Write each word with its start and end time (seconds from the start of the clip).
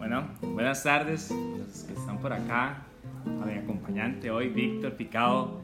Bueno, 0.00 0.26
buenas 0.40 0.82
tardes, 0.82 1.30
los 1.30 1.82
que 1.84 1.92
están 1.92 2.16
por 2.22 2.32
acá, 2.32 2.86
a 3.26 3.44
mi 3.44 3.52
acompañante 3.52 4.30
hoy, 4.30 4.48
Víctor 4.48 4.94
Picado. 4.94 5.60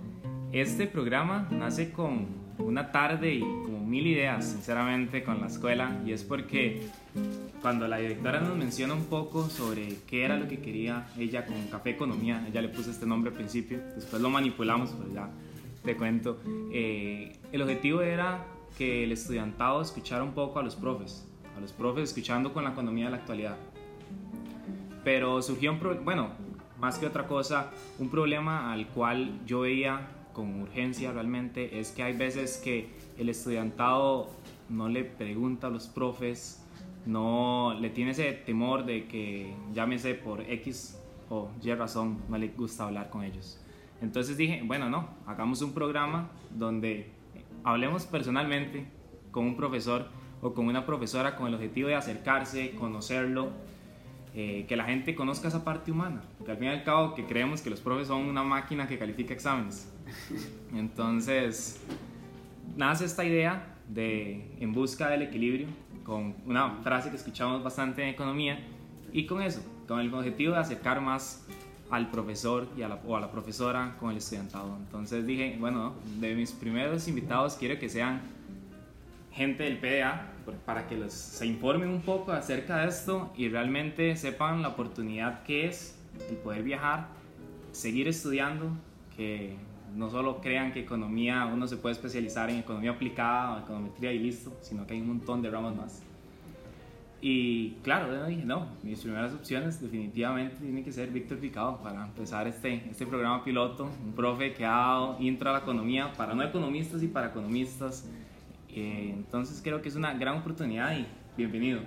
Este 0.53 0.86
programa 0.86 1.48
nace 1.50 1.91
con 1.91 2.27
una 2.59 2.93
tarde 2.93 3.32
y 3.32 3.41
como 3.41 3.80
mil 3.80 4.07
ideas, 4.07 4.45
sinceramente, 4.45 5.25
con 5.25 5.41
la 5.41 5.46
escuela, 5.46 6.03
y 6.04 6.12
es 6.12 6.22
porque 6.22 6.86
cuando 7.62 7.89
la 7.89 7.96
directora 7.96 8.41
nos 8.41 8.59
menciona 8.59 8.93
un 8.93 9.07
poco 9.07 9.49
sobre 9.49 9.96
qué 10.07 10.27
era 10.27 10.37
lo 10.37 10.46
que 10.46 10.59
quería 10.59 11.07
ella 11.18 11.46
con 11.46 11.57
Café 11.68 11.93
Economía, 11.93 12.46
ella 12.46 12.61
le 12.61 12.68
puso 12.68 12.91
este 12.91 13.07
nombre 13.07 13.30
al 13.30 13.37
principio, 13.39 13.80
después 13.95 14.21
lo 14.21 14.29
manipulamos, 14.29 14.90
pero 14.90 15.14
ya 15.14 15.31
te 15.82 15.96
cuento, 15.96 16.43
eh, 16.75 17.39
el 17.53 17.62
objetivo 17.62 18.03
era 18.03 18.45
que 18.76 19.03
el 19.03 19.12
estudiantado 19.12 19.81
escuchara 19.81 20.23
un 20.23 20.32
poco 20.32 20.59
a 20.59 20.62
los 20.62 20.76
profes, 20.76 21.26
a 21.57 21.61
los 21.61 21.73
profes 21.73 22.11
escuchando 22.11 22.53
con 22.53 22.64
la 22.64 22.73
economía 22.73 23.07
de 23.07 23.12
la 23.12 23.17
actualidad. 23.17 23.57
Pero 25.07 25.41
surgió 25.41 25.71
un 25.71 25.79
problema, 25.79 26.05
bueno, 26.05 26.31
más 26.81 26.99
que 26.99 27.07
otra 27.07 27.29
cosa, 27.29 27.71
un 28.01 28.11
problema 28.11 28.73
al 28.73 28.89
cual 28.89 29.39
yo 29.46 29.61
veía 29.61 30.09
con 30.32 30.63
urgencia 30.63 31.13
realmente 31.13 31.79
es 31.79 31.93
que 31.93 32.03
hay 32.03 32.17
veces 32.17 32.56
que 32.56 32.89
el 33.17 33.29
estudiantado 33.29 34.29
no 34.69 34.89
le 34.89 35.05
pregunta 35.05 35.69
a 35.69 35.70
los 35.70 35.87
profes, 35.87 36.67
no 37.06 37.73
le 37.81 37.91
tiene 37.91 38.11
ese 38.11 38.33
temor 38.33 38.84
de 38.84 39.06
que 39.06 39.55
llámese 39.73 40.15
por 40.15 40.41
X 40.41 41.01
o 41.31 41.53
Y 41.62 41.73
razón, 41.73 42.19
no 42.29 42.37
le 42.37 42.48
gusta 42.48 42.87
hablar 42.87 43.09
con 43.09 43.23
ellos. 43.23 43.61
Entonces 44.03 44.37
dije, 44.37 44.62
bueno, 44.65 44.91
no, 44.91 45.09
hagamos 45.25 45.62
un 45.62 45.73
programa 45.73 46.33
donde 46.51 47.13
hablemos 47.63 48.07
personalmente 48.07 48.89
con 49.31 49.45
un 49.45 49.57
profesor 49.57 50.09
o 50.43 50.53
con 50.53 50.67
una 50.67 50.85
profesora 50.85 51.37
con 51.37 51.47
el 51.47 51.55
objetivo 51.55 51.87
de 51.91 51.95
acercarse, 51.95 52.73
conocerlo, 52.73 53.53
eh, 54.39 54.67
que 54.69 54.77
la 54.77 54.84
gente 54.84 55.15
conozca 55.15 55.48
esa 55.48 55.65
parte 55.65 55.91
humana, 55.91 56.20
que 56.45 56.51
al 56.51 56.59
fin 56.59 56.67
y 56.67 56.70
al 56.70 56.84
cabo 56.84 57.15
que 57.15 57.25
creemos 57.25 57.62
que 57.62 57.70
los 57.70 57.81
profes 57.81 58.09
son 58.09 58.27
una 58.27 58.42
máquina 58.42 58.87
que 58.87 58.98
califica 58.98 59.33
exámenes. 59.33 59.91
Entonces, 60.75 61.81
nace 62.77 63.07
esta 63.07 63.25
idea 63.25 63.79
de 63.89 64.55
en 64.61 64.75
busca 64.75 65.09
del 65.09 65.23
equilibrio, 65.23 65.69
con 66.05 66.34
una 66.45 66.83
frase 66.83 67.09
que 67.09 67.17
escuchamos 67.17 67.64
bastante 67.64 68.03
en 68.03 68.11
economía, 68.11 68.59
y 69.11 69.25
con 69.25 69.41
eso, 69.41 69.62
con 69.89 70.01
el 70.01 70.12
objetivo 70.12 70.53
de 70.53 70.59
acercar 70.59 71.01
más 71.01 71.47
al 71.89 72.11
profesor 72.11 72.69
y 72.77 72.83
a 72.83 72.89
la, 72.89 72.97
o 73.07 73.17
a 73.17 73.20
la 73.20 73.31
profesora 73.31 73.97
con 73.98 74.11
el 74.11 74.19
estudiantado. 74.19 74.77
Entonces 74.77 75.27
dije, 75.27 75.57
bueno, 75.59 75.95
de 76.20 76.34
mis 76.34 76.53
primeros 76.53 77.09
invitados 77.09 77.57
quiero 77.57 77.79
que 77.79 77.89
sean 77.89 78.20
gente 79.37 79.65
del 79.65 79.79
PDA 79.79 80.33
para 80.65 80.87
que 80.89 80.97
los, 80.97 81.12
se 81.12 81.47
informen 81.47 81.91
un 81.91 82.01
poco 82.01 82.33
acerca 82.33 82.79
de 82.79 82.89
esto 82.89 83.33
y 83.37 83.48
realmente 83.48 84.17
sepan 84.17 84.62
la 84.62 84.69
oportunidad 84.69 85.42
que 85.42 85.67
es 85.67 85.98
el 86.31 86.37
poder 86.37 86.62
viajar, 86.62 87.09
seguir 87.73 88.09
estudiando, 88.09 88.70
que 89.14 89.55
no 89.95 90.09
solo 90.11 90.41
crean 90.41 90.73
que 90.73 90.81
economía, 90.81 91.47
uno 91.53 91.67
se 91.67 91.77
puede 91.77 91.95
especializar 91.95 92.48
en 92.48 92.57
economía 92.57 92.92
aplicada 92.92 93.57
o 93.57 93.59
econometría 93.61 94.12
y 94.12 94.19
listo, 94.19 94.57
sino 94.62 94.87
que 94.87 94.95
hay 94.95 95.01
un 95.01 95.09
montón 95.09 95.42
de 95.42 95.51
ramas 95.51 95.77
más. 95.77 96.03
Y 97.20 97.73
claro, 97.83 98.14
yo 98.14 98.27
dije, 98.27 98.45
no, 98.45 98.69
mis 98.83 99.01
primeras 99.01 99.33
opciones 99.34 99.81
definitivamente 99.81 100.57
tienen 100.57 100.84
que 100.84 100.92
ser 100.92 101.11
Víctor 101.11 101.39
Picado 101.39 101.79
para 101.83 102.05
empezar 102.05 102.47
este, 102.47 102.89
este 102.91 103.07
programa 103.07 103.42
piloto, 103.42 103.91
un 104.05 104.12
profe 104.12 104.53
que 104.53 104.64
ha 104.64 104.70
dado 104.70 105.17
intro 105.20 105.51
a 105.51 105.55
la 105.55 105.59
economía 105.61 106.12
para 106.12 106.34
no 106.34 106.42
economistas 106.42 107.03
y 107.03 107.09
para 107.09 107.29
economistas. 107.29 108.09
Eh, 108.77 109.11
entonces 109.17 109.63
creo 109.63 109.81
que 109.81 109.89
es 109.89 109.97
una 109.97 110.13
gran 110.13 110.37
oportunidad 110.37 110.95
y 110.98 111.07
bienvenido. 111.35 111.81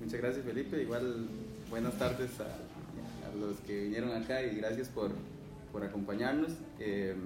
Muchas 0.00 0.20
gracias 0.20 0.44
Felipe, 0.46 0.80
igual 0.80 1.26
buenas 1.68 1.98
tardes 1.98 2.30
a, 2.40 2.46
los 3.40 3.56
que 3.66 3.82
vinieron 3.82 4.12
acá 4.12 4.40
y 4.44 4.54
gracias 4.54 4.88
por, 4.88 5.10
por 5.72 5.82
acompañarnos. 5.82 6.52
Eh, 6.78 7.16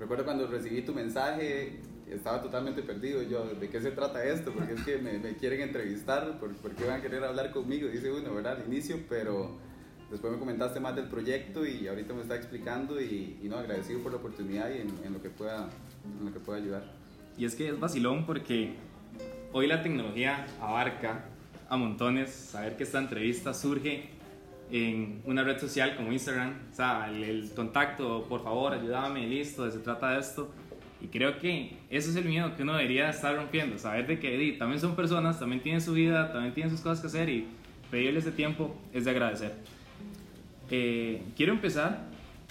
recuerdo 0.00 0.24
cuando 0.24 0.48
recibí 0.48 0.82
tu 0.82 0.92
mensaje, 0.92 1.78
estaba 2.10 2.42
totalmente 2.42 2.82
perdido 2.82 3.22
yo, 3.22 3.44
¿de 3.54 3.68
qué 3.70 3.80
se 3.80 3.92
trata 3.92 4.24
esto? 4.24 4.52
Porque 4.52 4.72
es 4.72 4.82
que 4.82 4.98
me, 4.98 5.20
quieren 5.36 5.60
entrevistar, 5.60 6.40
¿por, 6.40 6.52
¿por, 6.56 6.72
qué 6.72 6.86
van 6.86 6.98
a 6.98 7.02
querer 7.02 7.22
hablar 7.22 7.52
conmigo? 7.52 7.88
Dice 7.88 8.10
uno, 8.10 8.34
¿verdad? 8.34 8.56
Al 8.60 8.66
inicio, 8.66 8.98
pero 9.08 9.56
después 10.10 10.32
me 10.32 10.40
comentaste 10.40 10.80
más 10.80 10.96
del 10.96 11.06
proyecto 11.06 11.64
y 11.64 11.86
ahorita 11.86 12.14
me 12.14 12.22
está 12.22 12.34
explicando 12.34 13.00
y, 13.00 13.38
no, 13.44 13.58
agradecido 13.58 14.00
por 14.00 14.10
la 14.10 14.18
oportunidad 14.18 14.70
y 14.70 14.80
en, 15.06 15.12
lo 15.12 15.22
que 15.22 15.30
pueda, 15.30 15.68
en 16.18 16.24
lo 16.24 16.32
que 16.32 16.40
pueda 16.40 16.58
ayudar. 16.58 16.97
Y 17.38 17.44
es 17.44 17.54
que 17.54 17.68
es 17.68 17.78
vacilón 17.78 18.26
porque 18.26 18.72
hoy 19.52 19.66
la 19.66 19.82
tecnología 19.82 20.46
abarca 20.60 21.24
a 21.68 21.76
montones, 21.76 22.30
saber 22.30 22.76
que 22.76 22.82
esta 22.82 22.98
entrevista 22.98 23.54
surge 23.54 24.10
en 24.70 25.22
una 25.24 25.44
red 25.44 25.58
social 25.58 25.96
como 25.96 26.12
Instagram, 26.12 26.54
o 26.72 26.74
sea, 26.74 27.08
el, 27.08 27.22
el 27.22 27.50
contacto, 27.54 28.26
por 28.28 28.42
favor, 28.42 28.74
ayúdame, 28.74 29.26
listo, 29.26 29.70
se 29.70 29.78
trata 29.78 30.10
de 30.10 30.20
esto. 30.20 30.50
Y 31.00 31.06
creo 31.06 31.38
que 31.38 31.76
eso 31.90 32.10
es 32.10 32.16
el 32.16 32.24
miedo 32.24 32.56
que 32.56 32.64
uno 32.64 32.74
debería 32.74 33.08
estar 33.08 33.36
rompiendo, 33.36 33.78
saber 33.78 34.06
de 34.06 34.18
que 34.18 34.36
di, 34.36 34.58
también 34.58 34.80
son 34.80 34.96
personas, 34.96 35.38
también 35.38 35.62
tienen 35.62 35.80
su 35.80 35.92
vida, 35.92 36.32
también 36.32 36.52
tienen 36.52 36.72
sus 36.72 36.80
cosas 36.80 37.00
que 37.00 37.06
hacer 37.06 37.28
y 37.28 37.46
pedirles 37.90 38.26
ese 38.26 38.34
tiempo 38.34 38.76
es 38.92 39.04
de 39.04 39.12
agradecer. 39.12 39.54
Eh, 40.70 41.22
quiero 41.36 41.52
empezar 41.52 42.04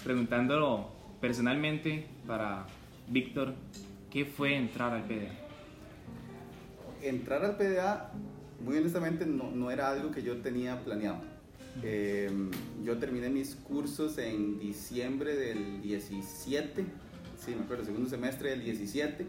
preguntándolo 0.03 0.89
personalmente 1.19 2.07
para 2.25 2.65
Víctor, 3.09 3.53
¿qué 4.17 4.25
fue 4.25 4.55
entrar 4.55 4.93
al 4.93 5.03
PDA? 5.03 5.29
Entrar 7.03 7.45
al 7.45 7.55
PDA, 7.55 8.11
muy 8.59 8.75
honestamente, 8.75 9.27
no, 9.27 9.51
no 9.51 9.69
era 9.69 9.91
algo 9.91 10.09
que 10.09 10.23
yo 10.23 10.37
tenía 10.37 10.83
planeado. 10.83 11.19
Eh, 11.83 12.27
yo 12.83 12.97
terminé 12.97 13.29
mis 13.29 13.53
cursos 13.53 14.17
en 14.17 14.57
diciembre 14.57 15.35
del 15.35 15.83
17 15.83 16.83
sí, 17.37 17.53
me 17.55 17.65
acuerdo, 17.65 17.85
segundo 17.85 18.09
semestre 18.09 18.49
del 18.49 18.63
17. 18.63 19.27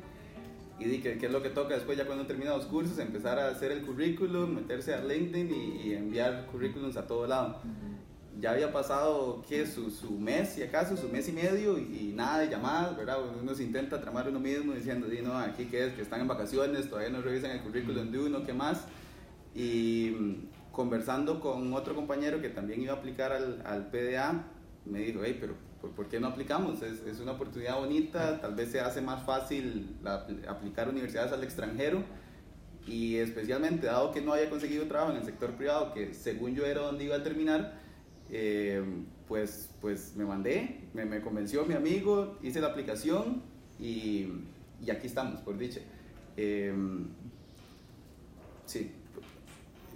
Y 0.80 0.84
di 0.84 1.00
que, 1.00 1.18
es 1.20 1.32
lo 1.32 1.42
que 1.42 1.50
toca 1.50 1.74
después, 1.74 1.98
ya 1.98 2.06
cuando 2.06 2.24
termina 2.24 2.56
los 2.56 2.64
cursos, 2.64 2.98
empezar 2.98 3.38
a 3.38 3.48
hacer 3.48 3.72
el 3.72 3.82
currículum, 3.82 4.54
meterse 4.54 4.94
a 4.94 5.04
LinkedIn 5.04 5.52
y, 5.52 5.88
y 5.88 5.94
enviar 5.96 6.46
currículums 6.46 6.96
a 6.96 7.06
todo 7.06 7.26
lado. 7.26 7.60
Ya 8.40 8.52
había 8.52 8.72
pasado, 8.72 9.42
¿qué? 9.48 9.66
Su, 9.66 9.90
su 9.90 10.12
mes, 10.12 10.50
si 10.50 10.62
acaso, 10.62 10.96
su 10.96 11.08
mes 11.08 11.28
y 11.28 11.32
medio, 11.32 11.76
y, 11.76 12.10
y, 12.10 12.12
nada 12.14 12.38
de 12.38 12.48
llamadas, 12.48 12.96
¿verdad? 12.96 13.18
Uno 13.42 13.52
se 13.52 13.64
intenta 13.64 14.00
tramar 14.00 14.28
uno 14.28 14.38
mismo 14.38 14.74
diciendo, 14.74 15.08
di, 15.08 15.22
no, 15.22 15.36
aquí 15.36 15.64
que 15.64 15.86
es, 15.86 15.92
que 15.94 16.02
están 16.02 16.20
en 16.20 16.28
vacaciones, 16.28 16.88
todavía 16.88 17.10
no 17.10 17.20
revisan 17.20 17.50
el 17.50 17.62
currículum 17.62 18.12
de 18.12 18.18
uno, 18.20 18.46
¿qué 18.46 18.52
más? 18.52 18.84
Y 19.56 20.14
mm, 20.16 20.70
conversando 20.70 21.40
con 21.40 21.72
otro 21.72 21.96
compañero 21.96 22.40
que 22.40 22.48
también 22.48 22.80
iba 22.80 22.92
a 22.92 22.96
aplicar 22.96 23.32
al, 23.32 23.60
al 23.66 23.90
PDA, 23.90 24.44
me 24.84 25.00
dijo, 25.00 25.20
hey, 25.24 25.36
pero 25.40 25.54
¿por, 25.80 25.90
¿por 25.90 26.08
qué 26.08 26.20
no 26.20 26.28
aplicamos? 26.28 26.80
Es, 26.82 27.00
es, 27.00 27.18
una 27.18 27.32
oportunidad 27.32 27.76
bonita, 27.76 28.40
tal 28.40 28.54
vez 28.54 28.70
se 28.70 28.80
hace 28.80 29.00
más 29.00 29.24
fácil 29.24 29.96
la, 30.04 30.26
aplicar 30.46 30.88
universidades 30.88 31.32
al 31.32 31.42
extranjero 31.42 32.04
y 32.86 33.16
especialmente 33.16 33.86
dado 33.86 34.12
que 34.12 34.20
no 34.20 34.32
había 34.32 34.48
conseguido 34.48 34.86
trabajo 34.86 35.10
en 35.10 35.18
el 35.18 35.24
sector 35.24 35.50
privado, 35.56 35.92
que 35.92 36.14
según 36.14 36.54
yo 36.54 36.64
era 36.64 36.80
donde 36.80 37.04
iba 37.04 37.16
a 37.16 37.22
terminar, 37.22 37.87
eh, 38.30 38.82
pues, 39.26 39.70
pues 39.80 40.14
me 40.16 40.24
mandé, 40.24 40.80
me, 40.94 41.04
me, 41.04 41.20
convenció 41.20 41.64
mi 41.64 41.74
amigo, 41.74 42.38
hice 42.42 42.60
la 42.60 42.68
aplicación 42.68 43.42
y, 43.78 44.26
y 44.84 44.90
aquí 44.90 45.06
estamos, 45.06 45.40
por 45.40 45.56
dicha. 45.58 45.80
Eh, 46.36 46.72
sí, 48.66 48.92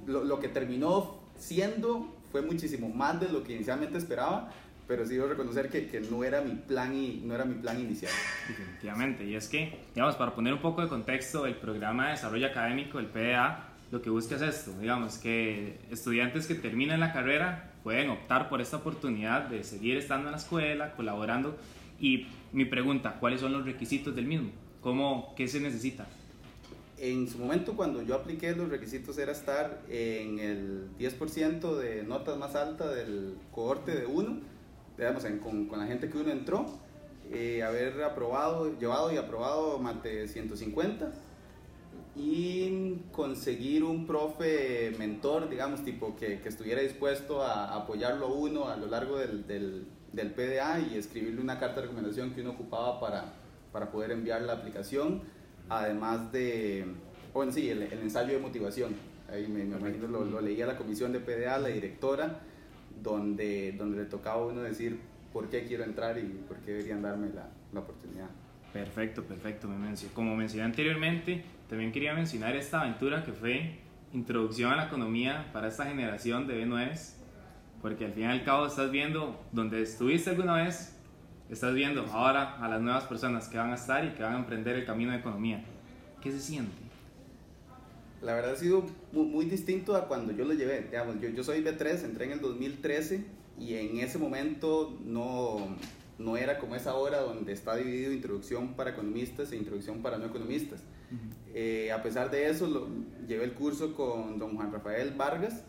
lo, 0.07 0.25
lo 0.25 0.41
que 0.41 0.49
terminó 0.49 1.21
siendo 1.39 2.15
fue 2.31 2.43
muchísimo 2.43 2.89
más 2.89 3.21
de 3.21 3.29
lo 3.29 3.45
que 3.45 3.55
inicialmente 3.55 3.99
esperaba, 3.99 4.51
pero 4.89 5.07
sí 5.07 5.15
debo 5.15 5.29
reconocer 5.29 5.69
que, 5.69 5.87
que, 5.87 6.01
no, 6.01 6.25
era 6.25 6.41
mi 6.41 6.55
plan 6.55 6.95
y, 6.95 7.23
no 7.25 7.35
era 7.35 7.45
mi 7.45 7.55
plan 7.55 7.81
inicial. 7.81 8.13
Definitivamente, 8.49 9.25
y 9.25 9.37
es 9.37 9.49
que, 9.49 9.79
digamos, 9.95 10.17
para 10.17 10.35
poner 10.35 10.53
un 10.53 10.61
poco 10.61 10.83
de 10.83 10.89
contexto, 10.89 11.47
el 11.47 11.57
programa 11.57 12.07
de 12.07 12.13
desarrollo 12.13 12.47
académico, 12.47 12.99
el 12.99 13.07
PDA, 13.07 13.69
lo 13.91 14.01
que 14.01 14.11
busca 14.11 14.37
es 14.37 14.43
esto, 14.43 14.73
digamos, 14.81 15.19
que 15.19 15.79
estudiantes 15.91 16.47
que 16.47 16.55
terminan 16.55 17.01
la 17.01 17.13
carrera 17.13 17.72
pueden 17.83 18.11
optar 18.11 18.49
por 18.49 18.61
esta 18.61 18.79
oportunidad 18.79 19.49
de 19.49 19.65
seguir 19.65 19.97
estando 19.97 20.29
en 20.29 20.33
la 20.33 20.39
escuela, 20.39 20.93
colaborando, 20.95 21.57
y 22.01 22.27
mi 22.53 22.65
pregunta, 22.65 23.19
¿cuáles 23.21 23.41
son 23.41 23.53
los 23.53 23.65
requisitos 23.65 24.15
del 24.15 24.27
mismo? 24.27 24.51
¿Cómo, 24.81 25.35
¿Qué 25.37 25.49
se 25.49 25.61
necesita? 25.61 26.07
En 26.99 27.29
su 27.29 27.39
momento, 27.39 27.75
cuando 27.75 28.03
yo 28.03 28.15
apliqué, 28.15 28.55
los 28.55 28.69
requisitos 28.69 29.19
era 29.19 29.33
estar 29.33 29.83
en 29.89 30.39
el 30.39 30.89
10% 30.99 31.77
de 31.77 32.03
notas 32.05 32.39
más 32.39 32.55
alta 32.55 32.89
del 32.89 33.37
cohorte 33.53 33.93
de 33.93 34.07
1 34.07 34.53
digamos, 34.97 35.25
en, 35.25 35.39
con, 35.39 35.67
con, 35.67 35.79
la 35.79 35.87
gente 35.87 36.09
que 36.09 36.19
uno 36.19 36.31
entró, 36.31 36.67
eh, 37.31 37.63
haber 37.63 38.03
aprobado, 38.03 38.79
llevado 38.79 39.13
y 39.13 39.17
aprobado 39.17 39.79
Mate 39.79 40.29
150 40.29 41.13
y 42.15 42.99
conseguir 43.11 43.85
un 43.85 44.07
profe 44.07 44.93
mentor, 44.99 45.49
digamos, 45.49 45.83
tipo 45.85 46.15
que, 46.17 46.41
que 46.41 46.49
estuviera 46.49 46.83
dispuesto 46.83 47.43
a, 47.43 47.75
apoyarlo 47.75 48.35
uno 48.35 48.69
a 48.69 48.77
lo 48.77 48.87
largo 48.87 49.19
del, 49.19 49.47
del, 49.47 49.87
del, 50.13 50.31
PDA 50.31 50.81
y 50.81 50.99
escribirle 50.99 51.41
una 51.41 51.59
carta 51.59 51.77
de 51.77 51.83
recomendación 51.83 52.33
que 52.33 52.43
uno 52.43 52.51
ocupaba 52.51 53.01
para, 53.01 53.33
para 53.73 53.91
poder 53.91 54.11
enviar 54.11 54.43
la 54.43 54.55
aplicación, 54.55 55.23
además 55.71 56.31
de, 56.33 56.85
bueno, 57.33 57.51
sí, 57.51 57.71
el, 57.71 57.83
el 57.83 58.01
ensayo 58.01 58.35
de 58.35 58.41
motivación. 58.41 58.95
ahí 59.31 59.47
me, 59.49 59.63
imagino 59.63 60.07
lo, 60.07 60.25
lo, 60.25 60.41
leía 60.43 60.67
la 60.67 60.77
comisión 60.77 61.13
de 61.13 61.21
PDA, 61.21 61.59
la 61.59 61.69
directora, 61.69 62.41
donde, 63.03 63.73
donde 63.73 64.03
le 64.03 64.05
tocaba 64.05 64.43
a 64.43 64.47
uno 64.47 64.61
decir 64.61 65.01
por 65.33 65.49
qué 65.49 65.65
quiero 65.65 65.85
entrar 65.85 66.19
y 66.19 66.25
por 66.47 66.59
qué 66.59 66.73
deberían 66.73 67.01
darme 67.01 67.31
la, 67.31 67.49
la 67.73 67.81
oportunidad. 67.81 68.29
Perfecto, 68.73 69.23
perfecto. 69.23 69.69
Como 70.15 70.37
mencioné 70.37 70.65
anteriormente, 70.65 71.43
también 71.73 71.91
quería 71.91 72.13
mencionar 72.13 72.55
esta 72.55 72.83
aventura 72.83 73.25
que 73.25 73.33
fue 73.33 73.79
introducción 74.13 74.71
a 74.73 74.77
la 74.77 74.85
economía 74.89 75.49
para 75.55 75.69
esta 75.69 75.87
generación 75.87 76.47
de 76.47 76.67
B9, 76.67 77.15
porque 77.81 78.05
al 78.05 78.13
fin 78.13 78.25
y 78.25 78.27
al 78.27 78.45
cabo 78.45 78.67
estás 78.67 78.91
viendo 78.91 79.43
donde 79.53 79.81
estuviste 79.81 80.29
alguna 80.29 80.57
vez, 80.57 80.95
estás 81.49 81.73
viendo 81.73 82.05
ahora 82.13 82.63
a 82.63 82.69
las 82.69 82.83
nuevas 82.83 83.05
personas 83.05 83.49
que 83.49 83.57
van 83.57 83.71
a 83.71 83.77
estar 83.77 84.05
y 84.05 84.11
que 84.11 84.23
van 84.23 84.35
a 84.35 84.39
emprender 84.41 84.77
el 84.77 84.85
camino 84.85 85.13
de 85.13 85.21
economía. 85.21 85.65
¿Qué 86.21 86.31
se 86.31 86.41
siente? 86.41 86.77
La 88.21 88.35
verdad 88.35 88.53
ha 88.53 88.57
sido 88.57 88.85
muy, 89.11 89.47
distinto 89.47 89.97
a 89.97 90.09
cuando 90.09 90.35
yo 90.35 90.45
lo 90.45 90.53
llevé. 90.53 90.83
Digamos, 90.83 91.23
yo, 91.23 91.31
yo 91.31 91.43
soy 91.43 91.65
B3, 91.65 92.05
entré 92.05 92.27
en 92.27 92.33
el 92.33 92.41
2013 92.43 93.25
y 93.59 93.77
en 93.77 93.97
ese 93.97 94.19
momento 94.19 94.95
no, 95.07 95.75
no 96.19 96.37
era 96.37 96.59
como 96.59 96.77
esa 96.77 96.95
hora 96.97 97.21
donde 97.21 97.55
está 97.55 97.77
dividido 97.77 98.13
introducción 98.13 98.75
para 98.75 98.91
economistas 98.91 99.53
e 99.53 99.57
introducción 99.57 100.03
para 100.03 100.19
no 100.19 100.27
economistas. 100.27 100.83
Eh, 101.55 101.93
a 101.93 102.03
pesar 102.03 102.31
de 102.31 102.49
eso, 102.49 102.89
llevé 103.27 103.45
el 103.45 103.53
curso 103.53 103.95
con 103.95 104.39
don 104.39 104.57
Juan 104.57 104.73
Rafael 104.73 105.13
Vargas, 105.13 105.63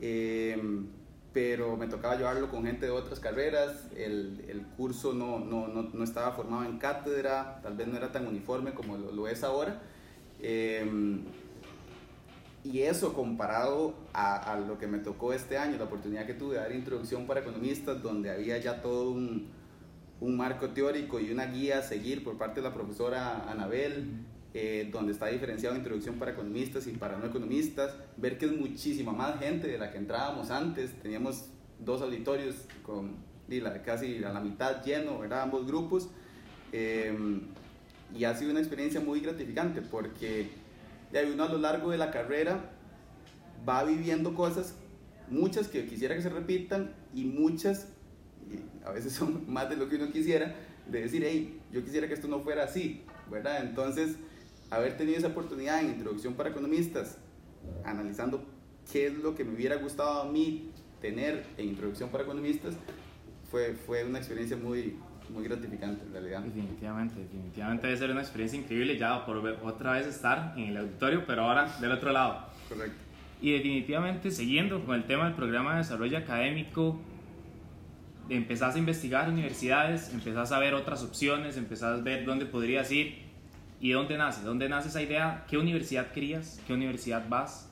em, 0.00 0.88
pero 1.32 1.76
me 1.76 1.86
tocaba 1.86 2.16
llevarlo 2.16 2.50
con 2.50 2.64
gente 2.64 2.86
de 2.86 2.92
otras 2.92 3.20
carreras, 3.20 3.88
el, 3.96 4.66
curso 4.76 5.12
no, 5.12 6.02
estaba 6.02 6.32
formado 6.32 6.64
en 6.64 6.78
cátedra, 6.78 7.60
tal 7.62 7.76
vez 7.76 7.86
no 7.86 7.96
era 7.96 8.10
tan 8.10 8.26
uniforme 8.26 8.72
como 8.74 8.96
lo, 8.96 9.28
es 9.28 9.44
ahora. 9.44 9.80
Em, 10.42 11.22
y 12.64 12.80
eso 12.80 13.14
comparado 13.14 13.94
a, 14.12 14.52
a, 14.52 14.58
lo 14.58 14.78
que 14.78 14.86
me 14.86 14.98
tocó 14.98 15.32
este 15.32 15.56
año, 15.56 15.78
la 15.78 15.84
oportunidad 15.84 16.26
que 16.26 16.34
tuve 16.34 16.56
de 16.56 16.60
dar 16.60 16.72
introducción 16.72 17.26
para 17.26 17.40
economistas, 17.40 18.02
donde 18.02 18.30
había 18.30 18.58
ya 18.58 18.82
todo 18.82 19.10
un, 19.12 19.48
un 20.20 20.36
marco 20.36 20.70
teórico 20.70 21.20
y 21.20 21.30
una 21.30 21.46
guía 21.46 21.78
a 21.78 21.82
seguir 21.82 22.22
por 22.22 22.36
parte 22.36 22.60
de 22.60 22.68
la 22.68 22.74
profesora 22.74 23.50
Anabel, 23.50 24.26
eh, 24.54 24.88
donde 24.92 25.12
está 25.12 25.26
diferenciado 25.26 25.76
introducción 25.76 26.16
para 26.16 26.32
economistas 26.32 26.86
y 26.86 26.92
para 26.92 27.18
no 27.18 27.26
economistas, 27.26 27.94
ver 28.16 28.38
que 28.38 28.46
es 28.46 28.52
muchísima 28.52 29.12
más 29.12 29.38
gente 29.38 29.68
de 29.68 29.78
la 29.78 29.90
que 29.90 29.98
entrábamos 29.98 30.50
antes, 30.50 30.92
teníamos 31.02 31.46
dos 31.78 32.02
auditorios 32.02 32.56
con 32.82 33.30
casi 33.84 34.22
a 34.22 34.32
la 34.32 34.40
mitad 34.40 34.82
lleno, 34.84 35.18
¿verdad? 35.18 35.42
ambos 35.42 35.66
grupos, 35.66 36.08
eh, 36.72 37.12
y 38.16 38.24
ha 38.24 38.34
sido 38.34 38.50
una 38.50 38.60
experiencia 38.60 39.00
muy 39.00 39.20
gratificante 39.20 39.82
porque 39.82 40.50
ya 41.12 41.22
uno 41.32 41.44
a 41.44 41.48
lo 41.48 41.58
largo 41.58 41.90
de 41.90 41.98
la 41.98 42.10
carrera 42.10 42.70
va 43.68 43.84
viviendo 43.84 44.34
cosas, 44.34 44.74
muchas 45.28 45.68
que 45.68 45.86
quisiera 45.86 46.14
que 46.14 46.22
se 46.22 46.28
repitan 46.28 46.94
y 47.14 47.24
muchas 47.24 47.88
a 48.84 48.90
veces 48.90 49.12
son 49.18 49.50
más 49.52 49.68
de 49.68 49.76
lo 49.76 49.88
que 49.88 49.96
uno 49.96 50.10
quisiera, 50.10 50.54
de 50.88 51.02
decir, 51.02 51.22
hey, 51.24 51.60
yo 51.72 51.84
quisiera 51.84 52.08
que 52.08 52.14
esto 52.14 52.28
no 52.28 52.40
fuera 52.40 52.64
así, 52.64 53.02
¿verdad? 53.30 53.62
Entonces, 53.62 54.16
haber 54.70 54.96
tenido 54.96 55.18
esa 55.18 55.28
oportunidad 55.28 55.80
en 55.80 55.90
Introducción 55.90 56.34
para 56.34 56.50
Economistas, 56.50 57.18
analizando 57.84 58.42
qué 58.90 59.06
es 59.06 59.14
lo 59.14 59.34
que 59.34 59.44
me 59.44 59.54
hubiera 59.54 59.76
gustado 59.76 60.22
a 60.22 60.24
mí 60.30 60.70
tener 61.00 61.44
en 61.58 61.68
Introducción 61.68 62.10
para 62.10 62.24
Economistas, 62.24 62.74
fue, 63.50 63.74
fue 63.74 64.04
una 64.04 64.18
experiencia 64.18 64.56
muy, 64.56 64.96
muy 65.28 65.44
gratificante 65.44 66.04
en 66.04 66.12
realidad. 66.12 66.42
Definitivamente, 66.42 67.20
definitivamente 67.20 67.86
debe 67.86 67.98
ser 67.98 68.10
una 68.10 68.20
experiencia 68.20 68.58
increíble 68.58 68.96
ya 68.96 69.26
por 69.26 69.38
otra 69.38 69.92
vez 69.92 70.06
estar 70.06 70.54
en 70.56 70.68
el 70.68 70.76
auditorio, 70.76 71.24
pero 71.26 71.42
ahora 71.42 71.76
del 71.80 71.92
otro 71.92 72.12
lado. 72.12 72.46
Correcto. 72.68 72.96
Y 73.42 73.52
definitivamente 73.52 74.30
siguiendo 74.30 74.84
con 74.84 74.94
el 74.94 75.04
tema 75.04 75.24
del 75.24 75.34
programa 75.34 75.72
de 75.72 75.78
desarrollo 75.78 76.18
académico, 76.18 77.00
empezás 78.28 78.76
a 78.76 78.78
investigar 78.78 79.28
universidades, 79.28 80.12
empezás 80.14 80.52
a 80.52 80.58
ver 80.60 80.74
otras 80.74 81.02
opciones, 81.02 81.56
empezás 81.56 81.98
a 81.98 82.02
ver 82.02 82.24
dónde 82.24 82.46
podrías 82.46 82.92
ir 82.92 83.29
y 83.80 83.92
dónde 83.92 84.16
nace, 84.18 84.42
dónde 84.42 84.68
nace 84.68 84.88
esa 84.88 85.02
idea, 85.02 85.44
qué 85.48 85.58
universidad 85.58 86.12
querías, 86.12 86.60
qué 86.66 86.74
universidad 86.74 87.28
vas, 87.28 87.70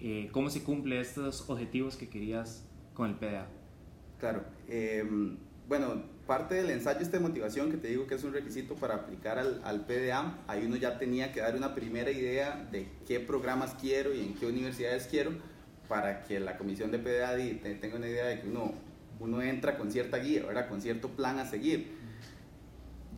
eh, 0.00 0.28
cómo 0.32 0.50
se 0.50 0.62
cumple 0.62 1.00
estos 1.00 1.48
objetivos 1.48 1.96
que 1.96 2.08
querías 2.08 2.64
con 2.94 3.10
el 3.10 3.16
PDA. 3.16 3.46
Claro, 4.18 4.44
em, 4.68 5.36
bueno, 5.68 6.02
parte 6.26 6.54
del 6.54 6.70
ensayo 6.70 7.00
este 7.00 7.18
de 7.18 7.22
motivación 7.22 7.70
que 7.70 7.76
te 7.76 7.88
digo 7.88 8.06
que 8.06 8.14
es 8.14 8.24
un 8.24 8.32
requisito 8.32 8.74
para 8.74 8.94
aplicar 8.94 9.38
al, 9.38 9.86
PDA, 9.86 10.38
ahí 10.46 10.64
uno 10.64 10.76
ya 10.76 10.98
tenía 10.98 11.32
que 11.32 11.40
dar 11.40 11.54
una 11.54 11.74
primera 11.74 12.10
idea 12.10 12.68
de 12.72 12.88
qué 13.06 13.20
programas 13.20 13.74
quiero 13.74 14.14
y 14.14 14.20
en 14.20 14.34
qué 14.34 14.46
universidades 14.46 15.06
quiero 15.06 15.32
para 15.88 16.22
que 16.24 16.40
la 16.40 16.56
comisión 16.56 16.90
de 16.90 16.98
PDA 16.98 17.36
tenga 17.80 17.96
una 17.96 18.08
idea 18.08 18.26
de 18.26 18.40
que 18.40 18.48
uno 18.48 18.72
uno 19.20 19.42
entra 19.42 19.76
con 19.76 19.92
cierta 19.92 20.16
guía, 20.16 20.44
¿verdad? 20.46 20.68
con 20.68 20.80
cierto 20.80 21.08
plan 21.10 21.38
a 21.38 21.46
seguir. 21.46 21.98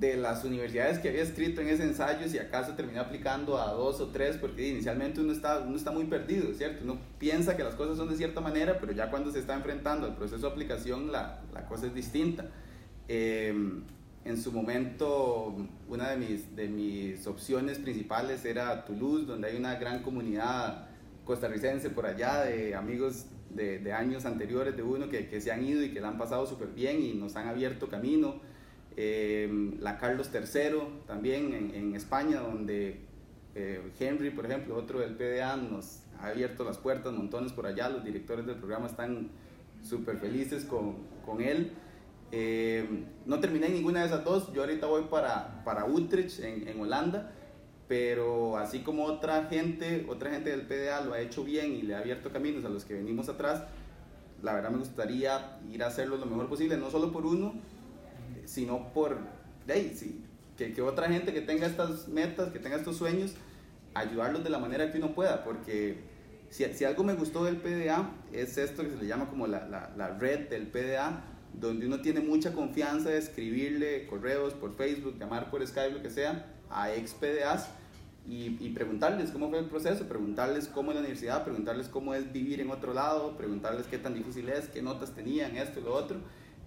De 0.02 0.16
las 0.16 0.42
universidades 0.42 0.98
que 0.98 1.10
había 1.10 1.22
escrito 1.22 1.60
en 1.60 1.68
ese 1.68 1.84
ensayo, 1.84 2.28
si 2.28 2.36
acaso 2.36 2.72
terminé 2.72 2.98
aplicando 2.98 3.56
a 3.56 3.70
dos 3.70 4.00
o 4.00 4.08
tres, 4.08 4.36
porque 4.36 4.68
inicialmente 4.68 5.20
uno 5.20 5.32
está, 5.32 5.60
uno 5.60 5.76
está 5.76 5.92
muy 5.92 6.06
perdido, 6.06 6.52
¿cierto? 6.54 6.82
Uno 6.82 6.98
piensa 7.20 7.56
que 7.56 7.62
las 7.62 7.76
cosas 7.76 7.98
son 7.98 8.08
de 8.08 8.16
cierta 8.16 8.40
manera, 8.40 8.78
pero 8.80 8.90
ya 8.90 9.10
cuando 9.10 9.30
se 9.30 9.38
está 9.38 9.54
enfrentando 9.54 10.08
al 10.08 10.16
proceso 10.16 10.44
de 10.44 10.52
aplicación, 10.52 11.12
la, 11.12 11.42
la 11.54 11.66
cosa 11.66 11.86
es 11.86 11.94
distinta. 11.94 12.46
Em, 13.06 13.84
en 14.24 14.42
su 14.42 14.50
momento, 14.50 15.54
una 15.88 16.10
de 16.10 16.16
mis, 16.16 16.56
de 16.56 16.66
mis 16.66 17.24
opciones 17.28 17.78
principales 17.78 18.44
era 18.44 18.84
Toulouse, 18.84 19.24
donde 19.24 19.50
hay 19.50 19.56
una 19.56 19.76
gran 19.76 20.02
comunidad 20.02 20.88
costarricense 21.24 21.90
por 21.90 22.06
allá, 22.06 22.42
de 22.42 22.74
amigos 22.74 23.26
de, 23.50 23.78
de, 23.78 23.92
años 23.92 24.24
anteriores 24.24 24.76
de 24.76 24.82
uno 24.82 25.08
que, 25.08 25.28
que, 25.28 25.40
se 25.40 25.52
han 25.52 25.64
ido 25.64 25.80
y 25.80 25.92
que 25.92 26.00
la 26.00 26.08
han 26.08 26.18
pasado 26.18 26.44
súper 26.44 26.70
bien 26.70 27.00
y 27.00 27.14
nos 27.14 27.36
han 27.36 27.46
abierto 27.46 27.88
camino. 27.88 28.50
Eh, 28.96 29.76
la 29.80 29.98
Carlos 29.98 30.30
III 30.32 31.04
también 31.06 31.52
en, 31.54 31.74
en 31.74 31.94
España, 31.94 32.40
donde 32.40 33.00
eh, 33.54 33.80
Henry, 33.98 34.30
por 34.30 34.46
ejemplo, 34.46 34.76
otro 34.76 35.00
del 35.00 35.14
PDA, 35.14 35.56
nos 35.56 36.00
ha 36.20 36.28
abierto 36.28 36.64
las 36.64 36.78
puertas 36.78 37.12
montones 37.12 37.52
por 37.52 37.66
allá. 37.66 37.88
Los 37.88 38.04
directores 38.04 38.46
del 38.46 38.56
programa 38.56 38.86
están 38.86 39.30
súper 39.82 40.18
felices 40.18 40.64
con, 40.64 40.96
con 41.24 41.40
él. 41.40 41.72
Eh, 42.30 43.04
no 43.26 43.40
terminé 43.40 43.68
ninguna 43.68 44.00
de 44.00 44.06
esas 44.06 44.24
dos. 44.24 44.52
Yo 44.52 44.62
ahorita 44.62 44.86
voy 44.86 45.04
para, 45.10 45.62
para 45.64 45.84
Utrecht, 45.84 46.40
en, 46.40 46.68
en 46.68 46.80
Holanda 46.80 47.32
pero 47.92 48.56
así 48.56 48.78
como 48.80 49.04
otra 49.04 49.44
gente, 49.50 50.06
otra 50.08 50.30
gente 50.30 50.48
del 50.48 50.62
PDA 50.62 51.02
lo 51.02 51.12
ha 51.12 51.20
hecho 51.20 51.44
bien 51.44 51.74
y 51.74 51.82
le 51.82 51.94
ha 51.94 51.98
abierto 51.98 52.32
caminos 52.32 52.64
a 52.64 52.70
los 52.70 52.86
que 52.86 52.94
venimos 52.94 53.28
atrás, 53.28 53.64
la 54.42 54.54
verdad 54.54 54.70
me 54.70 54.78
gustaría 54.78 55.58
ir 55.70 55.82
a 55.82 55.88
hacerlo 55.88 56.16
lo 56.16 56.24
mejor 56.24 56.48
posible, 56.48 56.78
no 56.78 56.90
solo 56.90 57.12
por 57.12 57.26
uno, 57.26 57.52
sino 58.44 58.92
por 58.92 59.18
hey, 59.66 59.92
sí, 59.96 60.24
que, 60.56 60.72
que, 60.72 60.82
otra 60.82 61.08
gente 61.08 61.32
que 61.32 61.40
tenga 61.40 61.66
estas 61.66 62.08
metas, 62.08 62.52
que 62.52 62.58
tenga 62.58 62.76
estos 62.76 62.96
sueños, 62.96 63.34
ayudarlos 63.94 64.44
de 64.44 64.50
la 64.50 64.58
manera 64.58 64.90
que 64.90 64.98
uno 64.98 65.14
pueda, 65.14 65.44
porque 65.44 65.98
si, 66.50 66.64
si 66.74 66.84
algo 66.84 67.04
me 67.04 67.14
gustó 67.14 67.44
del 67.44 67.56
PDA 67.56 68.10
es 68.32 68.58
esto 68.58 68.82
que 68.82 68.90
se 68.90 68.96
le 68.96 69.06
llama 69.06 69.28
como 69.28 69.46
la, 69.46 69.66
la, 69.68 69.92
la 69.96 70.18
red 70.18 70.48
del 70.48 70.66
PDA, 70.66 71.24
donde 71.54 71.86
uno 71.86 72.00
tiene 72.00 72.20
mucha 72.20 72.52
confianza 72.52 73.10
de 73.10 73.18
escribirle 73.18 74.06
correos 74.06 74.54
por 74.54 74.74
Facebook, 74.76 75.18
llamar 75.18 75.50
por 75.50 75.66
Skype, 75.66 75.94
lo 75.94 76.02
que 76.02 76.10
sea, 76.10 76.46
a 76.70 76.92
ex 76.92 77.12
PDAs 77.12 77.68
y, 78.28 78.68
preguntarles 78.70 79.30
cómo 79.30 79.50
fue 79.50 79.58
el 79.58 79.64
proceso, 79.64 80.06
preguntarles 80.06 80.68
cómo 80.68 80.92
es 80.92 80.94
la 80.94 81.00
universidad, 81.00 81.42
preguntarles 81.42 81.88
cómo 81.88 82.14
es 82.14 82.32
vivir 82.32 82.60
en 82.60 82.70
otro 82.70 82.94
lado, 82.94 83.36
preguntarles 83.36 83.86
qué 83.86 83.98
tan 83.98 84.14
difícil 84.14 84.48
es, 84.48 84.68
qué 84.68 84.80
notas 84.80 85.10
tenían, 85.10 85.56
esto 85.56 85.80
y 85.80 85.82
lo 85.82 85.94
otro. 85.94 86.18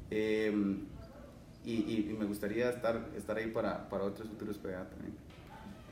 Em, 0.10 0.86
y, 1.66 2.10
y, 2.10 2.16
me 2.18 2.26
gustaría 2.26 2.70
estar, 2.70 3.02
estar 3.16 3.38
ahí 3.38 3.48
para, 3.48 3.90
para 3.90 4.04
otros 4.04 4.28
futuros 4.30 4.58
PDA 4.58 4.88
también. 4.90 5.14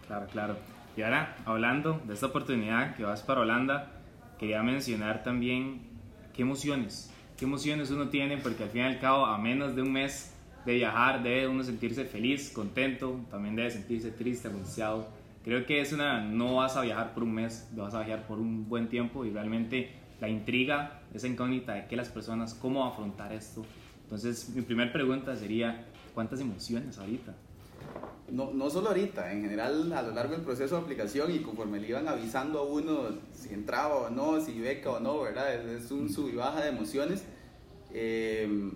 Claro, 0.08 0.27
claro. 0.32 0.58
Y 0.96 1.01
ahora, 1.01 1.36
hablando 1.46 2.01
de 2.06 2.13
esta 2.13 2.27
oportunidad 2.27 2.96
que 2.96 3.03
vas 3.03 3.24
para 3.24 3.42
Holanda, 3.42 3.92
quería 4.38 4.62
mencionar 4.62 5.24
también 5.24 5.82
qué 6.34 6.44
emociones, 6.44 7.12
qué 7.38 7.46
emociones 7.46 7.89
uno 7.92 8.10
tiene, 8.10 8.38
porque 8.38 8.63
al 8.63 8.70
fin 8.70 8.82
y 8.82 8.86
al 8.86 9.00
cabo, 9.00 9.25
a 9.25 9.38
menos 9.38 9.75
de 9.75 9.82
un 9.82 9.92
mes 9.92 10.36
de 10.65 10.75
viajar, 10.75 11.24
debe 11.24 11.48
uno 11.48 11.63
sentirse 11.63 12.06
feliz, 12.06 12.51
contento, 12.51 13.20
también 13.32 13.56
debe 13.56 13.72
sentirse 13.72 14.12
triste, 14.12 14.48
angustiado 14.48 15.08
Creo 15.44 15.65
que 15.65 15.82
es 15.82 15.92
una, 15.92 16.22
no 16.22 16.56
vas 16.56 16.77
a 16.77 16.82
viajar 16.82 17.13
por 17.13 17.24
un 17.24 17.34
mes, 17.34 17.68
vas 17.74 17.94
a 17.94 18.03
viajar 18.03 18.25
por 18.27 18.39
un 18.39 18.70
buen 18.70 18.88
tiempo 18.88 19.25
y 19.25 19.32
realmente 19.32 19.92
la 20.22 20.30
intriga, 20.30 21.01
esa 21.13 21.27
incógnita 21.27 21.74
de 21.74 21.86
que 21.88 21.98
las 21.98 22.08
personas, 22.08 22.53
cómo 22.53 22.86
afrontar 22.86 23.34
esto. 23.34 23.65
Entonces, 24.04 24.50
mi 24.50 24.62
primera 24.62 24.92
pregunta 24.92 25.36
sería, 25.36 25.86
¿cuántas 26.14 26.40
emociones 26.40 26.98
ahorita? 26.98 27.34
No, 28.30 28.52
no 28.52 28.70
solo 28.70 28.90
ahorita, 28.90 29.32
en 29.32 29.42
general 29.42 29.92
a 29.94 30.02
lo 30.02 30.12
largo 30.12 30.34
del 30.34 30.42
proceso 30.42 30.78
de 30.78 30.82
aplicación 30.82 31.32
y 31.32 31.40
conforme 31.40 31.80
le 31.80 31.90
iban 31.90 32.08
avisando 32.08 32.60
a 32.60 32.64
uno 32.64 33.10
si 33.34 33.54
entraba 33.54 33.96
o 33.96 34.10
no, 34.10 34.40
si 34.40 34.60
beca 34.60 34.92
o 34.92 35.00
no, 35.00 35.22
¿verdad? 35.22 35.54
Es 35.54 35.92
un 35.92 36.10
sub 36.10 36.30
y 36.30 36.36
baja 36.36 36.62
de 36.62 36.70
emociones. 36.70 37.24
Eh, 37.94 38.72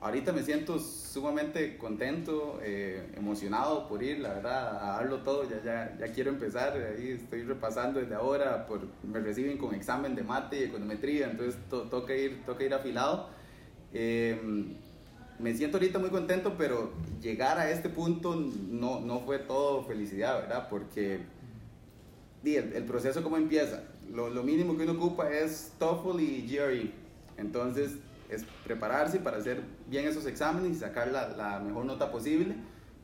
ahorita 0.00 0.32
me 0.32 0.42
siento 0.42 0.78
sumamente 0.78 1.78
contento, 1.78 2.60
eh, 2.62 3.12
emocionado 3.16 3.88
por 3.88 4.02
ir, 4.02 4.18
la 4.18 4.34
verdad, 4.34 4.76
a 4.76 4.96
darlo 4.98 5.18
todo. 5.18 5.48
Ya, 5.48 5.62
ya, 5.64 5.96
ya 5.98 6.12
quiero 6.12 6.30
empezar, 6.30 6.74
ahí 6.74 7.18
estoy 7.22 7.44
repasando 7.44 8.00
desde 8.00 8.14
ahora. 8.14 8.66
Por, 8.66 8.80
me 9.04 9.20
reciben 9.20 9.58
con 9.58 9.74
examen 9.74 10.14
de 10.14 10.22
mate 10.22 10.60
y 10.60 10.62
econometría, 10.64 11.30
entonces 11.30 11.58
toca, 11.68 12.14
ir, 12.14 12.44
toca 12.44 12.64
ir 12.64 12.74
afilado. 12.74 13.37
Em, 13.92 14.74
me 15.38 15.54
siento 15.54 15.76
ahorita 15.76 15.98
muy 15.98 16.10
contento, 16.10 16.54
pero 16.58 16.92
llegar 17.20 17.58
a 17.58 17.70
este 17.70 17.88
punto 17.88 18.34
no, 18.70 19.00
no 19.00 19.20
fue 19.20 19.38
todo 19.38 19.84
felicidad, 19.84 20.40
¿verdad? 20.40 20.68
Porque 20.68 21.20
el, 22.44 22.72
el 22.72 22.84
proceso, 22.84 23.22
¿cómo 23.22 23.36
empieza? 23.36 23.84
Lo, 24.12 24.30
lo 24.30 24.42
mínimo 24.42 24.76
que 24.76 24.84
uno 24.84 24.92
ocupa 24.92 25.30
es 25.30 25.72
TOEFL 25.78 26.20
y 26.20 26.46
GRE. 26.46 26.92
Entonces, 27.36 27.92
es 28.28 28.44
prepararse 28.64 29.18
para 29.18 29.38
hacer 29.38 29.62
bien 29.88 30.06
esos 30.06 30.26
exámenes 30.26 30.72
y 30.72 30.74
sacar 30.74 31.10
la, 31.10 31.28
la 31.28 31.60
mejor 31.60 31.84
nota 31.84 32.10
posible, 32.10 32.54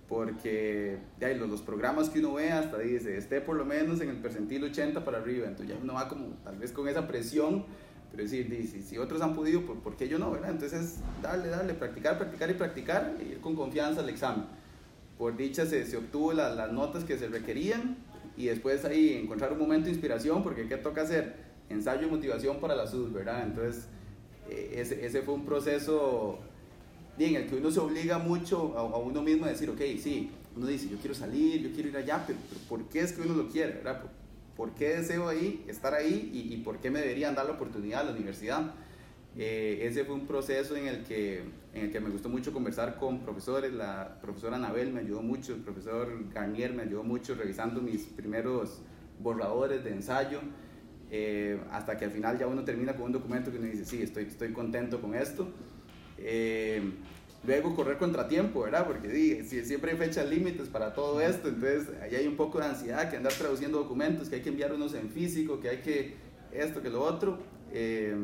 porque 0.09 0.99
ahí, 1.23 1.39
los, 1.39 1.49
los, 1.49 1.63
programas 1.63 2.11
que 2.11 2.19
uno 2.19 2.35
ve 2.35 2.53
hasta 2.53 2.79
dice, 2.79 3.17
esté 3.17 3.41
por 3.41 3.57
lo 3.57 3.65
menos 3.65 4.01
en 4.01 4.11
el 4.11 4.17
percentil 4.17 4.65
80 4.65 5.05
para 5.05 5.19
arriba, 5.19 5.47
entonces 5.47 5.75
ya 5.75 5.83
uno 5.83 5.95
va 5.95 6.09
como 6.09 6.27
tal 6.45 6.59
vez 6.59 6.73
con 6.73 6.89
esa 6.89 7.07
presión, 7.09 7.65
pero 8.15 8.29
decir, 8.29 8.69
si, 8.71 8.83
si 8.83 8.99
otros 8.99 9.21
han 9.21 9.35
podido, 9.35 9.63
¿por, 9.63 9.79
¿por, 9.81 9.97
qué 9.97 10.09
yo 10.09 10.19
no? 10.19 10.31
¿verdad? 10.31 10.51
Entonces, 10.51 10.99
darle, 11.21 11.49
darle, 11.49 11.75
practicar, 11.75 12.17
practicar 12.17 12.51
y 12.51 12.55
practicar 12.55 13.17
y 13.21 13.33
ir 13.33 13.41
con 13.41 13.57
confianza 13.57 14.01
al 14.01 14.09
examen. 14.09 14.45
Por 15.19 15.37
dicha 15.37 15.67
se, 15.67 15.85
se 15.85 15.97
obtuvo 15.97 16.33
la, 16.33 16.55
las 16.55 16.73
notas 16.73 17.05
que 17.05 17.19
se 17.19 17.29
requerían 17.29 17.97
y 18.37 18.47
después 18.47 18.85
ahí 18.85 19.15
encontrar 19.15 19.53
un 19.53 19.59
momento 19.59 19.87
de 19.87 19.93
inspiración, 19.93 20.43
porque 20.43 20.69
¿qué 20.69 20.77
toca 20.77 21.03
hacer? 21.03 21.37
Ensayo 21.69 22.07
y 22.07 22.11
motivación 22.11 22.61
para 22.61 22.75
la 22.75 22.87
SUD, 22.87 23.13
¿verdad? 23.13 23.43
Entonces, 23.45 23.87
eh, 24.49 24.77
ese, 24.77 25.05
ese, 25.05 25.23
fue 25.23 25.35
un 25.35 25.45
proceso 25.45 26.39
en 27.19 27.37
el 27.37 27.47
que 27.47 27.57
uno 27.57 27.71
se 27.71 27.81
obliga 27.81 28.19
mucho 28.19 28.77
a, 28.77 28.99
uno 28.99 29.23
mismo 29.23 29.47
a 29.47 29.49
decir, 29.49 29.71
ok, 29.71 29.81
sí, 30.01 30.31
uno 30.57 30.67
dice, 30.67 30.89
yo 30.89 30.99
quiero 30.99 31.15
salir, 31.15 31.63
yo 31.63 31.73
quiero 31.73 31.89
ir 31.89 31.97
allá, 31.97 32.25
pero, 32.27 32.39
¿por 32.69 32.85
qué 32.89 33.01
es 33.01 33.13
que 33.13 33.23
uno 33.23 33.35
lo 33.35 33.49
quiere? 33.49 33.75
¿verdad? 33.75 34.03
¿Por, 34.57 34.75
qué 34.75 34.97
deseo 34.97 35.29
ahí, 35.29 35.65
estar 35.69 35.95
ahí 35.95 36.31
y, 36.33 36.57
por 36.59 36.79
qué 36.79 36.91
me 36.91 37.01
deberían 37.01 37.35
dar 37.35 37.47
la 37.47 37.53
oportunidad 37.53 38.01
a 38.01 38.05
la 38.05 38.13
universidad? 38.13 38.75
Eh, 39.37 39.81
ese 39.83 40.05
fue 40.05 40.15
un 40.15 40.27
proceso 40.27 40.77
en 40.77 40.87
el, 40.87 41.03
que, 41.03 41.43
en 41.73 41.87
el 41.87 41.91
que 41.91 41.99
me 41.99 42.09
gustó 42.09 42.29
mucho 42.29 42.53
conversar 42.53 42.97
con 42.97 43.21
profesores, 43.21 43.73
la 43.73 44.21
profesora 44.21 44.57
Anabel 44.57 44.93
me 44.93 45.01
ayudó 45.01 45.23
mucho, 45.23 45.55
el 45.55 45.61
profesor 45.61 46.09
Garnier 46.33 46.73
me 46.73 46.83
ayudó 46.85 47.03
mucho 47.03 47.35
revisando 47.35 47.81
mis 47.81 48.03
primeros 48.03 48.81
borradores 49.21 49.83
de 49.83 49.91
ensayo. 49.91 50.41
Eh, 51.11 51.61
hasta 51.71 51.97
que 51.97 52.05
al 52.07 52.11
final 52.11 52.39
ya 52.39 52.47
uno 52.47 52.65
termina 52.65 52.95
con 52.95 53.05
un 53.07 53.13
documento 53.13 53.53
que 53.53 53.59
uno 53.59 53.67
dice, 53.67 53.85
sí, 53.85 54.03
estoy, 54.03 54.25
estoy 54.25 54.53
contento 54.53 55.01
con 55.01 55.15
esto. 55.15 55.49
Eh, 56.19 56.83
luego 57.47 57.75
correr 57.75 57.99
contratiempo, 57.99 58.63
¿verdad? 58.63 58.87
Porque 58.87 59.11
sí, 59.45 59.65
siempre 59.65 59.93
hay 59.93 59.99
fechas 59.99 60.29
límites 60.29 60.69
para 60.69 60.95
todo 60.95 61.21
esto, 61.21 61.49
entonces 61.49 61.89
ahí 62.03 62.15
hay 62.15 62.27
un 62.27 62.37
poco 62.37 62.59
de 62.59 62.67
ansiedad 62.67 63.11
que 63.11 63.17
andar 63.17 63.33
traduciendo 63.33 63.79
documentos, 63.79 64.29
que 64.29 64.37
hay 64.37 64.43
que 64.43 64.49
enviar 64.49 64.73
unos 64.73 64.95
en 64.95 65.11
físico, 65.11 65.61
que 65.61 65.69
hay 65.69 65.79
que 65.79 66.17
esto, 66.53 66.83
que 66.83 66.91
lo 66.91 67.03
otro. 67.03 67.39
Eh, 67.73 68.17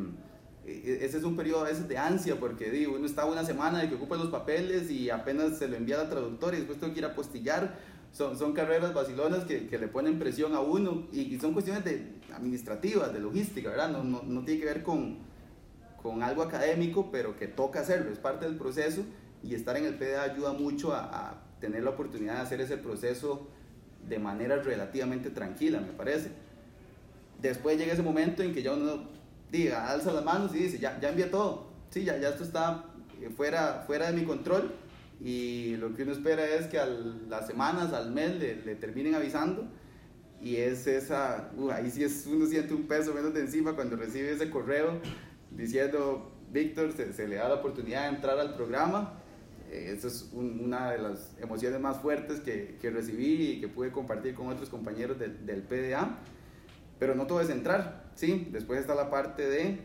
ese 0.66 1.18
es 1.18 1.24
un 1.24 1.36
periodo 1.36 1.62
a 1.62 1.68
veces 1.68 1.88
de 1.88 1.98
ansia 1.98 2.38
porque 2.38 2.70
digo, 2.70 2.94
uno 2.94 3.06
está 3.06 3.24
una 3.24 3.44
semana 3.44 3.80
de 3.80 3.88
que 3.88 3.96
ocupa 3.96 4.16
los 4.16 4.28
papeles 4.28 4.90
y 4.90 5.10
apenas 5.10 5.58
se 5.58 5.66
lo 5.66 5.76
envía 5.76 6.00
al 6.00 6.08
traductor 6.08 6.54
y 6.54 6.58
después 6.58 6.78
tengo 6.78 6.92
que 6.92 7.00
ir 7.00 7.04
a 7.06 7.08
apostillar 7.08 7.76
son, 8.12 8.36
son 8.36 8.52
carreras 8.52 8.92
vacilonas 8.92 9.44
que, 9.44 9.66
que, 9.66 9.78
le 9.78 9.88
ponen 9.88 10.18
presión 10.18 10.54
a 10.54 10.60
uno 10.60 11.06
y, 11.12 11.38
son 11.38 11.52
cuestiones 11.52 11.84
de, 11.84 12.14
administrativas, 12.34 13.12
de 13.12 13.20
logística, 13.20 13.70
¿verdad? 13.70 13.90
No, 13.90 14.02
no, 14.04 14.22
no, 14.22 14.44
tiene 14.44 14.60
que 14.60 14.66
ver 14.66 14.82
con, 14.82 15.18
con 16.02 16.22
algo 16.22 16.42
académico, 16.42 17.10
pero 17.10 17.36
que 17.36 17.46
toca 17.46 17.80
hacerlo, 17.80 18.10
es 18.10 18.18
parte 18.18 18.46
del 18.46 18.56
proceso 18.56 19.02
y 19.42 19.54
estar 19.54 19.76
en 19.76 19.84
el 19.84 19.94
PDA 19.94 20.22
ayuda 20.22 20.52
mucho 20.52 20.92
a, 20.94 21.04
a 21.04 21.42
tener 21.60 21.82
la 21.82 21.90
oportunidad 21.90 22.36
de 22.36 22.40
hacer 22.40 22.60
ese 22.60 22.76
proceso 22.76 23.48
de 24.08 24.18
manera 24.18 24.56
relativamente 24.56 25.30
tranquila, 25.30 25.80
me 25.80 25.92
parece. 25.92 26.30
Después 27.40 27.78
llega 27.78 27.92
ese 27.92 28.02
momento 28.02 28.42
en 28.42 28.52
que 28.52 28.62
ya 28.62 28.72
uno 28.72 29.08
diga, 29.50 29.90
alza 29.90 30.12
las 30.12 30.24
manos 30.24 30.54
y 30.54 30.58
dice, 30.58 30.78
ya, 30.78 30.98
ya 31.00 31.10
envié 31.10 31.26
todo, 31.26 31.68
sí, 31.90 32.04
ya, 32.04 32.18
ya 32.18 32.30
esto 32.30 32.44
está 32.44 32.84
fuera, 33.36 33.84
fuera 33.86 34.10
de 34.10 34.18
mi 34.18 34.24
control 34.24 34.72
y 35.22 35.76
lo 35.76 35.94
que 35.94 36.04
uno 36.04 36.12
espera 36.12 36.46
es 36.46 36.66
que 36.66 36.78
a 36.78 36.86
las 36.86 37.46
semanas, 37.46 37.92
al 37.92 38.10
mes, 38.10 38.36
le, 38.36 38.56
le 38.56 38.74
terminen 38.74 39.14
avisando. 39.14 39.68
Y 40.40 40.56
es 40.56 40.86
esa, 40.86 41.50
uh, 41.58 41.70
ahí 41.70 41.90
sí 41.90 42.02
es, 42.02 42.26
uno 42.26 42.46
siente 42.46 42.72
un 42.72 42.84
peso 42.84 43.12
menos 43.12 43.34
de 43.34 43.40
encima 43.40 43.74
cuando 43.74 43.96
recibe 43.96 44.32
ese 44.32 44.48
correo 44.48 44.98
diciendo, 45.50 46.32
Víctor, 46.50 46.92
se, 46.92 47.12
se, 47.12 47.28
le 47.28 47.36
da 47.36 47.48
la 47.48 47.56
oportunidad 47.56 48.08
de 48.08 48.16
entrar 48.16 48.38
al 48.38 48.54
programa. 48.54 49.20
Eh, 49.70 49.94
esa 49.96 50.08
es 50.08 50.30
un, 50.32 50.60
una 50.60 50.90
de 50.90 50.98
las 50.98 51.36
emociones 51.40 51.80
más 51.80 51.98
fuertes 51.98 52.40
que, 52.40 52.76
que, 52.80 52.90
recibí 52.90 53.52
y 53.52 53.60
que 53.60 53.68
pude 53.68 53.92
compartir 53.92 54.34
con 54.34 54.48
otros 54.48 54.68
compañeros 54.68 55.18
de, 55.18 55.28
del 55.28 55.62
PDA. 55.62 56.18
Pero 56.98 57.14
no 57.14 57.26
todo 57.26 57.40
es 57.40 57.50
entrar, 57.50 58.10
¿sí? 58.14 58.48
Después 58.52 58.80
está 58.80 58.94
la 58.94 59.10
parte 59.10 59.48
de 59.48 59.78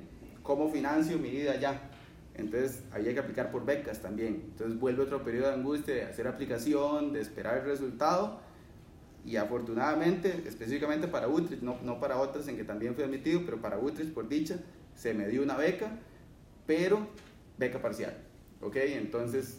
cómo 0.43 0.69
financio 0.69 1.17
mi 1.17 1.29
vida 1.29 1.53
allá 1.53 1.89
entonces 2.37 2.83
había 2.91 3.13
que 3.13 3.19
aplicar 3.19 3.51
por 3.51 3.65
becas 3.65 4.01
también. 4.01 4.43
Entonces 4.51 4.79
vuelve 4.79 5.03
otro 5.03 5.23
periodo 5.23 5.47
de 5.47 5.53
angustia 5.53 5.95
de 5.95 6.03
hacer 6.03 6.27
aplicación, 6.27 7.13
de 7.13 7.21
esperar 7.21 7.59
el 7.59 7.65
resultado. 7.65 8.41
Y 9.25 9.37
afortunadamente, 9.37 10.43
específicamente 10.45 11.07
para 11.07 11.27
Utrecht, 11.27 11.63
no, 11.63 11.77
no 11.81 11.99
para 11.99 12.17
otras 12.17 12.47
en 12.47 12.57
que 12.57 12.63
también 12.63 12.93
fui 12.93 13.03
admitido, 13.03 13.41
pero 13.45 13.59
para 13.59 13.79
Utrecht 13.79 14.13
por 14.13 14.27
dicha, 14.27 14.59
se 14.95 15.13
me 15.13 15.27
dio 15.27 15.43
una 15.43 15.57
beca, 15.57 15.91
pero 16.65 17.07
beca 17.57 17.81
parcial. 17.81 18.15
¿Ok? 18.61 18.75
Entonces, 18.77 19.57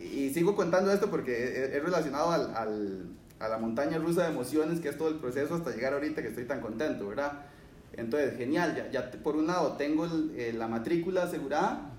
y 0.00 0.30
sigo 0.30 0.56
contando 0.56 0.92
esto 0.92 1.10
porque 1.10 1.64
es 1.76 1.82
relacionado 1.82 2.30
al, 2.30 2.54
al, 2.54 3.06
a 3.38 3.48
la 3.48 3.58
montaña 3.58 3.98
rusa 3.98 4.24
de 4.24 4.30
emociones 4.30 4.80
que 4.80 4.88
es 4.88 4.98
todo 4.98 5.08
el 5.08 5.16
proceso 5.16 5.54
hasta 5.54 5.70
llegar 5.70 5.92
ahorita 5.92 6.22
que 6.22 6.28
estoy 6.28 6.44
tan 6.44 6.60
contento, 6.60 7.08
¿verdad? 7.08 7.44
Entonces, 7.92 8.36
genial, 8.36 8.76
ya, 8.76 8.90
ya 8.90 9.10
por 9.22 9.36
un 9.36 9.46
lado 9.46 9.72
tengo 9.76 10.06
eh, 10.36 10.52
la 10.56 10.68
matrícula 10.68 11.24
asegurada, 11.24 11.92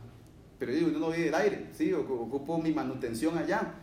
pero 0.58 0.72
digo, 0.72 0.88
uno 0.90 1.00
no 1.00 1.10
vive 1.12 1.26
del 1.26 1.36
aire, 1.36 1.68
¿sí? 1.74 1.94
ocupo 1.94 2.58
mi 2.58 2.72
manutención 2.74 3.38
allá. 3.38 3.74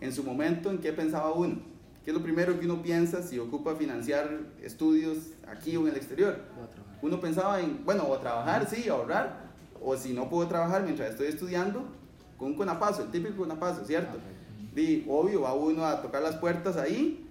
En 0.00 0.12
su 0.12 0.22
momento, 0.22 0.70
¿en 0.70 0.78
qué 0.78 0.92
pensaba 0.92 1.32
uno? 1.32 1.58
¿Qué 2.04 2.10
es 2.10 2.16
lo 2.16 2.22
primero 2.22 2.58
que 2.60 2.66
uno 2.66 2.82
piensa 2.82 3.22
si 3.22 3.38
ocupa 3.38 3.74
financiar 3.74 4.40
estudios 4.62 5.32
aquí 5.48 5.76
o 5.76 5.82
en 5.82 5.88
el 5.88 5.96
exterior? 5.96 6.38
Uno 7.02 7.20
pensaba 7.20 7.60
en, 7.60 7.84
bueno, 7.84 8.06
o 8.08 8.18
trabajar, 8.18 8.68
sí, 8.68 8.88
ahorrar, 8.88 9.46
o 9.82 9.96
si 9.96 10.12
no 10.12 10.28
puedo 10.28 10.48
trabajar 10.48 10.82
mientras 10.82 11.10
estoy 11.10 11.28
estudiando, 11.28 11.84
con 12.38 12.48
un 12.48 12.54
conapazo, 12.54 13.02
el 13.02 13.10
típico 13.10 13.36
conapazo, 13.36 13.84
¿cierto? 13.84 14.18
Y 14.74 15.04
obvio, 15.08 15.42
va 15.42 15.54
uno 15.54 15.86
a 15.86 16.02
tocar 16.02 16.22
las 16.22 16.36
puertas 16.36 16.76
ahí 16.76 17.26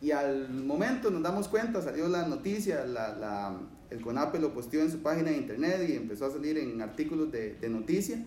y 0.00 0.12
al 0.12 0.48
momento 0.48 1.10
nos 1.10 1.22
damos 1.22 1.48
cuenta, 1.48 1.82
salió 1.82 2.08
la 2.08 2.26
noticia, 2.26 2.86
la, 2.86 3.14
la, 3.14 3.58
el 3.90 4.00
CONAPE 4.00 4.38
lo 4.38 4.54
posteó 4.54 4.80
en 4.80 4.90
su 4.90 5.02
página 5.02 5.30
de 5.30 5.36
internet 5.36 5.86
y 5.88 5.92
empezó 5.96 6.26
a 6.26 6.30
salir 6.30 6.56
en 6.56 6.80
artículos 6.80 7.30
de, 7.30 7.56
de 7.56 7.68
noticia, 7.68 8.24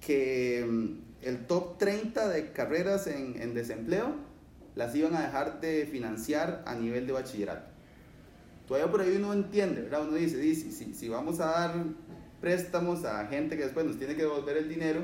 que 0.00 0.66
mm, 0.68 1.26
el 1.26 1.46
top 1.46 1.78
30 1.78 2.28
de 2.28 2.50
carreras 2.52 3.06
en, 3.06 3.40
en, 3.40 3.54
desempleo 3.54 4.16
las 4.74 4.94
iban 4.96 5.14
a 5.14 5.22
dejar 5.22 5.60
de 5.60 5.86
financiar 5.86 6.64
a 6.66 6.74
nivel 6.74 7.06
de 7.06 7.12
bachillerato. 7.12 7.73
Todavía 8.66 8.90
por 8.90 9.00
ahí 9.00 9.16
uno 9.16 9.32
entiende, 9.32 9.82
¿verdad? 9.82 10.08
Uno 10.08 10.16
dice, 10.16 10.38
dice 10.38 10.72
si, 10.72 10.94
si 10.94 11.08
vamos 11.08 11.40
a 11.40 11.46
dar 11.46 11.74
préstamos 12.40 13.04
a 13.04 13.26
gente 13.26 13.56
que 13.56 13.64
después 13.64 13.86
nos 13.86 13.98
tiene 13.98 14.14
que 14.14 14.22
devolver 14.22 14.56
el 14.56 14.68
dinero, 14.68 15.00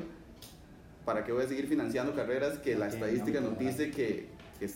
¿para 1.05 1.25
qué 1.25 1.33
voy 1.33 1.45
a 1.45 1.49
seguir 1.49 1.67
financiando 1.67 2.15
carreras 2.15 2.59
que 2.59 2.77
la 2.77 2.89
estadística 2.89 3.41
nos 3.41 3.59
dice 3.59 3.91
que, 3.91 4.29
que 4.59 4.69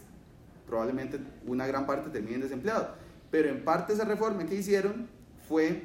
probablemente 0.67 1.21
una 1.47 1.67
gran 1.67 1.87
parte 1.87 2.11
terminen 2.11 2.41
desempleados. 2.41 2.89
Pero 3.31 3.49
en 3.49 3.65
parte 3.65 3.93
esa 3.93 4.05
reforma 4.05 4.47
que 4.47 4.55
hicieron 4.55 5.09
fue 5.49 5.83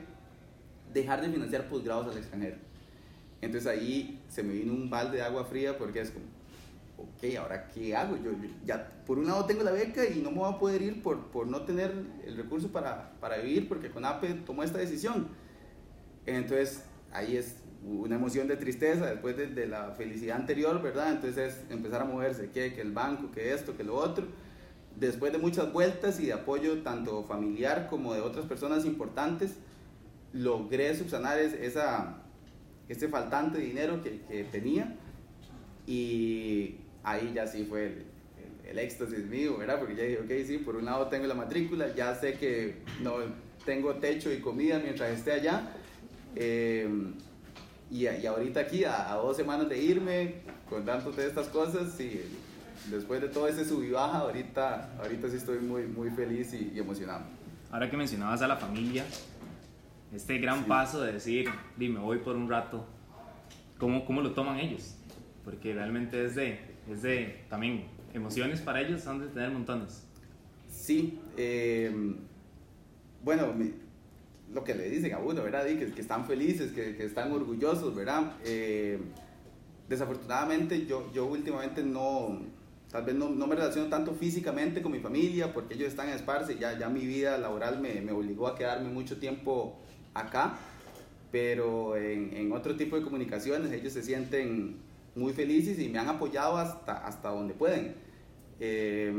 dejar 0.94 1.22
de 1.22 1.30
financiar 1.30 1.68
posgrados 1.68 2.08
al 2.08 2.18
extranjero. 2.18 2.58
Entonces 3.42 3.68
ahí 3.68 4.22
se 4.30 4.44
me 4.44 4.54
vino 4.54 4.74
un 4.74 4.90
balde 4.90 5.18
de 5.18 5.24
agua 5.24 5.46
fría 5.46 5.78
porque 5.78 6.02
es 6.02 6.12
como, 6.12 6.26
ok, 7.02 7.36
ahora 7.38 7.68
qué 7.68 7.96
hago? 7.96 8.18
Yo, 8.18 8.32
ya 8.66 8.92
por 9.06 9.20
un 9.20 9.28
lado 9.28 9.46
tengo 9.46 9.64
la 9.64 9.72
beca 9.72 10.06
y 10.08 10.22
no 10.22 10.32
me 10.32 10.38
voy 10.38 10.54
a 10.54 10.58
poder 10.58 10.82
ir 10.82 11.02
por, 11.02 11.28
por 11.32 11.48
no 11.48 11.62
tener 11.64 11.94
el 12.26 12.38
recurso 12.38 12.70
para, 12.70 13.12
para 13.20 13.38
vivir 13.38 13.68
porque 13.68 13.90
CONAPE 13.90 14.34
tomó 14.46 14.64
esta 14.64 14.78
decisión. 14.78 15.28
Entonces 16.26 16.84
ahí 17.12 17.38
es 17.38 17.58
una 17.84 18.16
emoción 18.16 18.48
de 18.48 18.58
tristeza 18.58 19.06
después 19.06 19.38
de, 19.38 19.68
la 19.68 19.92
felicidad 19.92 20.38
anterior, 20.38 20.82
¿verdad? 20.82 21.14
Entonces 21.14 21.54
es 21.54 21.72
empezar 21.72 22.02
a 22.02 22.06
moverse, 22.06 22.50
que, 22.50 22.74
que 22.74 22.82
el 22.82 22.92
banco, 22.92 23.32
que 23.32 23.54
esto, 23.54 23.78
que 23.78 23.84
lo 23.84 23.96
otro 23.96 24.26
después 25.00 25.32
de 25.32 25.38
muchas 25.38 25.72
vueltas 25.72 26.20
y 26.20 26.26
de 26.26 26.34
apoyo 26.34 26.82
tanto 26.82 27.24
familiar 27.24 27.88
como 27.90 28.14
de 28.14 28.22
otras 28.22 28.46
personas 28.46 28.86
importantes, 28.86 29.56
logré 30.34 30.96
subsanar 30.96 31.40
esa, 31.40 32.22
ese 32.88 33.08
faltante 33.08 33.60
dinero 33.60 34.02
que, 34.04 34.22
que 34.22 34.44
tenía 34.44 34.96
y 35.88 36.76
ahí 37.12 37.32
ya 37.34 37.48
sí 37.48 37.66
fue 37.70 37.88
el, 37.88 38.06
el, 38.70 38.80
éxtasis 38.80 39.26
mío, 39.26 39.58
¿verdad? 39.58 39.80
Porque 39.80 39.96
ya 39.96 40.04
dije, 40.04 40.20
ok, 40.20 40.48
sí, 40.48 40.58
por 40.60 40.76
un 40.76 40.86
lado 40.86 41.08
tengo 41.08 41.28
la 41.28 41.36
matrícula, 41.36 41.94
ya 41.96 42.16
sé 42.16 42.34
que 42.34 42.76
no 43.02 43.16
tengo 43.66 43.96
techo 43.96 44.32
y 44.32 44.40
comida 44.40 44.80
mientras 44.80 45.12
esté 45.12 45.32
allá. 45.34 45.74
Eh, 46.36 46.88
Y, 47.92 48.08
y 48.08 48.26
ahorita 48.28 48.60
aquí, 48.60 48.84
a, 48.84 49.12
a, 49.12 49.16
dos 49.16 49.36
semanas 49.36 49.68
de 49.68 49.82
irme, 49.82 50.36
contándote 50.70 51.26
estas 51.26 51.48
cosas, 51.48 52.00
y 52.00 52.22
después 52.92 53.20
de 53.20 53.30
todo 53.30 53.48
ese 53.48 53.66
sub 53.66 53.84
y 53.84 53.90
baja, 53.90 54.20
ahorita, 54.20 54.92
ahorita 55.02 55.28
sí 55.28 55.38
estoy 55.38 55.58
muy, 55.58 55.88
muy 55.88 56.12
feliz 56.12 56.54
y, 56.54 56.72
y 56.76 56.80
emocionado. 56.80 57.24
Ahora 57.72 57.90
que 57.90 57.98
mencionabas 57.98 58.44
a 58.44 58.48
la 58.48 58.58
familia, 58.58 59.04
este 60.14 60.38
gran 60.38 60.60
sí. 60.60 60.66
paso 60.68 61.02
de 61.02 61.14
decir, 61.14 61.50
dime, 61.78 62.00
voy 62.00 62.20
por 62.20 62.36
un 62.36 62.48
rato, 62.48 62.86
¿cómo, 63.80 64.06
¿cómo 64.06 64.22
lo 64.22 64.34
toman 64.34 64.60
ellos? 64.60 64.96
Porque 65.44 65.74
realmente 65.74 66.24
es 66.26 66.36
de, 66.36 66.60
es 66.90 67.02
de 67.02 67.46
también 67.50 67.86
emociones 68.14 68.62
para 68.62 68.82
ellos, 68.82 69.06
han 69.08 69.20
de 69.20 69.28
tener 69.28 69.52
montones. 69.52 70.04
Sí, 70.70 71.20
eh, 71.38 71.92
bueno, 73.24 73.54
lo 74.54 74.64
que 74.64 74.74
le 74.74 74.90
dicen 74.90 75.14
a 75.14 75.20
uno, 75.20 75.44
¿verdad? 75.44 75.66
Que, 75.66 75.92
que 75.92 76.02
están 76.02 76.26
felices, 76.26 76.72
que, 76.72 76.96
que, 76.96 77.06
están 77.06 77.32
orgullosos, 77.32 77.96
¿verdad? 77.96 78.34
Eh, 78.44 79.00
desafortunadamente 79.88 80.86
yo, 80.86 81.12
yo 81.14 81.26
últimamente 81.26 81.84
no, 81.84 82.40
tal 82.92 83.04
vez 83.04 83.16
no, 83.16 83.30
no, 83.30 83.48
me 83.48 83.56
relaciono 83.56 83.90
tanto 83.90 84.14
físicamente 84.14 84.82
con 84.82 84.92
mi 84.92 85.00
familia 85.00 85.52
porque 85.52 85.74
ellos 85.74 85.88
están 85.88 86.10
en 86.10 86.16
Esparce 86.16 86.58
ya, 86.58 86.78
ya 86.78 86.90
mi 86.90 87.06
vida 87.06 87.38
laboral 87.38 87.82
me, 87.82 88.00
me 88.02 88.12
obligó 88.12 88.48
a 88.48 88.56
quedarme 88.56 88.90
mucho 88.90 89.18
tiempo 89.18 89.80
acá, 90.14 90.58
pero 91.32 91.96
en, 91.98 92.36
en, 92.36 92.52
otro 92.52 92.76
tipo 92.76 92.96
de 92.96 93.04
comunicaciones 93.04 93.72
ellos 93.72 93.94
se 93.94 94.04
sienten 94.04 94.78
muy 95.16 95.34
felices 95.34 95.80
y 95.80 95.90
me 95.90 96.00
han 96.00 96.10
apoyado 96.10 96.58
hasta, 96.58 97.06
hasta 97.06 97.30
donde 97.30 97.54
pueden. 97.54 97.96
Eh, 98.60 99.14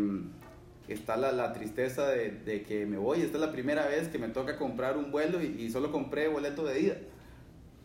está 0.88 1.16
la, 1.16 1.32
la 1.32 1.52
tristeza 1.52 2.08
de, 2.08 2.30
de, 2.30 2.62
que 2.62 2.86
me 2.86 2.98
voy, 2.98 3.22
esta 3.22 3.36
es 3.36 3.40
la 3.40 3.52
primera 3.52 3.86
vez 3.86 4.08
que 4.08 4.18
me 4.18 4.28
toca 4.28 4.56
comprar 4.56 4.96
un 4.96 5.10
vuelo 5.10 5.42
y, 5.42 5.70
solo 5.70 5.92
compré 5.92 6.28
boleto 6.28 6.64
de 6.64 6.80
ida, 6.80 6.96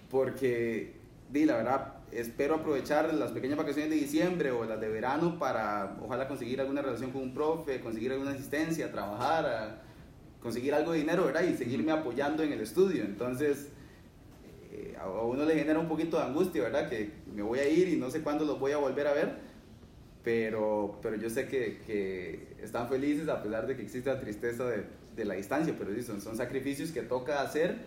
porque 0.09 0.95
di 1.31 1.45
la 1.45 1.57
verdad 1.57 1.93
espero 2.11 2.55
aprovechar 2.55 3.13
las 3.13 3.31
pequeñas 3.31 3.57
vacaciones 3.57 3.89
de 3.89 3.97
diciembre 3.97 4.51
o 4.51 4.63
las 4.65 4.79
de 4.79 4.89
verano 4.89 5.37
para 5.37 5.97
ojalá 6.01 6.27
conseguir 6.27 6.61
alguna 6.61 6.81
relación 6.81 7.11
con 7.11 7.21
un 7.21 7.33
profe, 7.33 7.79
conseguir 7.79 8.11
alguna 8.11 8.31
asistencia, 8.31 8.91
trabajar, 8.91 9.83
conseguir 10.41 10.73
algo 10.73 10.91
de 10.93 10.99
dinero, 10.99 11.25
¿verdad? 11.25 11.43
Y 11.43 11.55
seguirme 11.55 11.91
apoyando 11.91 12.43
en 12.43 12.53
el 12.53 12.61
estudio. 12.61 13.03
Entonces, 13.03 13.69
eh, 14.75 14.97
a 14.99 15.07
uno 15.07 15.45
le 15.45 15.55
genera 15.55 15.79
un 15.79 15.87
poquito 15.87 16.17
de 16.17 16.23
angustia, 16.23 16.63
¿verdad? 16.63 16.89
Que 16.89 17.11
me 17.33 17.41
voy 17.41 17.59
a 17.59 17.69
ir 17.69 17.87
y 17.87 17.97
no 17.97 18.09
sé 18.09 18.21
cuándo 18.21 18.45
los 18.45 18.59
voy 18.59 18.71
a 18.73 18.77
volver 18.77 19.07
a 19.07 19.13
ver, 19.13 19.35
pero, 20.23 20.99
pero 21.01 21.15
yo 21.15 21.29
sé 21.29 21.47
que, 21.47 21.81
que 21.85 22.55
están 22.61 22.89
felices 22.89 23.29
a 23.29 23.41
pesar 23.41 23.67
de 23.67 23.75
que 23.75 23.83
existe 23.83 24.09
la 24.09 24.19
tristeza 24.19 24.65
de, 24.65 24.85
de 25.15 25.25
la 25.25 25.35
distancia, 25.35 25.73
pero 25.77 25.93
sí, 25.93 26.01
son, 26.01 26.19
son 26.19 26.35
sacrificios 26.35 26.91
que 26.91 27.01
toca 27.01 27.41
hacer 27.41 27.77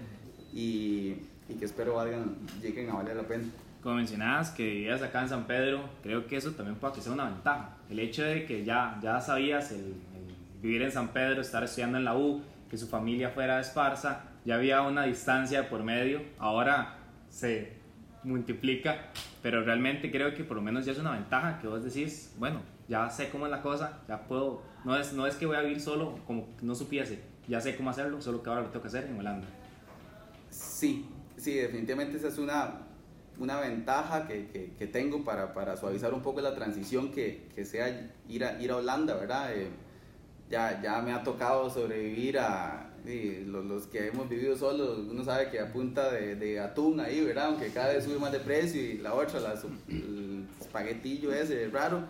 y, 0.53 1.17
y 1.49 1.55
que 1.59 1.65
espero 1.65 1.95
valgan, 1.95 2.37
lleguen 2.63 2.91
a 2.91 2.95
valer 2.95 3.17
la 3.17 3.25
pena 3.25 3.45
como 3.83 3.95
mencionabas, 3.95 4.51
que 4.51 4.65
vivías 4.65 5.03
acá 5.03 5.23
en 5.23 5.29
San 5.29 5.47
Pedro, 5.47 5.89
creo 6.03 6.27
que 6.27 6.37
eso 6.37 6.51
también 6.53 6.77
puede 6.77 6.95
que 6.95 7.01
sea 7.01 7.13
una 7.13 7.27
ventaja. 7.27 7.77
El 7.89 8.01
hecho 8.01 8.25
de 8.25 8.45
que 8.45 8.65
ya, 8.65 8.99
ya 9.01 9.21
sabías 9.21 9.71
el, 9.71 9.79
el, 9.79 10.35
vivir 10.61 10.83
en 10.83 10.91
San 10.91 11.09
Pedro, 11.09 11.41
estar 11.41 11.63
estudiando 11.63 11.97
en 11.97 12.05
la 12.05 12.17
U, 12.17 12.43
que 12.69 12.77
su 12.77 12.89
familia 12.89 13.31
fuera 13.31 13.57
de 13.57 13.63
Esparza, 13.63 14.25
ya 14.45 14.57
había 14.57 14.83
una 14.83 15.05
distancia 15.05 15.69
por 15.69 15.83
medio, 15.83 16.23
ahora 16.39 16.97
se 17.29 17.73
multiplica, 18.25 19.07
pero 19.43 19.63
realmente 19.65 20.11
creo 20.11 20.35
que 20.35 20.45
por 20.45 20.57
lo 20.57 20.63
menos 20.63 20.85
ya 20.85 20.93
es 20.93 20.99
una 20.99 21.13
ventaja 21.13 21.59
que 21.61 21.69
vos 21.69 21.85
decís, 21.85 22.35
bueno, 22.39 22.61
ya 22.89 23.09
sé 23.11 23.29
cómo 23.31 23.47
es 23.47 23.51
la 23.51 23.63
cosa, 23.63 24.01
ya 24.09 24.23
puedo, 24.23 24.63
no 24.85 24.97
es, 24.97 25.13
no 25.13 25.27
es 25.27 25.37
que 25.37 25.47
voy 25.47 25.57
a 25.57 25.61
vivir 25.61 25.81
solo 25.81 26.19
como 26.27 26.49
no 26.63 26.75
supiese, 26.75 27.21
ya 27.47 27.61
sé 27.61 27.77
cómo 27.77 27.91
hacerlo, 27.91 28.21
solo 28.21 28.43
que 28.43 28.51
ahora 28.51 28.63
lo 28.63 28.69
tengo 28.69 28.83
que 28.83 28.89
hacer 28.89 29.05
en 29.05 29.19
Holanda. 29.19 29.47
Sí, 30.51 31.07
sí, 31.37 31.55
definitivamente 31.55 32.17
esa 32.17 32.29
es 32.29 32.39
una 32.39 32.89
una 33.39 33.61
ventaja 33.61 34.27
que, 34.27 34.49
que, 34.49 34.73
que, 34.77 34.87
tengo 34.87 35.25
para, 35.25 35.55
para 35.55 35.77
suavizar 35.77 36.13
un 36.13 36.23
poco 36.23 36.41
la 36.41 36.55
transición 36.55 37.11
que, 37.13 37.49
que 37.55 37.65
sea 37.65 38.11
ir 38.29 38.45
a, 38.45 38.61
ir 38.61 38.71
a 38.71 38.77
Holanda, 38.77 39.15
¿verdad? 39.15 39.55
Eh, 39.55 39.69
ya, 40.51 40.81
ya 40.83 41.01
me 41.03 41.13
ha 41.13 41.23
tocado 41.23 41.69
sobrevivir 41.71 42.39
a 42.39 42.91
sí, 43.05 43.45
los, 43.47 43.65
los, 43.65 43.87
que 43.87 44.09
hemos 44.09 44.29
vivido 44.29 44.57
solos, 44.57 44.99
uno 45.11 45.25
sabe 45.25 45.51
que 45.51 45.61
a 45.61 45.73
punta 45.73 46.11
de, 46.11 46.37
de, 46.37 46.61
atún 46.61 47.01
ahí, 47.01 47.23
¿verdad? 47.23 47.47
Aunque 47.47 47.69
cada 47.69 47.93
vez 47.93 48.05
sube 48.05 48.19
más 48.19 48.33
de 48.33 48.41
precio 48.41 48.81
y 48.81 48.99
la 48.99 49.15
otra, 49.15 49.41
la, 49.41 49.55
el 49.89 50.47
espaguetillo 50.61 51.33
ese 51.33 51.69
raro, 51.69 52.03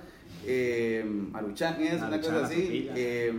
eh, 0.46 1.04
maruchan 1.04 1.80
es, 1.82 2.02
una 2.02 2.20
cosa 2.20 2.44
así. 2.44 2.90
Eh, 2.94 3.32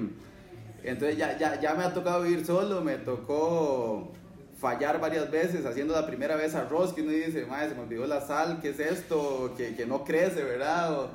entonces 0.84 1.18
ya, 1.18 1.38
ya, 1.38 1.60
ya 1.60 1.74
me 1.74 1.84
ha 1.84 1.94
tocado 1.94 2.24
vivir 2.24 2.46
solo, 2.46 2.82
me 2.82 2.96
tocó 2.96 4.12
fallar 4.58 5.00
varias 5.00 5.30
veces, 5.32 5.66
haciendo 5.66 5.94
la 5.94 6.06
primera 6.06 6.36
vez 6.36 6.56
arroz, 6.56 6.94
que 6.94 7.02
uno 7.02 7.12
dice, 7.12 7.46
madre, 7.46 7.70
se 7.70 7.76
me 7.76 7.82
olvidó 7.82 8.06
la 8.08 8.22
sal, 8.22 8.60
¿qué 8.62 8.70
es 8.70 8.80
esto? 8.80 9.54
Que, 9.58 9.76
que 9.76 9.86
no 9.86 10.04
crece, 10.04 10.44
¿verdad? 10.44 11.00
O, 11.00 11.10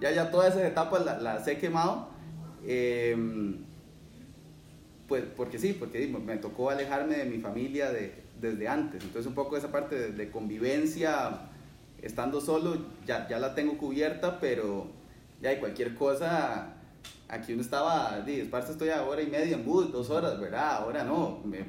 ya, 0.00 0.10
ya 0.10 0.30
todas 0.30 0.54
esas 0.54 0.66
etapas 0.66 1.04
las, 1.04 1.22
las 1.22 1.46
he 1.46 1.58
quemado. 1.58 2.08
Eh, 2.66 3.16
pues 5.08 5.24
porque 5.36 5.58
sí, 5.58 5.72
porque 5.72 6.06
me 6.06 6.36
tocó 6.36 6.70
alejarme 6.70 7.16
de 7.16 7.24
mi 7.24 7.38
familia 7.38 7.90
de, 7.90 8.14
desde 8.40 8.68
antes. 8.68 9.02
Entonces 9.02 9.26
un 9.26 9.34
poco 9.34 9.56
esa 9.56 9.72
parte 9.72 9.96
de, 9.96 10.12
de 10.12 10.30
convivencia, 10.30 11.50
estando 12.00 12.40
solo, 12.40 12.76
ya, 13.06 13.28
ya, 13.28 13.38
la 13.38 13.54
tengo 13.54 13.76
cubierta, 13.76 14.38
pero 14.38 14.86
ya 15.42 15.50
hay 15.50 15.58
cualquier 15.58 15.94
cosa, 15.94 16.74
aquí 17.28 17.52
uno 17.52 17.62
estaba, 17.62 18.20
di, 18.20 18.40
Esparza 18.40 18.72
estoy 18.72 18.90
a 18.90 19.02
hora 19.02 19.22
y 19.22 19.26
media 19.26 19.56
en 19.56 19.64
bus, 19.64 19.90
dos 19.92 20.10
horas, 20.10 20.38
¿verdad? 20.40 20.76
Ahora 20.76 21.02
no, 21.02 21.40
me, 21.44 21.64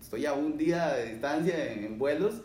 estoy 0.00 0.26
a 0.26 0.32
un 0.32 0.56
día 0.56 0.94
de 0.94 1.12
distancia 1.12 1.72
en, 1.72 1.84
en 1.84 1.98
vuelos 1.98 2.42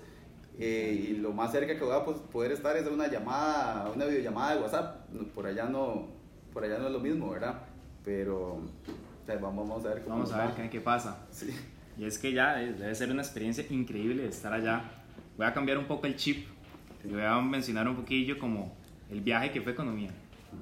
eh, 0.59 1.07
y 1.09 1.17
lo 1.17 1.31
más 1.31 1.51
cerca 1.51 1.77
que 1.77 1.83
voy 1.83 1.95
a 1.95 2.03
pues, 2.03 2.17
poder 2.17 2.51
estar 2.51 2.75
es 2.77 2.85
una 2.87 3.07
llamada, 3.07 3.89
una 3.95 4.05
videollamada 4.05 4.55
de 4.55 4.61
WhatsApp. 4.61 5.07
Por 5.33 5.47
allá 5.47 5.65
no, 5.65 6.07
por 6.53 6.63
allá 6.63 6.77
no 6.77 6.87
es 6.87 6.93
lo 6.93 6.99
mismo, 6.99 7.29
¿verdad? 7.31 7.63
Pero 8.03 8.53
o 8.53 9.25
sea, 9.25 9.35
vamos, 9.35 9.67
vamos, 9.67 9.85
a 9.85 9.89
ver 9.89 10.03
cómo 10.03 10.15
Vamos 10.15 10.33
a 10.33 10.45
ver 10.45 10.55
qué, 10.55 10.69
qué, 10.69 10.81
pasa. 10.81 11.25
Sí. 11.31 11.49
Y 11.97 12.05
es 12.05 12.17
que 12.17 12.31
ya 12.33 12.61
eh, 12.61 12.73
debe 12.73 12.95
ser 12.95 13.11
una 13.11 13.21
experiencia 13.21 13.65
increíble 13.69 14.27
estar 14.27 14.53
allá. 14.53 14.83
Voy 15.37 15.45
a 15.45 15.53
cambiar 15.53 15.77
un 15.77 15.85
poco 15.85 16.07
el 16.07 16.15
chip 16.15 16.47
y 17.03 17.07
voy 17.09 17.21
a 17.21 17.39
mencionar 17.39 17.87
un 17.87 17.95
poquillo 17.95 18.39
como 18.39 18.73
el 19.09 19.21
viaje 19.21 19.51
que 19.51 19.61
fue 19.61 19.73
economía. 19.73 20.11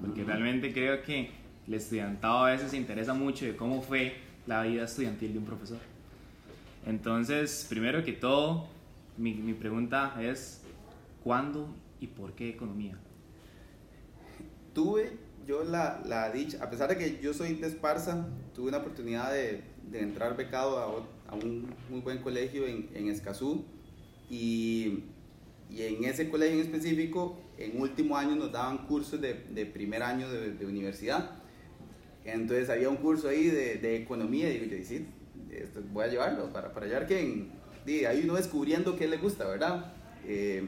Porque 0.02 0.22
uh 0.22 0.24
-huh. 0.24 0.28
realmente 0.28 0.74
creo 0.74 1.02
que 1.02 1.32
el 1.68 1.74
estudiantado 1.74 2.46
a 2.46 2.52
veces 2.52 2.72
se 2.72 2.78
interesa 2.78 3.14
mucho 3.14 3.46
de 3.46 3.56
cómo 3.56 3.82
fue 3.82 4.16
la 4.48 4.64
vida 4.64 4.84
estudiantil 4.86 5.34
de 5.34 5.40
un 5.40 5.46
profesor. 5.46 5.78
Entonces, 6.86 7.66
primero 7.70 8.04
que 8.04 8.14
todo, 8.14 8.68
mi, 9.18 9.34
mi, 9.36 9.54
pregunta 9.54 10.16
es, 10.20 10.64
¿cuándo 11.24 11.70
y 12.00 12.08
por 12.08 12.34
qué 12.34 12.50
economía? 12.50 12.98
Tuve 14.74 15.18
yo 15.50 15.64
la, 15.64 16.00
la 16.06 16.30
dicha, 16.30 16.64
a 16.64 16.70
pesar 16.70 16.90
de 16.90 16.98
que 16.98 17.20
yo 17.20 17.34
soy 17.34 17.56
de 17.56 17.66
Esparza, 17.66 18.28
tuve 18.54 18.68
una 18.70 18.78
oportunidad 18.78 19.34
de, 19.34 19.64
de 19.90 20.00
entrar 20.00 20.38
becado 20.38 20.78
a, 20.78 21.34
un 21.34 21.74
muy 21.90 22.02
buen 22.02 22.20
colegio 22.20 22.68
en, 22.68 22.88
en 22.94 23.10
Escazú 23.10 23.66
y, 24.30 25.06
y, 25.72 25.82
en 25.82 26.04
ese 26.04 26.30
colegio 26.30 26.54
en 26.54 26.62
específico, 26.62 27.40
en 27.58 27.82
último 27.82 28.16
año 28.16 28.36
nos 28.36 28.52
daban 28.52 28.86
cursos 28.86 29.20
de, 29.20 29.46
de 29.50 29.66
primer 29.66 30.04
año 30.04 30.30
de, 30.30 30.52
de, 30.52 30.66
universidad. 30.68 31.32
Entonces 32.26 32.70
había 32.70 32.90
un 32.90 32.98
curso 32.98 33.28
ahí 33.28 33.48
de, 33.48 33.96
economía 33.96 34.54
y 34.54 34.60
yo 34.60 34.76
dije, 34.76 35.08
esto, 35.52 35.82
voy 35.92 36.04
a 36.06 36.08
llevarlo 36.10 36.54
para, 36.54 36.72
para 36.74 36.86
llevar 36.86 37.08
que 37.08 37.48
ahí 38.08 38.22
uno 38.24 38.36
descubriendo 38.36 38.96
qué 38.96 39.08
le 39.08 39.18
gusta, 39.18 39.48
¿verdad? 39.48 39.94
Eh, 40.28 40.68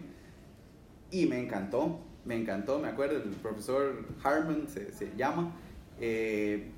y 1.12 1.28
me 1.28 1.40
encantó, 1.40 2.00
me 2.26 2.36
encantó, 2.36 2.80
me 2.80 2.88
acuerdo, 2.88 3.18
el 3.18 3.30
profesor 3.32 4.06
Harman 4.24 4.68
se, 4.68 5.12
llama, 5.18 5.54
eh, 6.00 6.72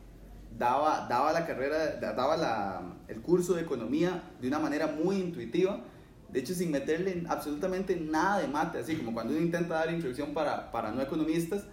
daba, 0.58 1.08
daba 1.10 1.34
la 1.34 1.46
carrera, 1.46 1.98
daba 1.98 2.38
la, 2.38 2.82
el 3.08 3.22
curso 3.22 3.54
de 3.56 3.62
economía 3.62 4.24
de 4.42 4.48
una 4.48 4.60
manera 4.60 4.88
muy 4.88 5.18
intuitiva, 5.18 5.82
de 6.30 6.40
hecho 6.40 6.54
sin 6.54 6.72
meterle 6.72 7.24
absolutamente 7.28 7.96
nada 7.96 8.40
de 8.40 8.48
mate, 8.48 8.80
así 8.80 8.96
como 8.96 9.14
cuando 9.14 9.34
uno 9.34 9.42
intenta 9.42 9.76
dar 9.76 9.92
introducción 9.92 10.34
para, 10.34 10.72
para 10.72 10.92
no 10.92 11.02
economistas, 11.02 11.66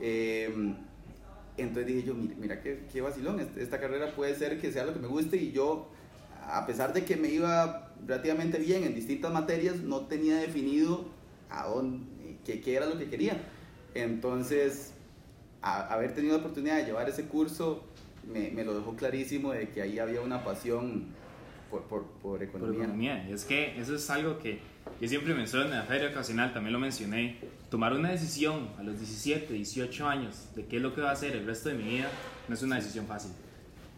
eh, 0.00 0.74
entonces 1.56 1.86
dije 1.86 2.02
yo, 2.02 2.14
mira, 2.14 2.34
mira 2.38 2.60
qué, 2.60 2.86
qué 2.92 3.00
vacilón, 3.00 3.40
esta 3.56 3.78
carrera 3.78 4.10
puede 4.14 4.34
ser 4.34 4.60
que 4.60 4.72
sea 4.72 4.84
lo 4.84 4.92
que 4.92 4.98
me 4.98 5.08
guste 5.08 5.36
y 5.36 5.52
yo, 5.52 5.88
a 6.46 6.66
pesar 6.66 6.92
de 6.92 7.04
que 7.04 7.16
me 7.16 7.28
iba 7.28 7.92
relativamente 8.06 8.58
bien 8.58 8.82
en 8.84 8.94
distintas 8.94 9.32
materias, 9.32 9.76
no 9.76 10.06
tenía 10.06 10.36
definido 10.36 11.06
a 11.48 11.68
dónde, 11.68 12.13
qué, 12.44 12.60
qué 12.60 12.76
era 12.76 12.86
lo 12.86 12.98
que 12.98 13.06
quería. 13.06 13.40
Entonces, 13.94 14.92
a, 15.62 15.92
haber 15.92 16.14
tenido 16.14 16.34
la 16.34 16.40
oportunidad 16.40 16.76
de 16.76 16.84
llevar 16.84 17.08
ese 17.08 17.26
curso 17.26 17.84
me, 18.26 18.50
me, 18.50 18.64
lo 18.64 18.74
dejó 18.74 18.96
clarísimo 18.96 19.52
de 19.52 19.68
que 19.68 19.82
ahí 19.82 19.98
había 19.98 20.20
una 20.20 20.42
pasión 20.42 21.06
por, 21.70 21.82
por, 21.82 22.04
por 22.04 22.42
economía. 22.42 22.74
Por 22.74 22.84
economía. 22.84 23.26
Y 23.28 23.32
es 23.32 23.44
que 23.44 23.78
eso 23.78 23.94
es 23.96 24.08
algo 24.10 24.38
que 24.38 24.60
yo 25.00 25.08
siempre 25.08 25.34
menciono 25.34 25.66
en 25.66 25.72
la 25.72 25.82
feria 25.82 26.08
ocasional, 26.08 26.52
también 26.52 26.72
lo 26.72 26.78
mencioné. 26.78 27.38
Tomar 27.70 27.92
una 27.92 28.10
decisión 28.10 28.70
a 28.78 28.82
los 28.82 28.98
17, 28.98 29.52
18 29.52 30.08
años 30.08 30.48
de 30.54 30.66
qué 30.66 30.76
es 30.76 30.82
lo 30.82 30.94
que 30.94 31.00
va 31.00 31.10
a 31.10 31.12
hacer 31.12 31.32
el 31.32 31.44
resto 31.44 31.68
de 31.68 31.76
mi 31.76 31.84
vida 31.84 32.08
no 32.48 32.54
es 32.54 32.62
una 32.62 32.76
decisión 32.76 33.06
fácil. 33.06 33.32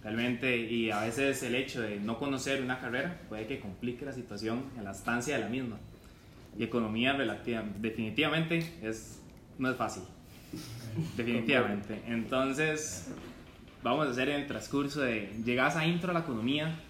Realmente, 0.03 0.57
y 0.57 0.91
a 0.91 1.01
veces 1.01 1.43
el 1.43 1.55
hecho 1.55 1.83
de 1.83 1.99
no 1.99 2.19
conocer 2.19 2.63
una 2.63 2.79
carrera 2.79 3.21
puede 3.29 3.47
que 3.47 3.59
complique 3.59 4.05
la 4.05 4.13
situación 4.13 4.65
en 4.79 4.85
la 4.85 4.93
estancia 4.93 5.35
de 5.35 5.43
la 5.43 5.49
misma. 5.49 5.79
Y 6.59 6.65
economía 6.65 7.13
relativa, 7.13 7.65
definitivamente 7.79 8.73
es, 8.83 9.21
no 9.59 9.71
es 9.71 9.77
fácil. 9.77 10.03
definitivamente. 11.17 12.03
Entonces, 12.07 13.09
vamos 13.83 14.07
a 14.07 14.11
hacer 14.11 14.29
el 14.29 14.47
transcurso 14.47 15.01
de, 15.01 15.33
llegas 15.45 15.77
a 15.77 15.87
intro 15.87 16.11
a 16.11 16.15
la 16.15 16.21
economía, 16.21 16.81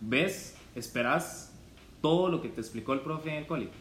ves, 0.00 0.56
esperas 0.74 1.52
todo 2.00 2.28
lo 2.28 2.40
que 2.40 2.48
te 2.48 2.60
explicó 2.60 2.92
el 2.92 3.00
profe 3.00 3.30
en 3.30 3.36
el 3.36 3.46
colegio. 3.46 3.72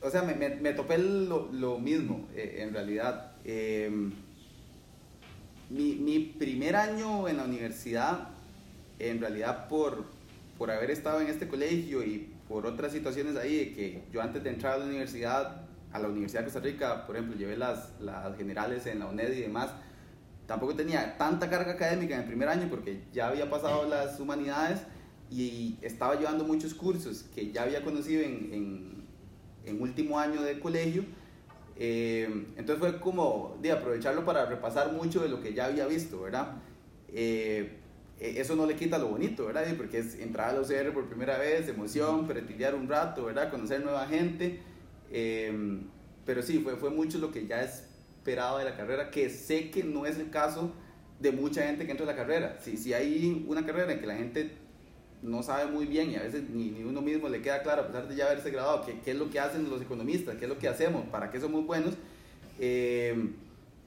O 0.00 0.10
sea, 0.10 0.22
me, 0.22 0.34
me, 0.34 0.72
topé 0.74 0.98
lo, 0.98 1.78
mismo, 1.78 2.28
eh, 2.34 2.58
en 2.60 2.74
realidad. 2.74 3.32
Em, 3.44 4.12
mi, 5.70 5.94
mi, 5.94 6.18
primer 6.20 6.76
año 6.76 7.26
en 7.26 7.38
la 7.38 7.44
universidad, 7.44 8.28
en 8.98 9.18
realidad 9.18 9.66
por, 9.66 10.04
por 10.58 10.70
haber 10.70 10.90
estado 10.90 11.22
en 11.22 11.28
este 11.28 11.48
colegio 11.48 12.04
y 12.04 12.33
por 12.48 12.66
otras 12.66 12.92
situaciones 12.92 13.36
ahí, 13.36 13.72
que 13.74 14.04
yo 14.12 14.20
antes 14.20 14.42
de 14.42 14.50
entrar 14.50 14.74
a 14.74 14.78
la 14.78 14.84
universidad, 14.84 15.62
a 15.92 15.98
la 15.98 16.08
Universidad 16.08 16.40
de 16.40 16.44
Costa 16.46 16.60
Rica, 16.60 17.06
por 17.06 17.16
ejemplo, 17.16 17.36
llevé 17.38 17.56
las, 17.56 17.92
las 18.00 18.36
generales 18.36 18.86
en 18.86 18.98
la 18.98 19.06
UNED 19.06 19.32
y 19.32 19.40
demás, 19.42 19.70
tampoco 20.46 20.74
tenía 20.74 21.16
tanta 21.16 21.48
carga 21.48 21.72
académica 21.72 22.14
en 22.14 22.20
el 22.22 22.26
primer 22.26 22.48
año 22.48 22.66
porque 22.68 23.04
ya 23.12 23.28
había 23.28 23.48
pasado 23.48 23.88
las 23.88 24.18
humanidades 24.20 24.80
y 25.30 25.78
estaba 25.80 26.16
llevando 26.16 26.44
muchos 26.44 26.74
cursos 26.74 27.24
que 27.34 27.50
ya 27.50 27.62
había 27.62 27.82
conocido 27.82 28.22
en, 28.22 28.52
en, 28.52 29.04
en 29.64 29.80
último 29.80 30.18
año 30.18 30.42
de 30.42 30.60
colegio. 30.60 31.04
Eh, 31.76 32.28
entonces 32.56 32.78
fue 32.78 33.00
como 33.00 33.58
de 33.60 33.72
aprovecharlo 33.72 34.24
para 34.24 34.46
repasar 34.46 34.92
mucho 34.92 35.20
de 35.22 35.28
lo 35.28 35.40
que 35.40 35.54
ya 35.54 35.66
había 35.66 35.86
visto, 35.86 36.20
¿verdad? 36.20 36.56
Eh, 37.08 37.78
eso 38.20 38.56
no 38.56 38.66
le 38.66 38.76
quita 38.76 38.98
lo 38.98 39.08
bonito, 39.08 39.46
¿verdad? 39.46 39.66
Porque 39.76 39.98
es 39.98 40.18
entrar 40.18 40.50
a 40.50 40.52
la 40.54 40.60
UCR 40.60 40.92
por 40.92 41.08
primera 41.08 41.38
vez, 41.38 41.68
emoción, 41.68 42.26
pretiliar 42.26 42.74
un 42.74 42.88
rato, 42.88 43.24
¿verdad? 43.24 43.50
Conocer 43.50 43.82
nueva 43.82 44.06
gente. 44.06 44.60
Eh, 45.10 45.80
pero 46.24 46.42
sí, 46.42 46.60
fue, 46.60 46.76
fue 46.76 46.90
mucho 46.90 47.18
lo 47.18 47.30
que 47.30 47.46
ya 47.46 47.62
esperaba 47.62 48.58
de 48.58 48.64
la 48.64 48.76
carrera, 48.76 49.10
que 49.10 49.28
sé 49.28 49.70
que 49.70 49.84
no 49.84 50.06
es 50.06 50.18
el 50.18 50.30
caso 50.30 50.72
de 51.20 51.32
mucha 51.32 51.62
gente 51.66 51.84
que 51.84 51.92
entra 51.92 52.06
a 52.06 52.10
la 52.10 52.16
carrera. 52.16 52.58
Si, 52.60 52.76
si 52.76 52.92
hay 52.92 53.44
una 53.46 53.64
carrera 53.64 53.92
en 53.92 54.00
que 54.00 54.06
la 54.06 54.16
gente 54.16 54.52
no 55.22 55.42
sabe 55.42 55.70
muy 55.70 55.86
bien 55.86 56.10
y 56.10 56.16
a 56.16 56.22
veces 56.22 56.48
ni, 56.50 56.70
ni, 56.70 56.84
uno 56.84 57.00
mismo 57.00 57.28
le 57.28 57.40
queda 57.40 57.62
claro, 57.62 57.82
a 57.82 57.86
pesar 57.86 58.08
de 58.08 58.16
ya 58.16 58.26
haberse 58.26 58.50
graduado, 58.50 58.84
qué, 58.84 59.00
qué 59.04 59.12
es 59.12 59.16
lo 59.16 59.30
que 59.30 59.40
hacen 59.40 59.68
los 59.70 59.80
economistas, 59.80 60.36
qué 60.36 60.44
es 60.44 60.48
lo 60.48 60.58
que 60.58 60.68
hacemos, 60.68 61.06
para 61.08 61.30
qué 61.30 61.40
somos 61.40 61.66
buenos, 61.66 61.94
eh, 62.58 63.30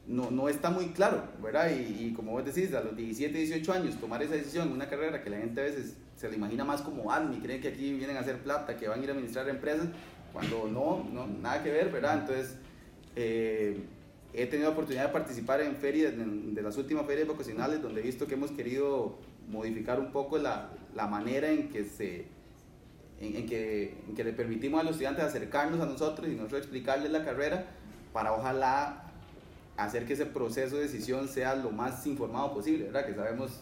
no, 0.08 0.32
no 0.32 0.48
está 0.48 0.70
muy 0.70 0.88
claro, 0.88 1.24
¿verdad? 1.44 1.70
Y, 1.70 2.14
como 2.14 2.32
vos 2.32 2.46
decís, 2.46 2.74
a 2.74 2.82
los 2.82 2.96
17, 2.96 3.38
18 3.38 3.74
años, 3.74 3.96
tomar 4.00 4.24
esa 4.24 4.36
decisión 4.36 4.72
una 4.72 4.88
carrera 4.88 5.22
que 5.22 5.30
la 5.30 5.38
gente 5.38 5.60
a 5.60 5.64
veces 5.66 5.98
se 6.16 6.30
le 6.30 6.38
imagina 6.38 6.64
más 6.64 6.82
como 6.82 7.12
admin, 7.12 7.42
creen 7.42 7.62
que 7.62 7.68
aquí 7.68 7.94
vienen 7.94 8.16
a 8.16 8.22
hacer 8.22 8.38
plata, 8.42 8.78
que 8.78 8.88
van 8.88 9.02
a 9.02 9.04
ir 9.04 9.10
a 9.10 9.14
administrar 9.14 9.48
empresas, 9.50 9.88
cuando 10.32 10.68
no, 10.68 11.06
no 11.12 11.28
nada 11.28 11.62
que 11.62 11.72
ver, 11.72 11.92
¿verdad? 11.92 12.20
Entonces, 12.22 12.56
eh, 13.16 13.82
he 14.34 14.46
tenido 14.48 14.70
la 14.70 14.74
oportunidad 14.74 15.08
de 15.08 15.14
participar 15.14 15.62
en 15.62 15.76
ferias, 15.76 16.14
de 16.16 16.62
las 16.62 16.78
últimas 16.78 17.06
ferias 17.06 17.28
vocacionales, 17.28 17.82
donde 17.82 18.00
he 18.00 18.04
visto 18.04 18.28
que 18.28 18.36
hemos 18.36 18.52
querido 18.52 19.18
modificar 19.50 20.00
un 20.00 20.12
poco 20.12 20.38
la, 20.38 20.72
la 20.96 21.08
manera 21.08 21.50
en 21.52 21.70
que 21.70 21.84
se 21.84 22.28
en, 23.20 23.36
en, 23.36 23.46
que, 23.48 23.98
en, 24.08 24.16
que, 24.16 24.24
le 24.24 24.32
permitimos 24.32 24.80
a 24.80 24.84
los 24.84 24.92
estudiantes 24.92 25.26
acercarnos 25.26 25.82
a 25.82 25.86
nosotros 25.86 26.30
y 26.30 26.36
nosotros 26.36 26.62
explicarles 26.62 27.12
la 27.12 27.26
carrera 27.26 27.66
para 28.14 28.34
ojalá 28.34 29.07
hacer 29.78 30.06
que 30.06 30.14
ese 30.14 30.26
proceso 30.26 30.76
de 30.76 30.84
decisión 30.84 31.28
sea 31.28 31.56
lo 31.56 31.72
más 31.72 32.06
informado 32.06 32.54
posible, 32.54 32.86
¿verdad? 32.86 33.06
Que 33.06 33.14
sabemos 33.14 33.62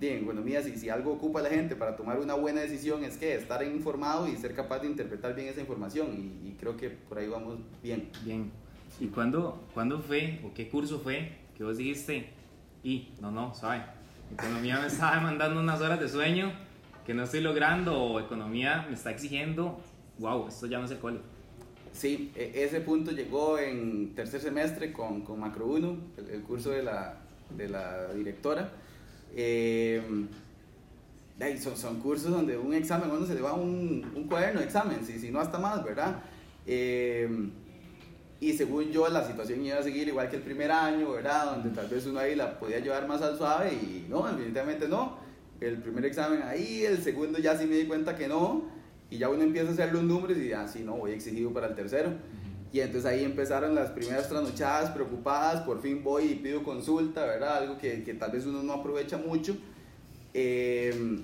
bien, 0.00 0.18
en 0.18 0.24
economía, 0.24 0.62
si, 0.62 0.76
si 0.76 0.90
algo 0.90 1.12
ocupa 1.12 1.40
a 1.40 1.42
la 1.42 1.50
gente 1.50 1.76
para 1.76 1.96
tomar 1.96 2.18
una 2.18 2.34
buena 2.34 2.60
decisión 2.60 3.04
es 3.04 3.16
que 3.16 3.34
estar 3.34 3.62
informado 3.62 4.28
y 4.28 4.36
ser 4.36 4.54
capaz 4.54 4.80
de 4.80 4.88
interpretar 4.88 5.34
bien 5.34 5.48
esa 5.48 5.60
información 5.60 6.08
y, 6.12 6.48
y 6.48 6.56
creo 6.58 6.76
que 6.76 6.90
por 6.90 7.18
ahí 7.18 7.28
vamos 7.28 7.58
bien. 7.82 8.10
Bien. 8.24 8.50
¿Y 8.98 9.08
cuándo, 9.08 9.62
cuándo 9.74 10.00
fue 10.00 10.40
o 10.44 10.52
qué 10.54 10.68
curso 10.68 11.00
fue 11.00 11.32
que 11.56 11.64
vos 11.64 11.78
dijiste, 11.78 12.30
y 12.82 13.08
no, 13.20 13.30
no, 13.30 13.54
sabe, 13.54 13.82
economía 14.32 14.78
me 14.78 14.86
está 14.86 15.14
demandando 15.14 15.58
unas 15.58 15.80
horas 15.80 15.98
de 15.98 16.08
sueño 16.08 16.52
que 17.06 17.14
no 17.14 17.22
estoy 17.22 17.40
logrando 17.40 17.98
o 17.98 18.20
economía 18.20 18.84
me 18.88 18.94
está 18.94 19.10
exigiendo, 19.10 19.80
wow, 20.18 20.48
esto 20.48 20.66
ya 20.66 20.78
no 20.78 20.84
es 20.84 20.90
el 20.90 20.98
cole. 20.98 21.20
Sí, 21.92 22.32
e, 22.34 22.64
ese 22.64 22.80
punto 22.80 23.10
llegó 23.12 23.58
en 23.58 24.14
tercer 24.14 24.40
semestre 24.40 24.92
con, 24.92 25.22
con 25.22 25.40
Macro 25.40 25.66
1, 25.66 25.96
el, 26.18 26.30
el, 26.30 26.42
curso 26.42 26.70
de 26.70 26.82
la, 26.82 27.18
de 27.56 27.68
la 27.68 28.12
directora. 28.12 28.70
Eh, 29.34 30.02
son, 31.60 31.76
son, 31.76 32.00
cursos 32.00 32.30
donde 32.30 32.56
un 32.56 32.72
examen, 32.74 33.10
uno 33.10 33.26
se 33.26 33.34
le 33.34 33.42
va 33.42 33.52
un, 33.52 34.10
un 34.14 34.24
cuaderno 34.24 34.60
de 34.60 34.66
examen, 34.66 35.04
si, 35.04 35.18
si 35.18 35.30
no 35.30 35.40
hasta 35.40 35.58
más, 35.58 35.84
¿verdad? 35.84 36.22
Eh, 36.66 37.28
y 38.40 38.52
según 38.52 38.90
yo 38.90 39.08
la 39.08 39.26
situación 39.26 39.64
iba 39.64 39.78
a 39.78 39.82
seguir 39.82 40.08
igual 40.08 40.28
que 40.28 40.36
el 40.36 40.42
primer 40.42 40.70
año, 40.70 41.12
¿verdad? 41.12 41.56
Donde 41.56 41.70
tal 41.70 41.88
vez 41.88 42.04
uno 42.06 42.20
ahí 42.20 42.34
la 42.34 42.58
podía 42.58 42.80
llevar 42.80 43.08
más 43.08 43.22
al 43.22 43.38
suave 43.38 43.72
y 43.72 44.06
no, 44.08 44.26
definitivamente 44.26 44.88
no. 44.88 45.18
El 45.60 45.78
primer 45.78 46.04
examen 46.04 46.42
ahí, 46.42 46.84
el 46.84 47.02
segundo 47.02 47.38
ya 47.38 47.56
sí 47.56 47.64
me 47.66 47.76
di 47.76 47.86
cuenta 47.86 48.14
que 48.14 48.28
no. 48.28 48.75
Y 49.10 49.18
ya 49.18 49.28
uno 49.28 49.42
empieza 49.42 49.68
a 49.68 49.72
hacer 49.72 49.92
los 49.92 50.02
números 50.02 50.36
y 50.38 50.52
así, 50.52 50.80
ah, 50.80 50.86
no, 50.86 50.96
voy 50.96 51.12
exigido 51.12 51.52
para 51.52 51.68
el 51.68 51.74
tercero. 51.74 52.10
Y 52.72 52.80
entonces 52.80 53.06
ahí 53.06 53.24
empezaron 53.24 53.74
las 53.74 53.90
primeras 53.90 54.28
trasnochadas 54.28 54.90
preocupadas, 54.90 55.62
por 55.62 55.80
fin 55.80 56.02
voy 56.02 56.24
y 56.24 56.34
pido 56.34 56.62
consulta, 56.62 57.24
¿verdad? 57.24 57.58
Algo 57.58 57.78
que, 57.78 58.02
que 58.02 58.14
tal 58.14 58.32
vez 58.32 58.44
uno 58.44 58.62
no 58.62 58.72
aprovecha 58.72 59.16
mucho. 59.16 59.56
Eh, 60.34 61.22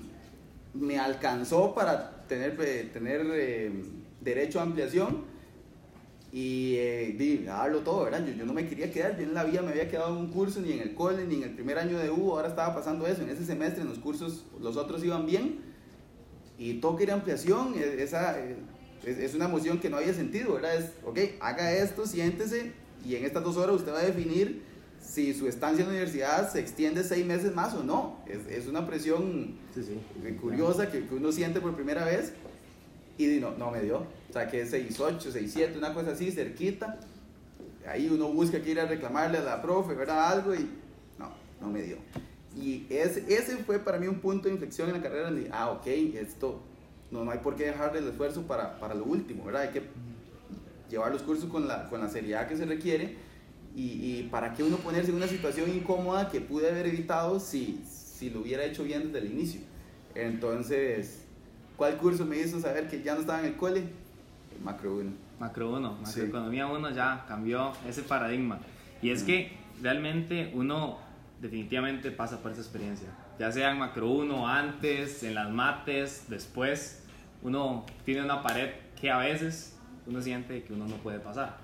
me 0.73 0.97
alcanzó 0.97 1.75
para 1.75 2.25
tener, 2.27 2.57
tener 2.91 3.21
eh, 3.33 3.71
derecho 4.21 4.59
a 4.59 4.63
ampliación 4.63 5.25
y 6.31 6.75
eh, 6.77 7.15
di, 7.15 7.43
darlo 7.43 7.81
todo, 7.81 8.05
¿verdad? 8.05 8.25
Yo, 8.25 8.33
yo, 8.33 8.45
no 8.45 8.53
me 8.53 8.65
quería 8.65 8.89
quedar, 8.89 9.15
yo 9.17 9.23
en 9.23 9.35
la 9.35 9.43
vida 9.43 9.61
me 9.61 9.69
había 9.69 9.87
quedado 9.87 10.15
en 10.15 10.21
un 10.21 10.31
curso, 10.31 10.61
ni 10.61 10.71
en 10.71 10.79
el 10.79 10.95
cole, 10.95 11.27
ni 11.27 11.35
en 11.35 11.43
el 11.43 11.51
primer 11.51 11.77
año 11.77 11.99
de 11.99 12.09
U, 12.09 12.31
ahora 12.31 12.47
estaba 12.47 12.73
pasando 12.73 13.05
eso, 13.05 13.21
en 13.21 13.29
ese 13.29 13.45
semestre 13.45 13.83
en 13.83 13.89
los 13.89 13.99
cursos 13.99 14.45
los 14.59 14.75
otros 14.77 15.03
iban 15.03 15.27
bien 15.27 15.72
y 16.69 16.75
todo 16.75 16.95
quería 16.95 17.15
ampliación, 17.15 17.73
e, 17.75 18.01
esa 18.01 18.37
es, 19.05 19.17
es, 19.17 19.35
una 19.35 19.45
emoción 19.45 19.79
que 19.79 19.89
no 19.89 19.97
había 19.97 20.13
sentido, 20.13 20.53
¿verdad? 20.53 20.77
Es, 20.77 20.91
ok, 21.05 21.19
haga 21.41 21.73
esto, 21.73 22.05
siéntese 22.05 22.71
y 23.05 23.15
en 23.15 23.25
estas 23.25 23.43
dos 23.43 23.57
horas 23.57 23.75
usted 23.75 23.91
va 23.91 23.99
a 23.99 24.05
definir 24.05 24.63
si 25.01 25.33
su 25.33 25.47
estancia 25.47 25.81
en 25.81 25.87
la 25.87 25.95
universidad 25.95 26.49
se 26.49 26.61
extiende 26.61 27.03
seis 27.03 27.25
meses 27.25 27.53
más 27.53 27.73
o 27.73 27.83
no. 27.83 28.19
Es, 28.25 28.47
es 28.49 28.67
una 28.67 28.87
presión 28.87 29.57
sí, 29.75 29.83
sí. 29.83 30.33
curiosa 30.35 30.89
que, 30.89 31.05
que, 31.05 31.15
uno 31.15 31.31
siente 31.33 31.59
por 31.59 31.75
primera 31.75 32.05
vez 32.05 32.31
y 33.17 33.27
no, 33.39 33.51
no 33.57 33.69
me 33.69 33.81
dio. 33.81 34.05
O 34.29 34.33
sea, 34.33 34.49
que 34.49 34.61
es 34.61 34.73
6.8, 34.73 35.19
6.7, 35.19 35.77
una 35.77 35.93
cosa 35.93 36.11
así, 36.11 36.31
cerquita. 36.31 36.99
Ahí 37.85 38.09
uno 38.09 38.29
busca 38.29 38.61
que 38.61 38.71
ir 38.71 38.79
a 38.79 38.85
reclamarle 38.85 39.39
a 39.39 39.43
la 39.43 39.61
profe, 39.61 39.93
¿verdad? 39.93 40.31
Algo 40.31 40.55
y 40.55 40.69
no, 41.19 41.29
no 41.59 41.69
me 41.69 41.81
dio. 41.81 41.97
Y 42.55 42.85
ese, 42.89 43.25
ese 43.33 43.57
fue 43.57 43.79
para 43.79 43.97
mí 43.97 44.07
un 44.07 44.19
punto 44.19 44.47
de 44.47 44.53
inflexión 44.53 44.89
en 44.89 44.95
la 44.95 45.01
carrera. 45.01 45.31
Donde, 45.31 45.49
ah, 45.51 45.71
ok, 45.71 45.87
esto, 45.87 46.61
no, 47.11 47.23
no 47.23 47.31
hay 47.31 47.39
por 47.39 47.55
qué 47.55 47.65
dejarle 47.65 47.99
el 47.99 48.07
esfuerzo 48.07 48.43
para, 48.43 48.79
para 48.79 48.93
lo 48.93 49.05
último, 49.05 49.45
¿verdad? 49.45 49.63
Hay 49.63 49.69
que 49.69 49.83
llevar 50.89 51.11
los 51.11 51.23
cursos 51.23 51.49
con 51.49 51.67
la, 51.67 51.89
con 51.89 52.01
la 52.01 52.09
seriedad 52.09 52.47
que 52.47 52.57
se 52.57 52.65
requiere. 52.65 53.15
Y, 53.75 53.81
y 53.81 54.29
para 54.31 54.53
qué 54.53 54.63
uno 54.63 54.77
ponerse 54.77 55.09
en 55.09 55.17
una 55.17 55.27
situación 55.27 55.69
incómoda 55.73 56.29
que 56.29 56.41
pude 56.41 56.69
haber 56.69 56.85
evitado 56.85 57.39
si, 57.39 57.83
si 57.87 58.29
lo 58.29 58.41
hubiera 58.41 58.63
hecho 58.63 58.83
bien 58.83 59.11
desde 59.11 59.25
el 59.25 59.31
inicio. 59.31 59.61
Entonces, 60.13 61.23
¿cuál 61.75 61.97
curso 61.97 62.25
me 62.25 62.37
hizo 62.37 62.59
saber 62.59 62.87
que 62.87 63.01
ya 63.01 63.15
no 63.15 63.21
estaba 63.21 63.39
en 63.39 63.47
el 63.47 63.55
cole? 63.55 63.83
Macro 64.63 64.97
1. 64.97 65.11
Macro 65.39 65.75
1, 65.75 65.97
Macroeconomía 66.01 66.67
1 66.67 66.89
sí. 66.89 66.95
ya 66.95 67.25
cambió 67.27 67.73
ese 67.87 68.03
paradigma. 68.03 68.59
Y 69.01 69.09
es 69.09 69.23
que 69.23 69.51
realmente 69.81 70.51
uno 70.53 70.99
definitivamente 71.43 72.09
pasa 72.09 72.41
por 72.41 72.51
esa 72.51 72.61
experiencia. 72.61 73.09
Ya 73.37 73.51
sea 73.51 73.71
en 73.71 73.77
Macro 73.77 74.09
1 74.09 74.47
antes, 74.47 75.23
en 75.23 75.35
las 75.35 75.51
mates, 75.51 76.23
después, 76.29 77.03
uno 77.43 77.85
tiene 78.05 78.23
una 78.23 78.41
pared 78.41 78.71
que 78.99 79.11
a 79.11 79.17
veces 79.17 79.77
uno 80.07 80.21
siente 80.21 80.63
que 80.63 80.73
uno 80.73 80.87
no 80.87 80.95
puede 80.95 81.19
pasar. 81.19 81.57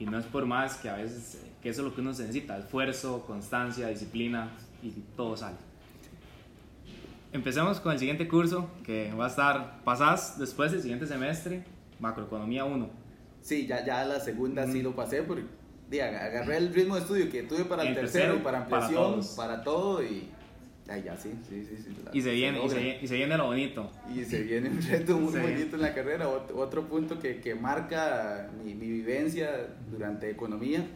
Y 0.00 0.06
no 0.06 0.18
es 0.18 0.26
por 0.26 0.44
más 0.44 0.76
que 0.76 0.90
a 0.90 0.96
veces, 0.96 1.40
que 1.62 1.68
eso 1.68 1.82
es 1.82 1.88
lo 1.88 1.94
que 1.94 2.00
uno 2.00 2.10
necesita, 2.10 2.58
esfuerzo, 2.58 3.24
constancia, 3.26 3.86
disciplina 3.86 4.50
y 4.82 4.90
todo 5.16 5.36
sale. 5.36 5.56
Empecemos 7.32 7.78
con 7.78 7.92
el 7.92 8.00
siguiente 8.00 8.26
curso 8.26 8.68
que 8.84 9.12
va 9.14 9.26
a 9.26 9.28
estar, 9.28 9.84
pasás 9.84 10.36
después 10.36 10.72
del 10.72 10.82
siguiente 10.82 11.06
semestre, 11.06 11.62
Macroeconomía 12.00 12.64
1. 12.64 12.90
Sí, 13.40 13.68
ya, 13.68 13.84
ya 13.84 14.04
la 14.04 14.18
segunda 14.18 14.66
mm. 14.66 14.72
sí 14.72 14.82
lo 14.82 14.96
pasé 14.96 15.22
porque 15.22 15.59
agarré 15.98 16.56
el 16.56 16.72
ritmo 16.72 16.94
de 16.94 17.00
estudio 17.00 17.30
que 17.30 17.42
tuve 17.42 17.64
para 17.64 17.82
el, 17.82 17.88
el 17.88 17.94
tercero, 17.94 18.24
tercero, 18.24 18.44
para 18.44 18.58
ampliación, 18.58 19.20
para, 19.36 19.54
para, 19.54 19.64
todo 19.64 20.04
y 20.04 20.28
ay, 20.88 21.02
ya 21.04 21.16
sí, 21.16 21.32
sí, 21.48 21.64
sí. 21.64 21.76
sí 21.82 21.96
la, 22.04 22.10
y, 22.12 22.20
se 22.20 22.32
viene, 22.32 22.64
y, 22.64 22.68
se, 22.68 22.98
y, 23.02 23.06
se, 23.06 23.16
viene 23.16 23.36
lo 23.36 23.46
bonito. 23.46 23.90
Y 24.14 24.24
se 24.24 24.42
viene 24.42 24.68
un 24.68 24.82
reto 24.82 25.18
muy 25.18 25.32
bonito 25.40 25.46
viene. 25.46 25.74
en 25.74 25.80
la 25.80 25.94
carrera. 25.94 26.28
Otro, 26.28 26.58
otro 26.58 26.88
punto 26.88 27.18
que, 27.18 27.40
que 27.40 27.54
marca 27.54 28.50
mi, 28.64 28.74
mi, 28.74 28.88
vivencia 28.88 29.68
durante 29.90 30.30
economía, 30.30 30.86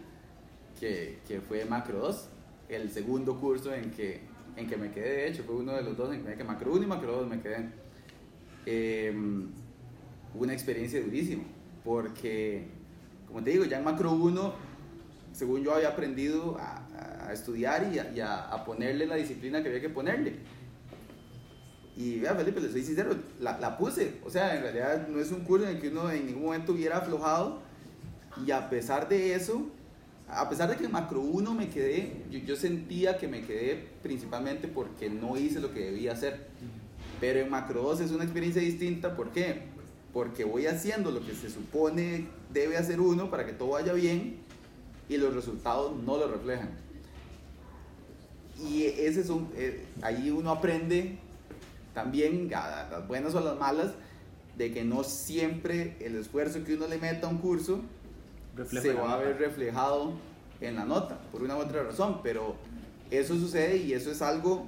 que, 0.79 1.19
que 1.27 1.41
fue 1.41 1.65
Macro 1.65 1.99
2, 1.99 2.29
el 2.69 2.91
segundo 2.91 3.39
curso 3.41 3.73
en 3.73 3.91
que, 3.91 4.21
en 4.57 4.67
que 4.67 4.77
me 4.77 4.91
quedé, 4.91 5.11
de 5.11 5.29
hecho, 5.29 5.45
fue 5.45 5.57
uno 5.57 5.73
de 5.73 5.83
los 5.83 5.97
dos 5.97 6.15
en 6.15 6.25
que 6.25 6.45
Macro 6.45 6.73
1 6.73 6.83
y 6.83 6.87
Macro 6.87 7.17
2 7.19 7.29
me 7.29 7.41
quedé. 7.41 7.69
Eh, 8.67 9.15
una 10.35 10.53
experiencia 10.53 11.01
durísima, 11.01 11.45
porque, 11.85 12.67
como 13.29 13.43
te 13.43 13.51
digo, 13.51 13.65
ya 13.65 13.79
en 13.79 13.85
Macro 13.85 14.13
1, 14.13 14.55
según 15.35 15.65
yo 15.65 15.75
había 15.75 15.89
aprendido 15.89 16.57
a, 16.59 17.33
estudiar 17.33 17.91
y, 17.93 18.21
a, 18.21 18.65
ponerle 18.65 19.07
la 19.07 19.17
disciplina 19.17 19.63
que 19.63 19.69
había 19.69 19.81
que 19.81 19.89
ponerle. 19.89 20.35
Y 21.97 22.21
vea, 22.21 22.35
Felipe, 22.35 22.61
le 22.61 22.71
soy 22.71 22.85
sincero, 22.85 23.17
la, 23.41 23.59
la, 23.59 23.77
puse. 23.77 24.21
O 24.25 24.31
sea, 24.31 24.55
en 24.55 24.63
realidad 24.63 25.09
no 25.09 25.21
es 25.21 25.33
un 25.33 25.41
curso 25.41 25.67
en 25.67 25.77
el 25.77 25.81
que 25.81 25.89
uno 25.89 26.11
en 26.11 26.27
ningún 26.27 26.45
momento 26.45 26.73
hubiera 26.73 26.99
aflojado. 26.99 27.63
Y 28.47 28.51
a 28.51 28.69
pesar 28.69 29.09
de 29.09 29.35
eso, 29.35 29.67
a 30.29 30.49
pesar 30.49 30.71
de 30.71 30.77
que 30.77 30.85
en 30.85 30.93
macro 30.93 31.21
1 31.21 31.55
me 31.55 31.69
quedé, 31.69 32.25
yo, 32.31 32.39
yo, 32.41 32.57
sentía 32.57 33.17
que 33.17 33.27
me 33.27 33.43
quedé 33.43 33.89
principalmente 34.03 34.69
porque 34.69 35.09
no 35.09 35.37
hice 35.37 35.61
lo 35.61 35.73
que 35.73 35.81
debía 35.81 36.13
hacer. 36.13 36.47
Pero 37.21 37.41
en 37.41 37.51
macro 37.51 37.83
2 37.83 38.01
es 38.03 38.11
una 38.11 38.25
experiencia 38.25 38.61
distinta, 38.61 39.17
¿por 39.17 39.31
qué? 39.31 39.63
Porque 40.13 40.45
voy 40.45 40.67
haciendo 40.67 41.11
lo 41.11 41.25
que 41.25 41.35
se 41.35 41.51
supone 41.51 42.27
debe 42.53 42.77
hacer 42.77 43.01
uno 43.01 43.31
para 43.31 43.47
que 43.47 43.53
todo 43.53 43.71
vaya 43.71 43.93
bien 43.93 44.44
y 45.09 45.17
los 45.17 45.35
resultados 45.35 45.95
no 45.97 46.17
lo 46.17 46.29
reflejan. 46.29 46.71
Y 48.63 48.85
ese 48.85 49.21
es 49.21 49.31
un, 49.31 49.51
eh, 49.57 49.85
ahí 50.03 50.31
uno 50.31 50.51
aprende 50.51 51.19
también, 51.93 52.53
a 52.55 52.89
las 52.91 53.09
buenas 53.09 53.35
o 53.35 53.39
a 53.39 53.43
las 53.43 53.59
malas, 53.59 53.93
de 54.57 54.73
que 54.73 54.85
no 54.85 55.03
siempre 55.05 55.97
el 56.01 56.17
esfuerzo 56.17 56.63
que 56.65 56.75
uno 56.75 56.87
le 56.87 56.99
meta 56.99 57.27
a 57.27 57.31
un 57.31 57.39
curso 57.39 57.81
se 58.71 58.93
va 58.93 59.15
a 59.15 59.17
ver 59.17 59.37
reflejado 59.39 60.13
en 60.61 60.77
la 60.77 60.85
nota, 60.85 61.19
por 61.33 61.43
una 61.43 61.57
u 61.57 61.61
otra 61.61 61.83
razón, 61.83 62.21
pero 62.23 62.55
eso 63.11 63.35
sucede 63.35 63.79
y 63.79 63.93
eso 63.93 64.11
es 64.11 64.23
algo 64.23 64.67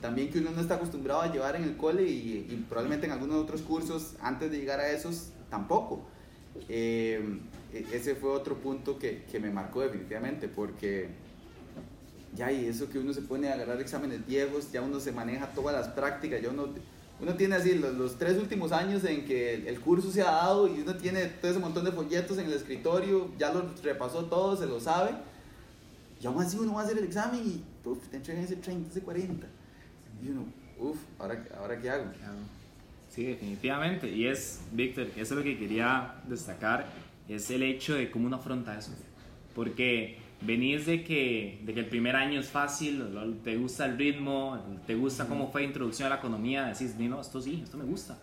también 0.00 0.30
que 0.30 0.40
uno 0.40 0.50
no 0.50 0.60
está 0.60 0.74
acostumbrado 0.74 1.22
a 1.22 1.32
llevar 1.32 1.54
en 1.54 1.62
el 1.62 1.76
cole 1.76 2.02
y, 2.02 2.66
probablemente 2.68 3.06
en 3.06 3.12
algunos 3.12 3.36
otros 3.36 3.62
cursos 3.62 4.14
antes 4.20 4.50
de 4.50 4.58
llegar 4.58 4.80
a 4.80 4.90
esos 4.90 5.28
tampoco. 5.48 6.04
Eh, 6.68 7.38
ese 7.72 8.14
fue 8.14 8.30
otro 8.30 8.56
punto 8.56 8.98
que, 8.98 9.24
que, 9.30 9.40
me 9.40 9.50
marcó 9.50 9.80
definitivamente 9.80 10.48
porque 10.48 11.08
ya 12.34 12.52
y 12.52 12.66
eso 12.66 12.90
que 12.90 12.98
uno 12.98 13.12
se 13.12 13.22
pone 13.22 13.48
a 13.48 13.54
agarrar 13.54 13.80
exámenes 13.80 14.26
viejos, 14.26 14.70
ya 14.72 14.82
uno 14.82 15.00
se 15.00 15.12
maneja 15.12 15.52
todas 15.52 15.74
las 15.74 15.88
prácticas, 15.88 16.40
ya 16.42 16.50
uno 16.50 16.68
uno 17.22 17.34
tiene 17.34 17.54
así 17.54 17.76
los, 17.76 18.18
tres 18.18 18.36
últimos 18.36 18.72
años 18.72 19.04
en 19.04 19.24
que 19.24 19.54
el, 19.68 19.78
curso 19.78 20.10
se 20.10 20.22
ha 20.22 20.32
dado 20.32 20.66
y 20.66 20.80
uno 20.80 20.96
tiene 20.96 21.26
todo 21.26 21.52
ese 21.52 21.60
montón 21.60 21.84
de 21.84 21.92
folletos 21.92 22.36
en 22.38 22.46
el 22.46 22.52
escritorio, 22.52 23.30
ya 23.38 23.52
lo 23.52 23.70
repasó 23.80 24.24
todo, 24.24 24.56
se 24.56 24.66
lo 24.66 24.80
sabe. 24.80 25.12
Y 26.20 26.26
aún 26.26 26.42
así 26.42 26.58
uno 26.58 26.74
va 26.74 26.80
a 26.80 26.84
hacer 26.84 26.98
el 26.98 27.04
examen 27.04 27.40
y 27.44 27.88
uf, 27.88 28.08
te 28.08 28.16
entregan 28.16 28.42
ese 28.42 28.56
30, 28.56 28.90
ese 28.90 29.02
40. 29.02 29.46
Y 30.20 30.30
uno, 30.30 30.46
uff, 30.80 30.98
¿ahora, 31.20 31.44
¿ahora 31.60 31.80
qué 31.80 31.90
hago? 31.90 32.06
Sí, 33.08 33.24
definitivamente. 33.24 34.08
Y 34.08 34.26
es, 34.26 34.60
Víctor, 34.72 35.06
eso 35.14 35.20
es 35.20 35.30
lo 35.30 35.44
que 35.44 35.56
quería 35.56 36.16
destacar, 36.26 36.88
es 37.28 37.50
el 37.50 37.62
hecho 37.62 37.94
de 37.94 38.10
cómo 38.10 38.26
uno 38.26 38.36
afronta 38.36 38.78
eso. 38.78 38.92
Porque 39.54 40.18
venís 40.40 40.86
de 40.86 41.04
que, 41.04 41.60
de 41.64 41.74
que 41.74 41.80
el 41.80 41.86
primer 41.86 42.16
año 42.16 42.40
es 42.40 42.50
fácil, 42.50 43.04
te 43.44 43.56
gusta 43.56 43.86
el 43.86 43.96
ritmo, 43.96 44.58
te 44.86 44.94
gusta 44.94 45.26
cómo 45.26 45.50
fue 45.50 45.62
la 45.62 45.68
introducción 45.68 46.06
a 46.06 46.10
la 46.10 46.16
economía, 46.16 46.66
decís, 46.66 46.96
no, 46.98 47.20
esto 47.20 47.40
sí, 47.40 47.60
esto 47.62 47.76
me 47.76 47.84
gusta. 47.84 48.18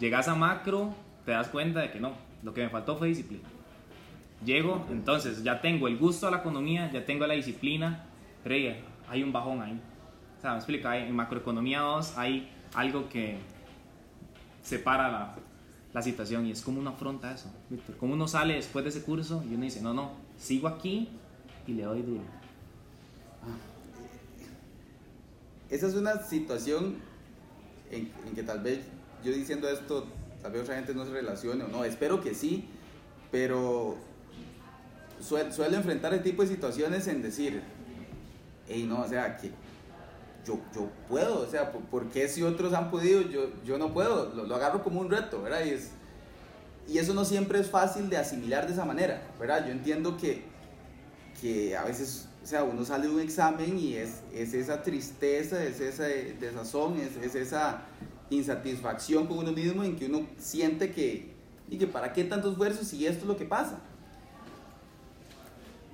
Llegas 0.00 0.28
a 0.28 0.34
macro, 0.34 0.94
te 1.24 1.32
das 1.32 1.48
cuenta 1.48 1.80
de 1.80 1.90
que 1.90 2.00
no, 2.00 2.12
lo 2.42 2.52
que 2.52 2.62
me 2.62 2.68
faltó 2.68 2.96
fue 2.96 3.08
disciplina. 3.08 3.44
Llego, 4.44 4.86
entonces 4.90 5.42
ya 5.42 5.60
tengo 5.60 5.88
el 5.88 5.96
gusto 5.96 6.28
a 6.28 6.30
la 6.30 6.38
economía, 6.38 6.90
ya 6.92 7.04
tengo 7.04 7.26
la 7.26 7.34
disciplina, 7.34 8.04
pero 8.42 8.74
hay 9.08 9.22
un 9.22 9.32
bajón 9.32 9.62
ahí. 9.62 9.80
O 10.38 10.40
sea, 10.40 10.50
me 10.50 10.56
explica, 10.56 10.98
en 10.98 11.14
macroeconomía 11.14 11.80
2 11.80 12.18
hay 12.18 12.50
algo 12.74 13.08
que 13.08 13.38
separa 14.62 15.10
la, 15.10 15.34
la 15.94 16.02
situación 16.02 16.44
y 16.44 16.50
es 16.50 16.60
como 16.60 16.80
uno 16.80 16.90
afronta 16.90 17.32
eso, 17.32 17.48
Víctor. 17.70 17.96
Como 17.96 18.14
uno 18.14 18.26
sale 18.26 18.54
después 18.54 18.84
de 18.84 18.90
ese 18.90 19.02
curso 19.02 19.44
y 19.48 19.54
uno 19.54 19.62
dice, 19.62 19.80
no, 19.80 19.94
no, 19.94 20.10
sigo 20.36 20.66
aquí 20.66 21.08
y 21.68 21.72
le 21.72 21.84
doy 21.84 22.02
duro. 22.02 22.24
Esa 25.70 25.86
es 25.86 25.94
una 25.94 26.20
situación 26.20 26.96
en, 27.92 28.10
que 28.34 28.42
tal 28.42 28.60
vez 28.60 28.80
yo 29.24 29.32
diciendo 29.32 29.68
esto, 29.68 30.06
tal 30.42 30.52
vez 30.52 30.62
otra 30.62 30.74
gente 30.74 30.94
no 30.94 31.04
se 31.04 31.12
relacione 31.12 31.62
o 31.62 31.68
no, 31.68 31.84
espero 31.84 32.20
que 32.20 32.34
sí, 32.34 32.64
pero 33.30 33.96
suelo 35.20 35.76
enfrentar 35.76 36.12
el 36.12 36.24
tipo 36.24 36.42
de 36.42 36.48
situaciones 36.48 37.06
en 37.06 37.22
decir, 37.22 37.62
hey, 38.68 38.84
no, 38.86 39.02
o 39.02 39.08
sea, 39.08 39.36
que 39.36 39.52
yo, 40.44 40.58
yo 40.74 40.88
puedo, 41.08 41.40
o 41.40 41.46
sea, 41.46 41.72
¿por, 41.72 42.08
qué 42.10 42.28
si 42.28 42.42
otros 42.42 42.72
han 42.74 42.90
podido, 42.90 43.22
yo, 43.22 43.50
yo 43.64 43.78
no 43.78 43.92
puedo? 43.92 44.32
Lo, 44.34 44.54
agarro 44.54 44.82
como 44.82 45.00
un 45.00 45.10
reto, 45.10 45.42
¿verdad? 45.42 45.64
Y, 45.64 45.70
es, 45.70 45.90
y 46.88 46.98
eso 46.98 47.14
no 47.14 47.24
siempre 47.24 47.60
es 47.60 47.70
fácil 47.70 48.10
de 48.10 48.16
asimilar 48.16 48.66
de 48.66 48.74
esa 48.74 48.84
manera, 48.84 49.22
¿verdad? 49.38 49.66
Yo 49.66 49.72
entiendo 49.72 50.16
que 50.16 50.54
que 51.40 51.76
a 51.76 51.84
veces, 51.84 52.28
o 52.42 52.46
sea, 52.46 52.64
uno 52.64 52.84
sale 52.84 53.06
de 53.06 53.14
un 53.14 53.20
examen 53.20 53.78
y 53.78 53.94
es, 53.94 54.22
es 54.32 54.54
esa 54.54 54.82
tristeza, 54.82 55.62
es 55.62 55.80
esa 55.80 56.04
desazón, 56.04 56.98
es, 56.98 57.16
es 57.16 57.34
esa 57.34 57.82
insatisfacción 58.30 59.26
con 59.26 59.38
uno 59.38 59.52
mismo 59.52 59.84
en 59.84 59.96
que 59.96 60.06
uno 60.06 60.26
siente 60.38 60.90
que, 60.90 61.34
y 61.68 61.78
que 61.78 61.86
para 61.86 62.12
qué 62.12 62.24
tanto 62.24 62.50
esfuerzo 62.50 62.84
si 62.84 63.06
esto 63.06 63.22
es 63.22 63.26
lo 63.26 63.36
que 63.36 63.44
pasa. 63.44 63.78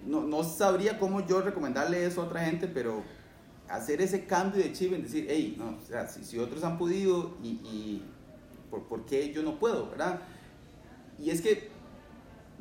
No, 0.07 0.23
no 0.23 0.45
sabría 0.45 0.99
cómo 0.99 1.27
yo 1.27 1.43
recomendarle 1.43 2.07
eso 2.07 2.23
a 2.23 2.25
otra 2.25 2.45
gente, 2.45 2.67
pero 2.67 3.03
hacer 3.71 4.03
ese 4.03 4.27
cambio 4.27 4.63
de 4.63 4.73
chip 4.73 4.93
en 4.93 5.03
decir, 5.03 5.27
hey, 5.29 5.55
no, 5.57 5.77
o 5.77 5.87
sea, 5.87 6.09
si, 6.09 6.25
si 6.25 6.39
otros 6.39 6.65
han 6.65 6.77
podido 6.77 7.37
y, 7.43 7.49
y 7.49 8.03
¿por, 8.69 8.83
¿por, 8.85 9.05
qué 9.05 9.33
yo 9.33 9.43
no 9.43 9.59
puedo, 9.59 9.89
verdad? 9.89 10.21
Y 11.19 11.31
es 11.31 11.41
que 11.41 11.69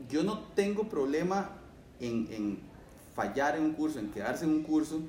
yo 0.08 0.24
no 0.24 0.40
tengo 0.56 0.88
problema 0.88 1.58
en, 2.00 2.28
en 2.32 2.60
fallar 3.16 3.58
en 3.58 3.64
un 3.64 3.74
curso, 3.74 4.00
en 4.00 4.12
quedarse 4.12 4.46
en 4.46 4.52
un 4.52 4.64
curso, 4.64 5.02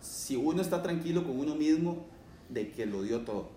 si 0.00 0.36
uno 0.36 0.62
está 0.62 0.82
tranquilo 0.82 1.24
con 1.24 1.38
uno 1.38 1.54
mismo 1.54 2.06
de 2.48 2.70
que 2.70 2.86
lo 2.86 3.02
dio 3.02 3.22
todo. 3.22 3.48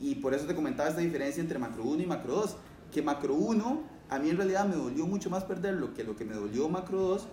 Y 0.00 0.16
por 0.16 0.34
eso 0.34 0.46
te 0.46 0.54
comentaba 0.54 0.88
esta 0.88 1.00
diferencia 1.00 1.40
entre 1.40 1.58
macro 1.58 1.84
1 1.84 2.02
y 2.02 2.06
macro 2.06 2.34
2, 2.34 2.56
que 2.92 3.00
macro 3.00 3.34
1 3.34 3.94
a 4.10 4.18
mí 4.18 4.28
en 4.28 4.36
realidad 4.36 4.66
me 4.66 4.74
dolió 4.74 5.06
mucho 5.06 5.30
más 5.30 5.44
perderlo 5.44 5.94
que 5.94 6.04
lo 6.04 6.16
que 6.16 6.24
me 6.24 6.34
dolió 6.34 6.68
macro 6.68 6.98
2, 6.98 7.26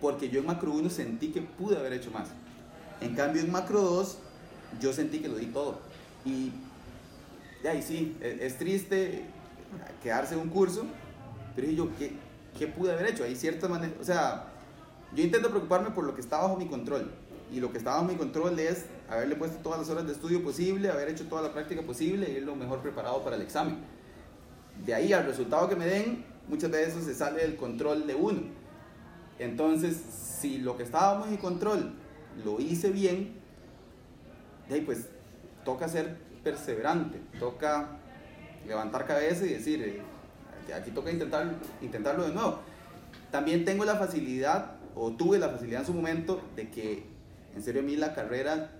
porque 0.00 0.28
yo 0.28 0.40
en 0.40 0.46
macro 0.46 0.72
1 0.72 0.90
sentí 0.90 1.28
que 1.28 1.40
pude 1.40 1.76
haber 1.76 1.94
hecho 1.94 2.10
más. 2.10 2.28
En 3.02 3.14
cambio 3.14 3.42
en 3.42 3.50
macro 3.50 3.80
2 3.80 4.18
yo 4.80 4.92
sentí 4.92 5.18
que 5.18 5.28
lo 5.28 5.36
di 5.36 5.46
todo. 5.46 5.80
Y 6.24 6.52
y 7.76 7.82
sí, 7.82 8.16
es, 8.20 8.40
es 8.40 8.58
triste 8.58 9.24
quedarse 10.02 10.34
en 10.34 10.40
un 10.40 10.48
curso, 10.48 10.84
pero 11.54 11.70
yo, 11.70 11.88
¿qué, 11.96 12.12
¿qué 12.58 12.66
pude 12.66 12.92
haber 12.92 13.06
hecho? 13.06 13.24
Hay 13.24 13.36
ciertas 13.36 13.70
maneras, 13.70 13.94
o 14.00 14.04
sea, 14.04 14.46
yo 15.14 15.22
intento 15.22 15.48
preocuparme 15.50 15.90
por 15.90 16.04
lo 16.04 16.14
que 16.14 16.20
está 16.20 16.38
bajo 16.38 16.56
mi 16.56 16.66
control. 16.66 17.10
Y 17.52 17.60
lo 17.60 17.70
que 17.70 17.78
está 17.78 17.92
bajo 17.92 18.04
mi 18.04 18.16
control 18.16 18.58
es 18.58 18.86
haberle 19.10 19.36
puesto 19.36 19.58
todas 19.58 19.78
las 19.78 19.88
horas 19.90 20.06
de 20.06 20.12
estudio 20.12 20.42
posible, 20.42 20.90
haber 20.90 21.10
hecho 21.10 21.26
toda 21.26 21.42
la 21.42 21.52
práctica 21.52 21.82
posible 21.82 22.30
y 22.30 22.36
ir 22.36 22.42
lo 22.44 22.56
mejor 22.56 22.80
preparado 22.80 23.22
para 23.22 23.36
el 23.36 23.42
examen. 23.42 23.76
De 24.84 24.94
ahí 24.94 25.12
al 25.12 25.26
resultado 25.26 25.68
que 25.68 25.76
me 25.76 25.86
den, 25.86 26.24
muchas 26.48 26.70
veces 26.70 27.04
se 27.04 27.14
sale 27.14 27.42
del 27.42 27.56
control 27.56 28.06
de 28.06 28.14
uno. 28.14 28.40
Entonces, 29.38 30.00
si 30.40 30.58
lo 30.58 30.76
que 30.76 30.82
estaba 30.82 31.14
bajo 31.14 31.30
mi 31.30 31.36
control 31.36 31.92
lo 32.44 32.60
hice 32.60 32.90
bien, 32.90 33.34
de 34.68 34.76
ahí 34.76 34.80
pues 34.82 35.06
toca 35.64 35.88
ser 35.88 36.16
perseverante, 36.42 37.20
toca 37.38 37.98
levantar 38.66 39.06
cabeza 39.06 39.44
y 39.44 39.50
decir, 39.50 39.82
eh, 39.82 40.74
aquí 40.74 40.90
toca 40.90 41.10
intentar, 41.10 41.54
intentarlo 41.80 42.24
de 42.24 42.34
nuevo. 42.34 42.60
También 43.30 43.64
tengo 43.64 43.84
la 43.84 43.96
facilidad 43.96 44.76
o 44.94 45.12
tuve 45.12 45.38
la 45.38 45.48
facilidad 45.48 45.80
en 45.80 45.86
su 45.86 45.94
momento 45.94 46.42
de 46.56 46.70
que 46.70 47.04
en 47.54 47.62
serio 47.62 47.80
a 47.80 47.84
mí 47.84 47.96
la 47.96 48.14
carrera 48.14 48.72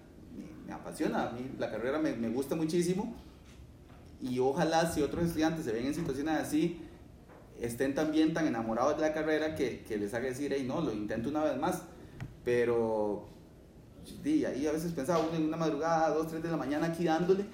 me, 0.67 0.73
apasiona, 0.73 1.29
a 1.29 1.33
mí 1.33 1.51
la 1.59 1.71
carrera 1.71 1.99
me, 1.99 2.15
me, 2.15 2.29
gusta 2.29 2.55
muchísimo 2.55 3.15
y 4.21 4.39
ojalá 4.39 4.91
si 4.91 5.03
otros 5.03 5.25
estudiantes 5.25 5.65
se 5.65 5.73
ven 5.73 5.87
en 5.87 5.95
situaciones 5.95 6.35
así, 6.35 6.81
estén 7.61 7.95
también 7.95 8.35
tan 8.35 8.47
enamorados 8.47 8.97
de 8.97 9.03
la 9.03 9.13
carrera 9.13 9.55
que, 9.55 9.83
que 9.83 9.97
les 9.97 10.15
haga 10.15 10.29
decir, 10.29 10.53
hey, 10.55 10.65
no, 10.67 10.81
lo 10.81 10.93
intento 10.93 11.29
una 11.29 11.45
vez 11.45 11.57
más, 11.59 11.83
pero 12.45 13.29
sí, 14.05 14.45
ahí 14.45 14.67
a 14.67 14.73
veces 14.73 14.93
pensaba 14.93 15.21
uno 15.21 15.37
en 15.37 15.45
una 15.45 15.57
madrugada, 15.57 16.11
dos, 16.11 16.29
tres 16.29 16.43
de 16.43 16.51
la 16.51 16.57
mañana 16.57 16.87
aquí 16.89 17.05
dándole 17.05 17.45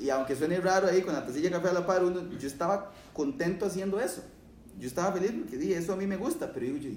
y 0.00 0.10
aunque 0.10 0.34
suene 0.34 0.60
raro 0.60 0.88
ahí 0.88 1.02
con 1.02 1.14
la 1.14 1.24
tacilla 1.24 1.48
de 1.48 1.54
café 1.54 1.68
a 1.68 1.72
la 1.72 1.86
par, 1.86 2.04
uno, 2.04 2.22
yo 2.38 2.46
estaba 2.46 2.92
contento 3.12 3.66
haciendo 3.66 4.00
eso. 4.00 4.22
Yo 4.78 4.88
estaba 4.88 5.12
feliz 5.12 5.32
porque 5.38 5.58
sí, 5.58 5.72
eso 5.72 5.92
a 5.92 5.96
mí 5.96 6.06
me 6.06 6.16
gusta, 6.16 6.52
pero 6.52 6.66
digo, 6.66 6.78
yo, 6.78 6.90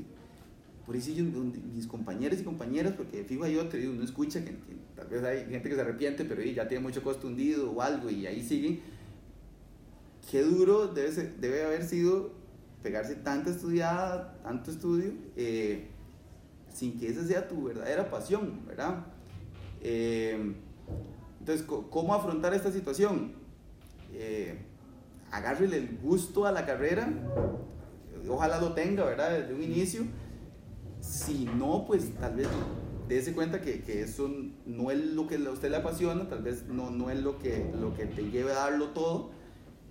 por 0.85 0.95
eso 0.95 1.11
mis 1.11 1.85
compañeros 1.85 2.39
y 2.39 2.43
compañeras, 2.43 2.93
porque 2.93 3.23
fijo 3.23 3.43
hay 3.43 3.57
otro, 3.57 3.79
uno 3.79 4.03
escucha 4.03 4.43
que, 4.43 4.55
tal 4.95 5.07
vez 5.07 5.23
hay 5.23 5.45
gente 5.45 5.69
que 5.69 5.75
se 5.75 5.81
arrepiente, 5.81 6.25
pero 6.25 6.41
ya 6.41 6.67
tiene 6.67 6.81
mucho 6.81 7.03
costo 7.03 7.27
hundido 7.27 7.71
o 7.71 7.81
algo 7.81 8.09
y 8.09 8.25
ahí 8.25 8.41
siguen. 8.41 8.79
Qué 10.31 10.41
duro 10.41 10.87
debe, 10.87 11.11
debe 11.39 11.63
haber 11.63 11.83
sido 11.83 12.31
pegarse 12.81 13.15
tanta 13.15 13.51
estudiada, 13.51 14.39
tanto 14.43 14.71
estudio, 14.71 15.11
eh, 15.35 15.87
sin 16.77 16.99
que 16.99 17.09
esa 17.09 17.25
sea 17.25 17.47
tu 17.47 17.63
verdadera 17.63 18.09
pasión, 18.09 18.65
¿verdad? 18.67 19.07
Eh, 19.81 20.53
entonces, 21.39 21.65
¿cómo 21.65 22.13
afrontar 22.13 22.53
esta 22.53 22.71
situación? 22.71 23.33
Eh, 24.13 24.59
agárrele 25.31 25.77
el 25.77 25.97
gusto 25.97 26.45
a 26.45 26.51
la 26.51 26.67
carrera, 26.67 27.09
ojalá 28.29 28.61
lo 28.61 28.73
tenga, 28.73 29.05
¿verdad? 29.05 29.39
Desde 29.39 29.55
un 29.55 29.63
inicio. 29.63 30.03
Si 31.01 31.45
no, 31.45 31.85
pues 31.87 32.13
tal 32.15 32.35
vez 32.35 32.47
dése 33.07 33.33
cuenta 33.33 33.59
que, 33.59 33.81
que, 33.81 34.01
eso 34.03 34.29
no 34.65 34.91
es 34.91 35.03
lo 35.03 35.27
que 35.27 35.35
a 35.37 35.49
usted 35.49 35.71
le 35.71 35.77
apasiona, 35.77 36.29
tal 36.29 36.43
vez 36.43 36.67
no, 36.67 36.91
no 36.91 37.09
es 37.09 37.19
lo 37.21 37.39
que, 37.39 37.71
lo 37.79 37.95
que 37.95 38.05
te 38.05 38.29
lleve 38.29 38.51
a 38.51 38.55
darlo 38.55 38.89
todo. 38.89 39.31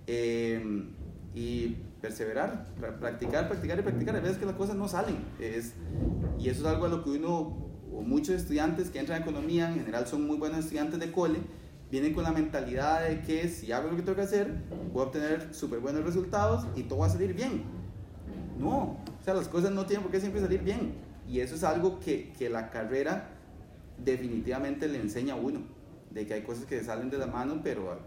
Eh, 0.05 0.93
y 1.35 1.77
perseverar, 2.01 2.65
practicar, 2.99 3.47
practicar 3.47 3.77
y 3.77 3.81
practicar. 3.83 4.15
A 4.15 4.19
veces 4.19 4.37
que 4.37 4.45
las 4.45 4.55
cosas 4.55 4.75
no 4.75 4.87
salen. 4.87 5.17
Es, 5.39 5.73
y 6.39 6.49
eso 6.49 6.61
es 6.61 6.67
algo 6.67 6.85
a 6.85 6.89
lo 6.89 7.03
que 7.03 7.11
uno, 7.11 7.69
o 7.93 8.01
muchos 8.01 8.35
estudiantes 8.35 8.89
que 8.89 8.99
entran 8.99 9.21
a 9.21 9.23
economía, 9.23 9.69
en 9.69 9.75
general 9.75 10.07
son 10.07 10.25
muy 10.25 10.37
buenos 10.37 10.59
estudiantes 10.59 10.99
de 10.99 11.11
cole, 11.11 11.39
vienen 11.91 12.13
con 12.13 12.23
la 12.23 12.31
mentalidad 12.31 13.07
de 13.07 13.21
que 13.21 13.47
si 13.47 13.71
hago 13.71 13.89
lo 13.89 13.95
que 13.95 14.01
tengo 14.01 14.15
que 14.15 14.23
hacer, 14.23 14.53
voy 14.93 15.03
a 15.03 15.05
obtener 15.05 15.53
súper 15.53 15.79
buenos 15.79 16.03
resultados 16.03 16.67
y 16.75 16.83
todo 16.83 16.99
va 16.99 17.07
a 17.07 17.09
salir 17.09 17.33
bien. 17.33 17.63
No, 18.59 18.97
o 19.19 19.23
sea, 19.23 19.33
las 19.33 19.47
cosas 19.47 19.71
no 19.71 19.85
tienen 19.85 20.03
por 20.03 20.11
qué 20.11 20.19
siempre 20.19 20.41
salir 20.41 20.61
bien. 20.61 20.95
Y 21.27 21.39
eso 21.39 21.55
es 21.55 21.63
algo 21.63 21.99
que, 21.99 22.33
que 22.37 22.49
la 22.49 22.69
carrera 22.69 23.29
definitivamente 24.03 24.87
le 24.87 24.99
enseña 24.99 25.33
a 25.33 25.37
uno, 25.37 25.61
de 26.11 26.25
que 26.25 26.33
hay 26.33 26.41
cosas 26.41 26.65
que 26.65 26.83
salen 26.83 27.09
de 27.09 27.17
la 27.17 27.27
mano, 27.27 27.61
pero 27.63 27.99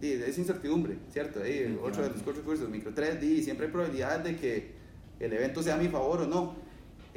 es 0.00 0.38
incertidumbre, 0.38 0.98
¿cierto? 1.10 1.40
otro 1.82 2.02
de 2.02 2.10
los 2.10 2.22
cuatro 2.22 2.42
cursos, 2.42 2.68
micro 2.68 2.92
3, 2.94 3.20
d 3.20 3.42
siempre 3.42 3.66
hay 3.66 3.72
probabilidades 3.72 4.24
de 4.24 4.36
que 4.36 4.72
el 5.18 5.32
evento 5.32 5.62
sea 5.62 5.74
a 5.74 5.78
mi 5.78 5.88
favor 5.88 6.22
o 6.22 6.26
no. 6.26 6.67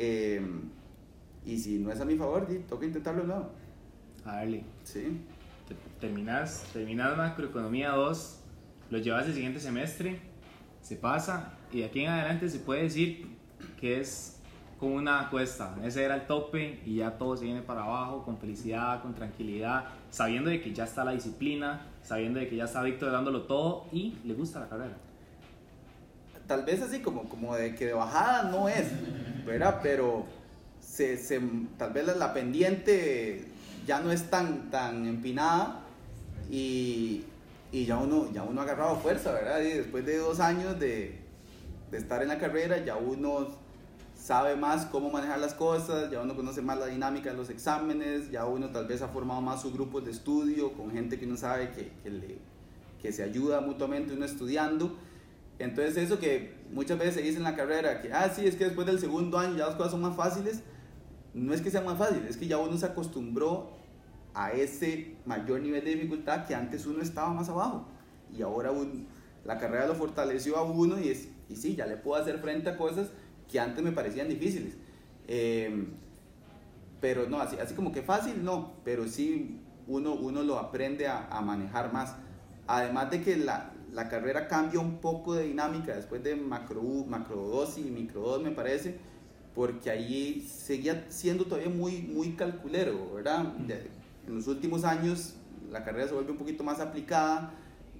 Em, 0.03 0.61
y 1.45 1.59
si 1.59 1.77
no 1.77 1.91
es 1.91 2.01
a 2.01 2.05
mi 2.05 2.15
favor, 2.15 2.47
toca 2.67 2.87
intentarlo 2.87 3.23
no. 3.23 3.49
A 4.25 4.37
darle. 4.37 4.63
Sí. 4.83 5.21
Terminas, 5.99 6.65
terminas 6.73 7.15
macroeconomía 7.15 7.91
2, 7.91 8.39
lo 8.89 8.97
llevas 8.97 9.27
el 9.27 9.35
siguiente 9.35 9.59
semestre, 9.59 10.19
se 10.81 10.95
pasa 10.95 11.53
y 11.71 11.79
de 11.79 11.85
aquí 11.85 12.01
en 12.01 12.09
adelante 12.09 12.49
se 12.49 12.59
puede 12.59 12.83
decir 12.83 13.27
que 13.79 13.99
es 13.99 14.39
como 14.79 14.95
una 14.95 15.29
cuesta. 15.29 15.77
Ese 15.83 16.03
era 16.03 16.15
el 16.15 16.25
tope 16.25 16.81
y 16.83 16.95
ya 16.95 17.19
todo 17.19 17.37
se 17.37 17.45
viene 17.45 17.61
para 17.61 17.83
abajo 17.83 18.23
con 18.23 18.39
felicidad, 18.39 19.03
con 19.03 19.13
tranquilidad, 19.13 19.85
sabiendo 20.09 20.49
de 20.49 20.59
que 20.61 20.73
ya 20.73 20.85
está 20.85 21.05
la 21.05 21.11
disciplina, 21.11 21.85
sabiendo 22.01 22.39
de 22.39 22.49
que 22.49 22.55
ya 22.55 22.65
está 22.65 22.81
Víctor 22.81 23.11
dándolo 23.11 23.43
todo 23.43 23.85
y 23.91 24.17
le 24.25 24.33
gusta 24.33 24.61
la 24.61 24.67
carrera. 24.67 24.97
Tal 26.51 26.65
vez 26.65 26.81
así 26.81 26.99
como, 26.99 27.29
como 27.29 27.55
de 27.55 27.73
que 27.75 27.85
de 27.85 27.93
bajada 27.93 28.43
no 28.51 28.67
es, 28.67 28.87
¿verdad? 29.45 29.79
Pero 29.81 30.25
se, 30.81 31.15
se, 31.15 31.39
tal 31.77 31.93
vez 31.93 32.05
la, 32.05 32.33
pendiente 32.33 33.45
ya 33.87 34.01
no 34.01 34.11
es 34.11 34.29
tan, 34.29 34.69
tan 34.69 35.07
empinada 35.07 35.79
y, 36.49 37.23
y 37.71 37.85
ya, 37.85 37.99
uno, 37.99 38.29
ya 38.33 38.43
uno 38.43 38.59
ha 38.59 38.63
agarrado 38.65 38.97
fuerza, 38.97 39.31
¿verdad? 39.31 39.61
Y 39.61 39.77
después 39.77 40.05
de 40.05 40.17
dos 40.17 40.41
años 40.41 40.77
de, 40.77 41.21
de 41.89 41.97
estar 41.97 42.21
en 42.21 42.27
la 42.27 42.37
carrera, 42.37 42.83
ya 42.83 42.97
uno 42.97 43.47
sabe 44.13 44.57
más 44.57 44.85
cómo 44.87 45.09
manejar 45.09 45.39
las 45.39 45.53
cosas, 45.53 46.11
ya 46.11 46.19
uno 46.19 46.35
conoce 46.35 46.61
más 46.61 46.77
la 46.77 46.87
dinámica 46.87 47.31
de 47.31 47.37
los 47.37 47.49
exámenes, 47.49 48.29
ya 48.29 48.45
uno 48.45 48.71
tal 48.71 48.87
vez 48.87 49.01
ha 49.01 49.07
formado 49.07 49.39
más 49.39 49.61
su 49.61 49.71
grupo 49.71 50.01
de 50.01 50.11
estudio 50.11 50.73
con 50.73 50.91
gente 50.91 51.17
que 51.17 51.25
uno 51.25 51.37
sabe 51.37 51.71
que, 51.71 51.93
que, 52.03 52.09
le, 52.09 52.39
que 53.01 53.13
se 53.13 53.23
ayuda 53.23 53.61
mutuamente 53.61 54.11
uno 54.11 54.25
estudiando. 54.25 54.97
Entonces 55.63 55.97
eso 55.97 56.19
que 56.19 56.53
muchas 56.71 56.97
veces 56.97 57.15
se 57.15 57.21
dice 57.21 57.37
en 57.37 57.43
la 57.43 57.55
carrera, 57.55 58.01
que, 58.01 58.11
ah, 58.13 58.29
sí, 58.33 58.45
es 58.45 58.55
que 58.55 58.65
después 58.65 58.87
del 58.87 58.99
segundo 58.99 59.37
año 59.37 59.57
ya 59.57 59.67
las 59.67 59.75
cosas 59.75 59.91
son 59.91 60.01
más 60.01 60.15
fáciles, 60.15 60.61
no 61.33 61.53
es 61.53 61.61
que 61.61 61.71
sea 61.71 61.81
más 61.81 61.97
fácil, 61.97 62.25
es 62.27 62.37
que 62.37 62.47
ya 62.47 62.57
uno 62.57 62.77
se 62.77 62.85
acostumbró 62.85 63.71
a 64.33 64.51
ese 64.51 65.15
mayor 65.25 65.61
nivel 65.61 65.83
de 65.83 65.95
dificultad 65.95 66.45
que 66.45 66.55
antes 66.55 66.85
uno 66.85 67.01
estaba 67.01 67.33
más 67.33 67.49
abajo. 67.49 67.87
Y 68.35 68.41
ahora 68.41 68.71
la 69.45 69.57
carrera 69.57 69.87
lo 69.87 69.95
fortaleció 69.95 70.57
a 70.57 70.63
uno 70.63 70.99
y, 70.99 71.09
es, 71.09 71.27
y 71.49 71.55
sí, 71.55 71.75
ya 71.75 71.85
le 71.85 71.97
puedo 71.97 72.21
hacer 72.21 72.39
frente 72.39 72.69
a 72.69 72.77
cosas 72.77 73.09
que 73.49 73.59
antes 73.59 73.83
me 73.83 73.91
parecían 73.91 74.29
difíciles. 74.29 74.75
Em, 75.27 75.87
pero 76.99 77.27
no, 77.27 77.39
así, 77.39 77.57
así 77.57 77.73
como 77.73 77.91
que 77.91 78.01
fácil, 78.01 78.43
no, 78.43 78.73
pero 78.85 79.07
sí 79.07 79.59
uno, 79.87 80.13
uno 80.13 80.43
lo 80.43 80.59
aprende 80.59 81.07
a, 81.07 81.27
a 81.27 81.41
manejar 81.41 81.91
más. 81.91 82.15
Además 82.67 83.11
de 83.11 83.21
que 83.21 83.35
la, 83.35 83.73
la, 83.91 84.09
carrera 84.09 84.47
cambia 84.47 84.79
un 84.79 84.97
poco 84.97 85.33
de 85.33 85.47
dinámica 85.47 85.95
después 85.95 86.23
de 86.23 86.35
macro, 86.35 86.81
macro 87.07 87.35
2 87.35 87.77
y 87.79 87.81
micro 87.83 88.21
2 88.21 88.43
me 88.43 88.51
parece, 88.51 88.97
porque 89.55 89.89
ahí 89.89 90.47
seguía 90.49 91.05
siendo 91.09 91.45
todavía 91.45 91.69
muy, 91.69 92.01
muy 92.01 92.33
calculero, 92.33 93.13
¿verdad? 93.15 93.53
en 94.27 94.35
los 94.35 94.47
últimos 94.47 94.83
años 94.83 95.35
la 95.69 95.83
carrera 95.83 96.07
se 96.07 96.13
vuelve 96.13 96.31
un 96.31 96.37
poquito 96.37 96.63
más 96.63 96.79
aplicada, 96.79 97.53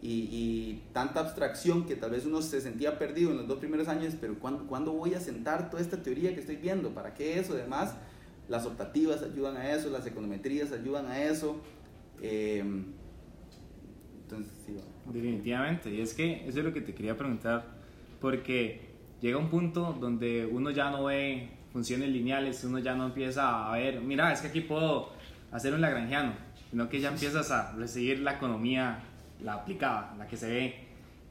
y, 0.04 0.82
tanta 0.94 1.20
abstracción 1.20 1.86
que 1.86 1.96
tal 1.96 2.12
vez 2.12 2.26
uno 2.26 2.42
se 2.42 2.60
sentía 2.60 2.98
perdido 2.98 3.32
en 3.32 3.38
los 3.38 3.48
dos 3.48 3.60
primeros 3.60 3.88
años, 3.88 4.16
pero 4.20 4.40
¿cuándo, 4.40 4.66
¿cuándo, 4.66 4.94
voy 4.94 5.14
a 5.14 5.20
sentar 5.20 5.70
toda 5.70 5.82
esta 5.82 6.02
teoría 6.02 6.34
que 6.34 6.40
estoy 6.40 6.56
viendo? 6.56 6.90
¿Para 6.90 7.14
qué 7.14 7.40
eso? 7.40 7.54
Además, 7.54 7.94
las 8.50 8.66
optativas 8.66 9.22
ayudan 9.22 9.58
a 9.58 9.72
eso, 9.72 9.90
las 9.90 10.06
econometrías 10.08 10.72
ayudan 10.72 11.06
a 11.06 11.22
eso. 11.22 11.58
Eh, 12.22 12.64
entonces, 14.24 14.54
sí, 14.66 14.76
Definitivamente, 15.06 15.94
y 15.94 16.02
es 16.02 16.14
que 16.14 16.48
eso 16.48 16.60
es 16.60 16.66
lo 16.66 16.74
que 16.74 16.82
te 16.82 16.94
quería 16.94 17.18
preguntar, 17.18 17.66
porque 18.20 18.82
llega 19.22 19.38
un 19.38 19.50
punto 19.50 19.98
donde 20.00 20.46
uno 20.46 20.70
ya 20.72 20.92
no 20.92 21.06
ve 21.06 21.50
funciones 21.74 22.10
lineales, 22.10 22.64
uno 22.64 22.80
ya 22.80 22.96
no 22.96 23.08
empieza 23.08 23.72
a 23.72 23.78
ver, 23.78 24.02
mira, 24.02 24.32
es 24.32 24.42
que 24.42 24.48
aquí 24.48 24.62
puedo 24.62 25.10
hacer 25.52 25.74
un 25.74 25.82
lagrangiano, 25.82 26.34
sino 26.70 26.88
que 26.88 27.00
ya 27.00 27.10
empiezas 27.10 27.52
a 27.52 27.72
recibir 27.74 28.20
la 28.20 28.34
economía 28.34 29.00
la 29.44 29.54
aplicada, 29.54 30.16
la 30.18 30.28
que 30.28 30.38
se 30.38 30.48
ve 30.48 30.76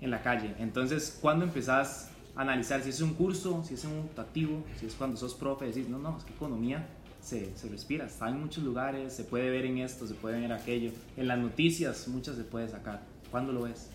en 0.01 0.11
la 0.11 0.23
calle. 0.23 0.55
Entonces, 0.59 1.19
cuando 1.21 1.45
empezás 1.45 2.11
a 2.35 2.43
analizar 2.43 2.83
si 2.83 2.91
es 2.91 3.01
un 3.01 3.15
curso, 3.15 3.63
si 3.65 3.75
es 3.75 3.85
un 3.85 3.99
optativo, 3.99 4.65
si 4.79 4.87
es 4.87 4.95
cuando 4.95 5.17
sos 5.17 5.35
profe, 5.35 5.67
decís, 5.67 5.89
no, 5.89 5.99
no, 5.99 6.17
es 6.17 6.25
que 6.25 6.33
economía 6.33 6.87
se, 7.21 7.57
se, 7.57 7.69
respira, 7.69 8.07
está 8.07 8.29
en 8.29 8.41
muchos 8.41 8.65
lugares, 8.65 9.13
se 9.13 9.25
puede 9.25 9.51
ver 9.51 9.67
en 9.67 9.79
esto, 9.79 10.07
se 10.07 10.15
puede 10.15 10.37
ver 10.37 10.45
en 10.45 10.53
aquello, 10.53 10.91
en 11.17 11.29
las 11.29 11.39
noticias 11.39 12.09
muchas 12.09 12.37
se 12.37 12.45
puede 12.45 12.69
sacar. 12.69 13.03
¿Cuándo 13.31 13.53
lo 13.53 13.63
ves? 13.63 13.89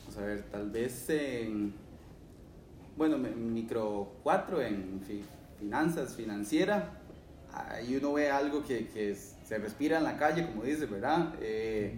Vamos 0.00 0.18
a 0.18 0.26
ver, 0.26 0.42
tal 0.50 0.68
vez 0.70 1.08
en, 1.08 1.72
bueno, 2.96 3.14
en 3.16 3.54
micro 3.54 4.12
4, 4.24 4.60
en 4.62 5.00
finanzas, 5.60 6.14
financiera, 6.14 7.00
ahí 7.52 7.96
uno 7.96 8.14
ve 8.14 8.30
algo 8.30 8.64
que, 8.64 8.88
que, 8.88 9.14
se 9.14 9.58
respira 9.58 9.98
en 9.98 10.04
la 10.04 10.16
calle, 10.16 10.46
como 10.46 10.64
dice, 10.64 10.86
¿verdad? 10.86 11.34
Eh, 11.40 11.94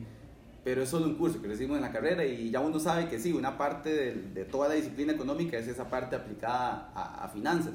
pero 0.62 0.82
es 0.82 0.88
solo 0.90 1.06
un 1.06 1.14
curso 1.14 1.40
que 1.40 1.48
recibimos 1.48 1.76
en 1.76 1.82
la 1.82 1.92
carrera 1.92 2.26
y 2.26 2.50
ya 2.50 2.60
uno 2.60 2.80
sabe 2.80 3.08
que 3.08 3.18
sí, 3.18 3.32
una 3.32 3.56
parte 3.56 4.14
de, 4.14 4.44
toda 4.44 4.68
la 4.68 4.74
disciplina 4.74 5.12
económica 5.12 5.56
es 5.56 5.68
esa 5.68 5.88
parte 5.88 6.16
aplicada 6.16 6.90
a, 6.94 7.24
a, 7.24 7.28
finanzas. 7.28 7.74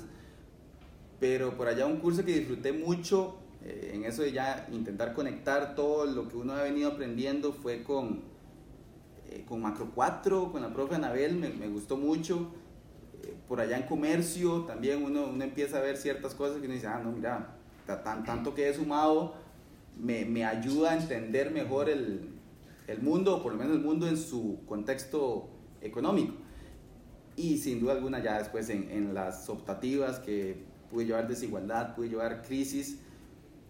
Pero 1.20 1.58
por 1.58 1.68
allá 1.68 1.86
un 1.88 1.98
curso 1.98 2.24
que 2.26 2.38
disfruté 2.38 2.74
mucho 2.74 3.38
eh, 3.64 3.92
en 3.94 4.04
eso 4.04 4.24
de 4.24 4.34
ya 4.34 4.68
intentar 4.72 5.14
conectar 5.14 5.74
todo 5.74 6.06
lo 6.06 6.28
que 6.28 6.36
uno 6.36 6.54
ha 6.54 6.64
venido 6.64 6.92
aprendiendo 6.92 7.54
fue 7.54 7.84
con, 7.84 8.31
eh, 9.32 9.46
con 9.48 9.62
Macro 9.62 9.92
4, 9.94 10.52
con 10.52 10.62
la 10.62 10.74
profe 10.74 10.96
Anabel, 10.96 11.36
me, 11.36 11.50
me 11.50 11.68
gustó 11.68 11.98
mucho. 11.98 12.52
Eh, 13.24 13.34
por 13.48 13.60
allá 13.60 13.78
en 13.78 13.84
comercio 13.84 14.62
también 14.62 15.04
uno, 15.04 15.28
uno 15.28 15.44
empieza 15.44 15.78
a 15.78 15.82
ver 15.82 15.98
ciertas 15.98 16.36
cosas 16.36 16.58
que 16.60 16.66
uno 16.66 16.74
dice, 16.74 16.88
ah, 16.88 17.02
no, 17.04 17.12
mira, 17.12 17.56
tan, 17.86 18.24
tanto 18.24 18.54
que 18.54 18.70
he 18.70 18.74
sumado 18.74 19.36
me, 19.98 20.26
me 20.26 20.46
ayuda 20.46 20.92
a 20.92 20.98
entender 20.98 21.52
mejor 21.52 21.90
el, 21.90 22.30
el 22.88 23.02
mundo, 23.02 23.38
o 23.38 23.44
por 23.44 23.54
lo 23.54 23.58
menos 23.58 23.76
el 23.76 23.82
mundo 23.82 24.08
en 24.08 24.18
su 24.18 24.60
contexto 24.66 25.50
económico. 25.82 26.34
Y 27.36 27.58
sin 27.58 27.80
duda 27.80 27.94
alguna 27.94 28.20
ya 28.20 28.38
después 28.38 28.70
en, 28.70 28.90
en 28.92 29.14
las 29.14 29.50
optativas 29.50 30.20
que 30.20 30.64
pude 30.90 31.06
llevar 31.06 31.28
desigualdad, 31.28 31.96
pude 31.96 32.10
llevar 32.10 32.42
crisis, 32.42 33.00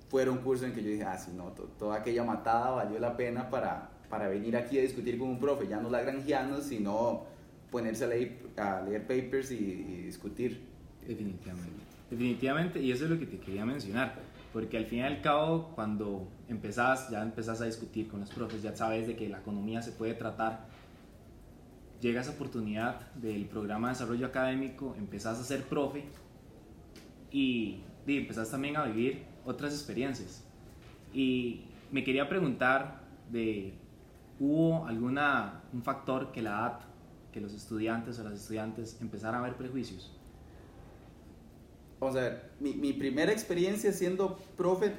fueron 0.09 0.39
cursos 0.39 0.67
en 0.67 0.73
que 0.73 0.83
yo 0.83 0.89
dije, 0.89 1.03
ah, 1.03 1.17
sí, 1.17 1.31
no, 1.35 1.51
toda 1.77 1.97
aquella 1.97 2.23
matada 2.23 2.71
valió 2.71 2.99
la 2.99 3.15
pena 3.15 3.49
para, 3.49 3.91
para 4.11 4.27
venir 4.27 4.55
aquí 4.55 4.77
a 4.77 4.81
discutir 4.81 5.17
con 5.17 5.29
un 5.29 5.39
profe, 5.39 5.67
ya 5.67 5.79
no 5.79 5.89
la 5.89 6.01
granjiano, 6.01 6.61
sino 6.61 7.25
ponerse 7.71 8.03
a 8.03 8.07
leer, 8.07 8.37
a 8.57 8.81
leer 8.81 9.07
papers 9.07 9.51
y, 9.51 9.55
y 9.55 10.03
discutir. 10.03 10.61
Definitivamente. 11.07 11.81
Definitivamente, 12.11 12.79
y 12.79 12.91
eso 12.91 13.05
es 13.05 13.09
lo 13.09 13.17
que 13.17 13.25
te 13.25 13.39
quería 13.39 13.65
mencionar 13.65 14.29
porque 14.53 14.77
al 14.77 14.85
fin 14.85 14.99
y 14.99 15.03
al 15.03 15.21
cabo 15.21 15.71
cuando 15.75 16.27
empezás, 16.49 17.09
ya 17.09 17.21
empezás 17.21 17.61
a 17.61 17.65
discutir 17.65 18.07
con 18.07 18.19
los 18.19 18.29
profes, 18.29 18.61
ya 18.61 18.75
sabes 18.75 19.07
de 19.07 19.15
que 19.15 19.29
la 19.29 19.39
economía 19.39 19.81
se 19.81 19.91
puede 19.91 20.13
tratar, 20.13 20.65
llega 22.01 22.21
esa 22.21 22.31
oportunidad 22.31 23.11
del 23.13 23.45
programa 23.45 23.87
de 23.87 23.93
desarrollo 23.93 24.25
académico, 24.25 24.95
empezás 24.97 25.39
a 25.39 25.43
ser 25.43 25.63
profe 25.63 26.03
y, 27.31 27.81
y 28.05 28.17
empezás 28.17 28.51
también 28.51 28.75
a 28.75 28.83
vivir 28.85 29.23
otras 29.45 29.73
experiencias. 29.73 30.43
Y 31.13 31.61
me 31.91 32.03
quería 32.03 32.27
preguntar 32.27 33.01
de, 33.31 33.73
¿hubo 34.41 34.85
alguna, 34.85 35.61
un 35.71 35.83
factor 35.83 36.33
que 36.33 36.41
la 36.41 36.49
edad, 36.49 36.79
que 37.31 37.39
los 37.39 37.53
estudiantes 37.53 38.19
o 38.19 38.23
las 38.23 38.33
estudiantes 38.33 38.99
empezaran 38.99 39.39
a 39.39 39.43
ver 39.43 39.55
prejuicios? 39.55 40.11
vamos 42.01 42.15
a 42.15 42.21
ver, 42.21 42.51
mi, 42.59 42.73
mi 42.73 42.93
primera 42.93 43.31
experiencia 43.31 43.93
siendo 43.93 44.37
profe, 44.57 44.91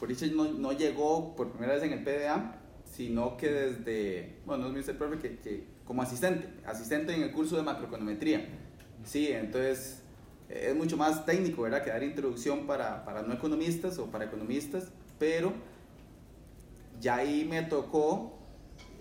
por 0.00 0.10
eso 0.10 0.26
no, 0.26 0.44
no, 0.52 0.72
llegó 0.72 1.36
por 1.36 1.52
primera 1.52 1.74
vez 1.74 1.84
en 1.84 1.92
el 1.92 2.02
PDA, 2.02 2.56
sino 2.84 3.36
que 3.36 3.48
desde, 3.48 4.40
bueno, 4.44 4.68
no 4.68 4.76
es 4.76 4.88
mi 4.88 4.94
profe 4.94 5.18
que, 5.18 5.38
que, 5.38 5.64
como 5.84 6.02
asistente, 6.02 6.48
asistente 6.66 7.14
en 7.14 7.22
el 7.22 7.30
curso 7.30 7.56
de 7.56 7.62
macroeconometría. 7.62 8.44
Sí, 9.04 9.28
entonces 9.28 10.02
es 10.48 10.74
mucho 10.74 10.96
más 10.96 11.24
técnico, 11.24 11.62
¿verdad? 11.62 11.84
Que 11.84 11.90
dar 11.90 12.02
introducción 12.02 12.66
para, 12.66 13.04
para 13.04 13.22
no 13.22 13.32
economistas 13.32 13.96
o 13.98 14.06
para 14.06 14.24
economistas, 14.24 14.90
pero 15.20 15.52
ya 17.00 17.16
ahí 17.16 17.46
me 17.48 17.62
tocó 17.62 18.35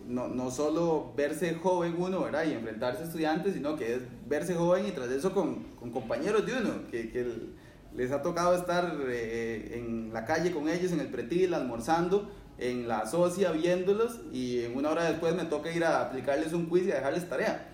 no, 0.07 0.27
no 0.27 0.51
solo 0.51 1.13
verse 1.15 1.55
joven 1.55 1.95
uno, 1.97 2.21
¿verdad? 2.21 2.45
Y 2.45 2.53
enfrentarse 2.53 3.01
a 3.01 3.05
estudiantes, 3.05 3.53
sino 3.53 3.75
que 3.75 3.95
es 3.95 4.01
verse 4.27 4.53
joven 4.53 4.87
y 4.87 4.91
tras 4.91 5.09
eso 5.09 5.33
con, 5.33 5.63
con 5.79 5.91
compañeros 5.91 6.45
de 6.45 6.53
uno, 6.53 6.87
que, 6.89 7.11
que, 7.11 7.65
les 7.95 8.11
ha 8.11 8.21
tocado 8.21 8.55
estar 8.55 8.97
eh, 9.07 9.77
en 9.77 10.11
la 10.11 10.25
calle 10.25 10.51
con 10.51 10.67
ellos, 10.67 10.91
en 10.91 10.99
el 10.99 11.07
pretil, 11.07 11.53
almorzando, 11.53 12.29
en 12.57 12.89
la 12.89 13.05
socia, 13.05 13.51
viéndolos, 13.51 14.19
y 14.33 14.63
en 14.63 14.75
una 14.75 14.89
hora 14.89 15.05
después 15.05 15.33
me 15.33 15.45
toca 15.45 15.71
ir 15.71 15.85
a 15.85 16.01
aplicarles 16.01 16.51
un 16.51 16.65
quiz 16.65 16.85
y 16.87 16.91
a 16.91 16.95
dejarles 16.95 17.29
tarea. 17.29 17.69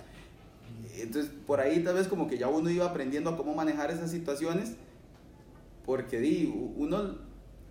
Entonces, 0.95 1.31
por 1.47 1.59
ahí 1.59 1.83
tal 1.83 1.95
vez 1.95 2.07
como 2.07 2.27
que 2.27 2.37
ya 2.37 2.49
uno 2.49 2.69
iba 2.69 2.85
aprendiendo 2.85 3.31
a 3.31 3.37
cómo 3.37 3.55
manejar 3.55 3.89
esas 3.89 4.11
situaciones, 4.11 4.73
porque 5.87 6.19
di, 6.19 6.53
uno 6.75 7.17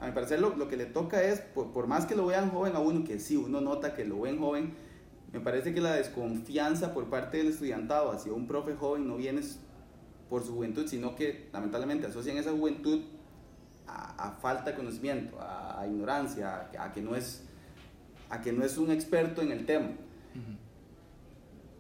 a 0.01 0.07
mi 0.07 0.13
parecer 0.13 0.41
lo, 0.41 0.57
lo 0.57 0.69
que 0.69 0.77
le 0.77 0.87
toca 0.87 1.23
es, 1.23 1.41
por, 1.41 1.73
por, 1.73 1.87
más 1.87 2.07
que 2.07 2.15
lo 2.17 2.27
vean 2.27 2.51
joven 2.51 2.75
a 2.75 2.79
uno, 2.79 3.05
que 3.05 3.21
sí, 3.21 3.37
uno 3.37 3.61
nota 3.61 3.95
que 3.95 4.05
lo 4.05 4.21
ven 4.23 4.39
joven, 4.39 4.75
me 5.33 5.41
parece 5.41 5.73
que 5.75 5.81
la 5.81 5.95
desconfianza 5.95 6.93
por 6.93 7.09
parte 7.09 7.39
del 7.39 7.49
estudiantado 7.49 8.11
hacia 8.11 8.33
un 8.33 8.47
profe 8.47 8.75
joven 8.75 9.07
no 9.07 9.17
viene 9.17 9.43
por 10.29 10.45
su 10.45 10.55
juventud, 10.55 10.87
sino 10.87 11.15
que 11.15 11.49
lamentablemente 11.53 12.07
asocian 12.07 12.37
esa 12.39 12.53
juventud 12.53 13.03
a, 13.87 14.29
a 14.29 14.33
falta 14.33 14.71
de 14.71 14.77
conocimiento, 14.77 15.39
a, 15.41 15.81
a 15.81 15.87
ignorancia, 15.87 16.71
a, 16.79 16.85
a, 16.85 16.93
que 16.93 17.03
no 17.03 17.15
es, 17.15 17.45
a 18.31 18.41
que 18.41 18.53
no 18.53 18.65
es 18.65 18.79
un 18.79 18.91
experto 18.91 19.43
en 19.43 19.53
el 19.53 19.67
tema. 19.67 19.89
Uh 19.89 20.39
-huh. 20.39 20.57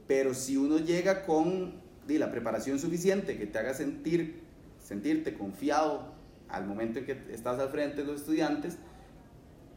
Pero 0.07 0.35
si 0.35 0.57
uno 0.57 0.79
llega 0.79 1.25
con 1.25 1.81
di, 2.07 2.19
la 2.19 2.31
preparación 2.31 2.79
suficiente 2.79 3.39
que 3.39 3.47
te 3.47 3.59
haga 3.59 3.75
sentir, 3.75 4.43
sentirte 4.83 5.35
confiado 5.35 6.20
al 6.53 6.67
momento 6.67 6.99
en 6.99 7.07
que 7.07 7.13
estás 7.31 7.59
al 7.59 7.71
frente 7.71 8.03
de 8.03 8.05
los 8.05 8.21
estudiantes, 8.21 8.79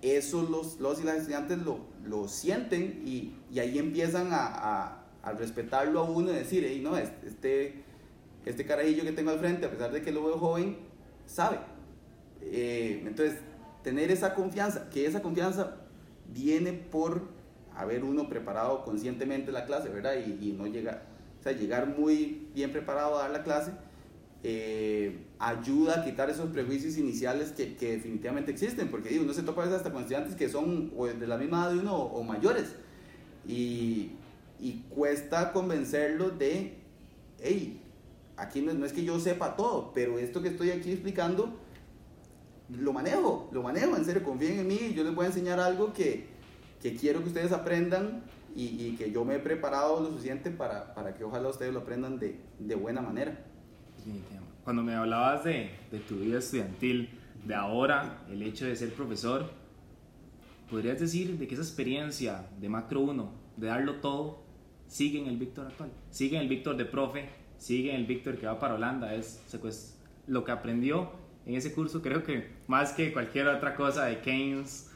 eso 0.01 0.43
los, 0.43 0.79
los 0.79 1.01
y 1.01 1.03
las 1.03 1.17
estudiantes 1.17 1.59
lo, 1.59 1.79
lo 2.05 2.27
sienten 2.27 3.03
y, 3.05 3.33
y, 3.51 3.59
ahí 3.59 3.77
empiezan 3.77 4.33
a, 4.33 4.45
a, 4.45 5.03
a, 5.23 5.31
respetarlo 5.31 6.01
a 6.01 6.03
uno 6.03 6.31
y 6.31 6.35
decir, 6.35 6.65
hey, 6.67 6.81
no, 6.83 6.97
este, 6.97 7.83
este 8.45 8.65
carajillo 8.65 9.03
que 9.03 9.13
tengo 9.13 9.31
al 9.31 9.39
frente, 9.39 9.65
a 9.65 9.71
pesar 9.71 9.91
de 9.93 10.01
que 10.01 10.11
lo 10.11 10.25
veo 10.25 10.37
joven, 10.37 10.77
sabe. 11.25 11.57
Eh, 12.41 13.01
entonces, 13.05 13.39
tener 13.81 14.11
esa 14.11 14.35
confianza, 14.35 14.89
que 14.89 15.05
esa 15.05 15.21
confianza 15.21 15.77
viene 16.33 16.73
por 16.73 17.21
haber 17.73 18.03
uno 18.03 18.27
preparado 18.27 18.83
conscientemente 18.83 19.53
la 19.53 19.65
clase, 19.65 19.87
¿verdad? 19.87 20.15
Y, 20.25 20.49
y 20.49 20.51
no 20.51 20.67
llegar, 20.67 21.03
o 21.39 21.43
sea, 21.43 21.53
llegar 21.53 21.87
muy 21.87 22.49
bien 22.53 22.73
preparado 22.73 23.17
a 23.17 23.21
dar 23.21 23.31
la 23.31 23.43
clase 23.43 23.71
eh, 24.45 25.25
ayuda 25.39 26.01
a 26.01 26.03
quitar 26.03 26.29
esos 26.29 26.49
prejuicios 26.49 26.97
iniciales 26.97 27.53
que, 27.53 27.75
definitivamente 27.79 28.51
existen, 28.51 28.89
porque 28.89 29.07
digo, 29.07 29.23
uno 29.23 29.33
se 29.33 29.41
topa 29.41 29.61
a 29.61 29.65
veces 29.65 29.77
hasta 29.77 29.93
con 29.93 30.01
estudiantes 30.01 30.35
que 30.35 30.49
son 30.49 30.91
de 31.17 31.27
la 31.27 31.37
misma 31.37 31.63
edad 31.63 31.71
de 31.71 31.79
uno 31.79 31.95
o, 31.95 32.23
mayores, 32.23 32.75
y, 33.47 34.11
cuesta 34.89 35.53
convencerlos 35.53 36.37
de, 36.37 36.75
hey, 37.39 37.81
aquí 38.35 38.61
no, 38.61 38.85
es 38.85 38.91
que 38.91 39.05
yo 39.05 39.17
sepa 39.17 39.55
todo, 39.55 39.91
pero 39.93 40.19
esto 40.19 40.41
que 40.41 40.49
estoy 40.49 40.71
aquí 40.71 40.91
explicando, 40.91 41.57
lo 42.69 42.91
manejo, 42.91 43.49
lo 43.53 43.63
manejo, 43.63 43.95
en 43.95 44.03
serio, 44.03 44.23
confíen 44.23 44.59
en 44.59 44.67
mí, 44.67 44.93
yo 44.93 45.05
les 45.05 45.15
voy 45.15 45.23
a 45.23 45.27
enseñar 45.29 45.61
algo 45.61 45.93
que, 45.93 46.27
quiero 46.99 47.21
que 47.21 47.27
ustedes 47.27 47.53
aprendan 47.53 48.23
y, 48.57 48.97
que 48.97 49.09
yo 49.09 49.23
me 49.23 49.35
he 49.35 49.39
preparado 49.39 50.01
lo 50.01 50.09
suficiente 50.09 50.51
para, 50.51 51.13
que 51.17 51.23
ojalá 51.23 51.47
ustedes 51.47 51.73
lo 51.73 51.79
aprendan 51.79 52.19
de 52.19 52.75
buena 52.75 53.01
manera. 53.01 53.52
Cuando 54.63 54.83
me 54.83 54.93
hablabas 54.95 55.43
de, 55.43 55.71
de, 55.91 55.99
tu 55.99 56.15
vida 56.15 56.39
estudiantil, 56.39 57.09
de 57.45 57.55
ahora, 57.55 58.23
el 58.29 58.41
hecho 58.41 58.65
de 58.65 58.75
ser 58.75 58.93
profesor, 58.93 59.49
¿podrías 60.69 60.99
decir 60.99 61.37
de 61.37 61.47
que 61.47 61.55
esa 61.55 61.63
experiencia 61.63 62.47
de 62.59 62.69
Macro 62.69 63.01
1, 63.01 63.31
de 63.57 63.67
darlo 63.67 63.95
todo, 63.95 64.43
sigue 64.87 65.19
en 65.19 65.27
el 65.27 65.37
Víctor 65.37 65.67
actual? 65.67 65.91
Sigue 66.09 66.37
en 66.37 66.43
el 66.43 66.49
Víctor 66.49 66.77
de 66.77 66.85
profe, 66.85 67.29
sigue 67.57 67.89
en 67.89 67.97
el 67.97 68.05
Víctor 68.05 68.37
que 68.37 68.45
va 68.45 68.59
para 68.59 68.75
Holanda. 68.75 69.13
Es 69.13 69.41
lo 70.27 70.45
que 70.45 70.51
aprendió 70.51 71.11
en 71.45 71.55
ese 71.55 71.73
curso, 71.73 72.01
creo 72.01 72.23
que 72.23 72.47
más 72.67 72.93
que 72.93 73.11
cualquier 73.11 73.47
otra 73.47 73.75
cosa 73.75 74.05
de 74.05 74.21
Keynes, 74.21 74.89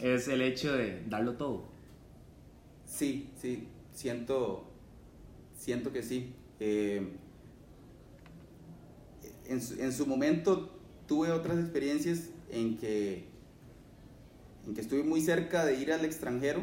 es 0.00 0.28
el 0.28 0.42
hecho 0.42 0.74
de 0.74 1.02
darlo 1.06 1.34
todo. 1.34 1.64
Sí, 2.84 3.30
sí, 3.36 3.68
siento, 3.92 4.70
siento 5.54 5.92
que 5.92 6.02
sí. 6.02 6.34
Eh, 6.60 7.16
en 9.46 9.60
su, 9.60 9.80
en 9.80 9.92
su, 9.92 10.06
momento 10.06 10.70
tuve 11.06 11.30
otras 11.30 11.58
experiencias 11.58 12.30
en 12.50 12.76
que, 12.76 13.26
en 14.66 14.74
que 14.74 14.80
estuve 14.80 15.02
muy 15.02 15.20
cerca 15.20 15.64
de 15.64 15.80
ir 15.80 15.92
al 15.92 16.04
extranjero, 16.04 16.62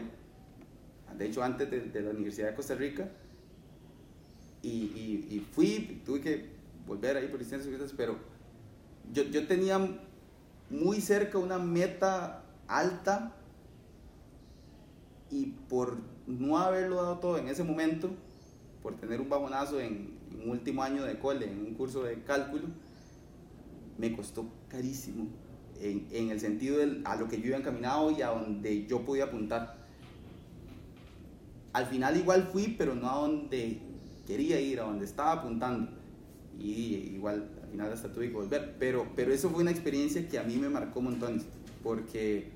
de 1.17 1.25
hecho 1.25 1.43
antes 1.43 1.69
de, 1.69 1.81
de 1.81 2.01
la 2.01 2.11
Universidad 2.11 2.49
de 2.49 2.55
Costa 2.55 2.75
Rica, 2.75 3.09
y, 4.63 4.69
y, 4.69 5.27
y, 5.29 5.39
fui, 5.39 6.01
tuve 6.05 6.21
que 6.21 6.49
volver 6.85 7.17
ahí 7.17 7.27
por 7.27 7.39
distintas 7.39 7.65
circunstancias, 7.65 7.97
pero 7.97 8.17
yo, 9.11 9.23
yo 9.23 9.47
tenía 9.47 9.79
muy 10.69 11.01
cerca 11.01 11.37
una 11.37 11.57
meta 11.57 12.43
alta 12.67 13.35
y 15.31 15.47
por 15.67 15.97
no 16.27 16.57
haberlo 16.57 16.97
dado 16.97 17.19
todo 17.19 17.37
en 17.37 17.47
ese 17.47 17.63
momento, 17.63 18.09
por 18.83 18.95
tener 18.97 19.19
un 19.21 19.29
bajonazo 19.29 19.79
en, 19.79 20.10
en 20.41 20.49
último 20.49 20.83
año 20.83 21.03
de 21.03 21.19
cole, 21.19 21.51
en 21.51 21.59
un 21.59 21.73
curso 21.73 22.03
de 22.03 22.21
cálculo, 22.23 22.63
me 23.97 24.15
costó 24.15 24.45
carísimo 24.67 25.27
en, 25.79 26.07
en 26.11 26.29
el 26.29 26.39
sentido 26.39 26.77
de 26.77 27.01
a 27.05 27.15
lo 27.15 27.27
que 27.27 27.39
yo 27.39 27.47
iba 27.47 27.57
encaminado 27.57 28.11
y 28.11 28.21
a 28.21 28.29
donde 28.29 28.85
yo 28.87 29.03
podía 29.05 29.25
apuntar. 29.25 29.81
Al 31.73 31.85
final 31.85 32.17
igual 32.17 32.49
fui, 32.51 32.75
pero 32.77 32.95
no 32.95 33.09
a 33.09 33.15
donde 33.15 33.79
quería 34.27 34.59
ir, 34.59 34.79
a 34.79 34.83
donde 34.83 35.05
estaba 35.05 35.33
apuntando. 35.33 35.91
Y 36.59 37.13
igual 37.15 37.49
al 37.63 37.69
final 37.69 37.93
hasta 37.93 38.11
tuve 38.11 38.29
que 38.29 38.35
volver. 38.35 38.75
Pero, 38.79 39.07
pero 39.15 39.33
eso 39.33 39.49
fue 39.49 39.61
una 39.61 39.71
experiencia 39.71 40.27
que 40.27 40.37
a 40.37 40.43
mí 40.43 40.57
me 40.57 40.69
marcó 40.69 41.01
montones, 41.01 41.45
porque 41.81 42.51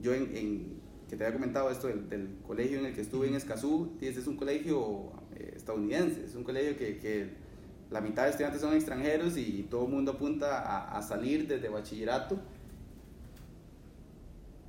yo 0.00 0.12
en, 0.14 0.36
en 0.36 0.82
que 1.08 1.16
te 1.16 1.24
había 1.24 1.34
comentado 1.34 1.70
esto 1.70 1.88
del, 1.88 2.08
del, 2.08 2.36
colegio 2.46 2.78
en 2.78 2.86
el 2.86 2.94
que 2.94 3.02
estuve 3.02 3.28
en 3.28 3.34
Escazú, 3.34 3.92
es 4.00 4.26
un 4.26 4.36
colegio 4.36 5.12
eh, 5.36 5.54
estadounidense, 5.56 6.24
es 6.24 6.34
un 6.34 6.44
colegio 6.44 6.76
que, 6.76 7.42
la 7.90 8.00
mitad 8.00 8.24
de 8.24 8.30
estudiantes 8.30 8.62
son 8.62 8.72
extranjeros 8.72 9.36
y 9.36 9.66
todo 9.70 9.84
el 9.84 9.92
mundo 9.92 10.12
apunta 10.12 10.96
a, 10.96 11.02
salir 11.02 11.46
desde 11.46 11.68
bachillerato. 11.68 12.38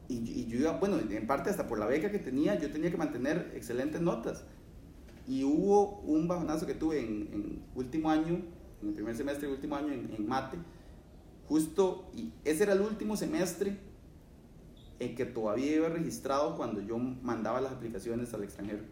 Y, 0.09 0.15
y, 0.15 0.45
yo 0.47 0.59
iba, 0.59 0.73
bueno, 0.73 0.99
en 0.99 1.25
parte 1.25 1.49
hasta 1.49 1.65
por 1.65 1.79
la 1.79 1.85
beca 1.85 2.11
que 2.11 2.19
tenía, 2.19 2.59
yo 2.59 2.69
tenía 2.69 2.91
que 2.91 2.97
mantener 2.97 3.53
excelentes 3.55 4.01
notas. 4.01 4.43
Y 5.25 5.45
hubo 5.45 6.01
un 6.01 6.27
bajonazo 6.27 6.65
que 6.65 6.73
tuve 6.73 6.99
en, 6.99 7.29
en 7.31 7.63
último 7.75 8.09
año, 8.09 8.41
en 8.81 8.89
el 8.89 8.93
primer 8.93 9.15
semestre 9.15 9.47
del 9.47 9.55
último 9.55 9.77
año 9.77 9.93
en, 9.93 10.13
en 10.13 10.27
mate, 10.27 10.57
justo, 11.47 12.09
y 12.13 12.33
ese 12.43 12.63
era 12.63 12.73
el 12.73 12.81
último 12.81 13.15
semestre 13.15 13.77
en 14.99 15.15
que 15.15 15.25
todavía 15.25 15.75
iba 15.75 15.89
registrado 15.89 16.55
cuando 16.55 16.81
yo 16.81 16.97
mandaba 16.97 17.61
las 17.61 17.73
aplicaciones 17.73 18.33
al 18.33 18.43
extranjero. 18.43 18.83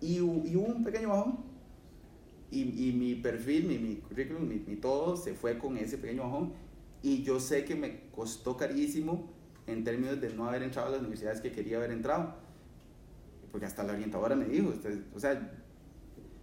Y, 0.00 0.16
y 0.16 0.20
hubo 0.20 0.66
un 0.66 0.84
pequeño 0.84 1.10
bajón. 1.10 1.38
Y, 2.50 2.88
y 2.88 2.92
mi 2.92 3.14
perfil, 3.16 3.66
mi, 3.66 3.78
mi 3.78 3.96
currículum, 3.96 4.48
mi, 4.48 4.56
mi, 4.66 4.76
todo 4.76 5.16
se 5.16 5.34
fue 5.34 5.58
con 5.58 5.76
ese 5.76 5.98
pequeño 5.98 6.22
bajón. 6.22 6.52
Y 7.02 7.22
yo 7.22 7.40
sé 7.40 7.64
que 7.64 7.74
me 7.74 8.08
costó 8.10 8.56
carísimo 8.56 9.30
en 9.66 9.84
términos 9.84 10.20
de 10.20 10.30
no 10.30 10.48
haber 10.48 10.62
entrado 10.62 10.88
a 10.88 10.90
las 10.92 11.00
universidades 11.00 11.40
que 11.40 11.52
quería 11.52 11.76
haber 11.76 11.92
entrado. 11.92 12.34
Porque 13.52 13.66
hasta 13.66 13.82
la 13.82 13.92
orientadora 13.92 14.34
me 14.34 14.46
dijo, 14.46 14.68
usted, 14.70 14.98
o 15.14 15.20
sea, 15.20 15.52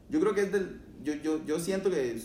yo 0.10 0.20
creo 0.20 0.34
que 0.34 0.42
es 0.42 0.52
del, 0.52 0.82
yo, 1.04 1.14
yo, 1.16 1.44
yo 1.46 1.60
siento 1.60 1.90
que 1.90 2.20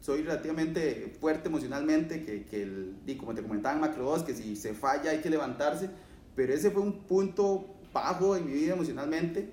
soy 0.00 0.22
relativamente 0.22 1.12
fuerte 1.20 1.48
emocionalmente, 1.48 2.24
que, 2.24 2.44
que 2.44 2.62
el, 2.62 2.96
y 3.06 3.16
como 3.16 3.34
te 3.34 3.42
comentaba 3.42 3.74
en 3.74 3.80
Macro 3.80 4.04
2, 4.04 4.22
que 4.22 4.34
si 4.34 4.56
se 4.56 4.74
falla 4.74 5.10
hay 5.10 5.20
que 5.20 5.30
levantarse, 5.30 5.90
pero 6.34 6.54
ese 6.54 6.70
fue 6.70 6.82
un 6.82 7.04
punto 7.04 7.76
bajo 7.92 8.36
en 8.36 8.46
mi 8.46 8.52
vida 8.52 8.74
emocionalmente 8.74 9.52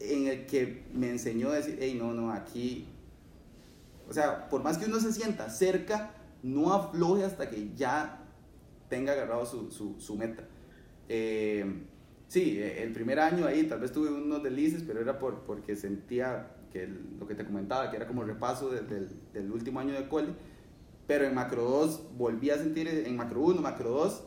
en 0.00 0.26
el 0.26 0.46
que 0.46 0.84
me 0.94 1.10
enseñó 1.10 1.50
a 1.50 1.56
decir, 1.56 1.78
hey, 1.80 1.94
no, 1.96 2.14
no, 2.14 2.32
aquí, 2.32 2.86
o 4.08 4.12
sea, 4.12 4.48
por 4.48 4.62
más 4.62 4.78
que 4.78 4.86
uno 4.86 4.98
se 4.98 5.12
sienta 5.12 5.50
cerca, 5.50 6.14
no 6.42 6.72
afloje 6.72 7.24
hasta 7.24 7.50
que 7.50 7.70
ya 7.76 8.24
tenga 8.88 9.12
agarrado 9.12 9.46
su, 9.46 9.70
su, 10.00 10.16
meta. 10.16 10.44
Eh, 11.08 11.64
sí, 12.28 12.58
el 12.60 12.92
primer 12.92 13.20
año 13.20 13.46
ahí 13.46 13.64
tal 13.64 13.80
vez 13.80 13.92
tuve 13.92 14.10
unos 14.10 14.42
delices, 14.42 14.82
pero 14.86 15.00
era 15.00 15.18
por, 15.18 15.42
porque 15.42 15.76
sentía 15.76 16.56
que 16.72 16.88
lo 17.18 17.26
que 17.26 17.34
te 17.34 17.44
comentaba, 17.44 17.90
que 17.90 17.96
era 17.96 18.06
como 18.06 18.24
repaso 18.24 18.70
de, 18.70 18.80
de, 18.80 19.06
del 19.34 19.52
último 19.52 19.80
año 19.80 19.92
de 19.92 20.08
cole, 20.08 20.28
pero 21.06 21.26
en 21.26 21.34
Macro 21.34 21.62
2 21.64 22.16
volví 22.16 22.50
a 22.50 22.56
sentir, 22.56 22.88
en 22.88 23.16
Macro 23.16 23.42
1, 23.42 23.60
Macro 23.60 23.90
2, 23.90 24.24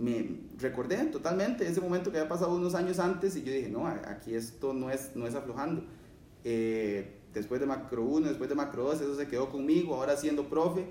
me 0.00 0.40
recordé 0.58 0.96
totalmente 1.06 1.66
ese 1.66 1.80
momento 1.80 2.10
que 2.10 2.18
había 2.18 2.28
pasado 2.28 2.54
unos 2.56 2.74
años 2.74 2.98
antes 2.98 3.36
y 3.36 3.42
yo 3.42 3.52
dije, 3.52 3.68
no, 3.68 3.86
aquí 3.86 4.34
esto 4.34 4.72
no 4.72 4.90
es, 4.90 5.14
no 5.14 5.26
es 5.26 5.34
aflojando. 5.34 5.84
Eh, 6.42 7.20
después 7.34 7.60
de 7.60 7.66
Macro 7.66 8.04
1, 8.04 8.28
después 8.28 8.48
de 8.48 8.56
Macro 8.56 8.84
2, 8.84 9.02
eso 9.02 9.14
se 9.14 9.28
quedó 9.28 9.50
conmigo, 9.50 9.94
ahora 9.94 10.16
siendo 10.16 10.48
profe 10.48 10.86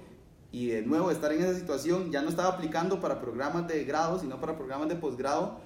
y 0.51 0.68
de 0.68 0.84
nuevo 0.84 1.10
estar 1.10 1.34
en 1.34 1.41
esa 1.41 1.55
situación, 1.55 2.12
ya 2.12 2.22
no 2.22 2.30
estaba 2.30 2.49
aplicando 2.49 2.99
para 2.99 3.20
programas 3.20 3.68
de 3.68 3.84
grado, 3.84 4.20
sino 4.20 4.39
para 4.39 4.55
programas 4.55 4.89
de 4.89 4.95
posgrado. 4.95 5.60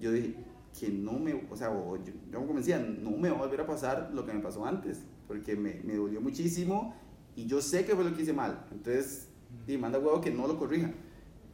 Yo 0.00 0.10
dije, 0.10 0.34
que 0.78 0.88
no 0.88 1.18
me, 1.18 1.46
o 1.50 1.56
sea, 1.56 1.68
yo, 1.68 1.98
yo 2.32 2.46
como 2.46 2.58
decía, 2.58 2.78
no 2.78 3.12
me 3.12 3.30
va 3.30 3.36
a 3.36 3.40
volver 3.40 3.60
a 3.60 3.66
pasar 3.66 4.10
lo 4.12 4.26
que 4.26 4.32
me 4.32 4.40
pasó 4.40 4.64
antes, 4.64 5.02
porque 5.28 5.54
me, 5.54 5.80
me 5.84 5.94
dolió 5.94 6.20
muchísimo 6.20 6.96
y 7.36 7.46
yo 7.46 7.60
sé 7.60 7.84
que 7.84 7.94
fue 7.94 8.04
lo 8.04 8.14
que 8.14 8.22
hice 8.22 8.32
mal. 8.32 8.66
Entonces, 8.72 9.28
y 9.66 9.76
manda 9.76 9.98
huevo 9.98 10.20
que 10.20 10.30
no 10.30 10.46
lo 10.46 10.58
corrija. 10.58 10.90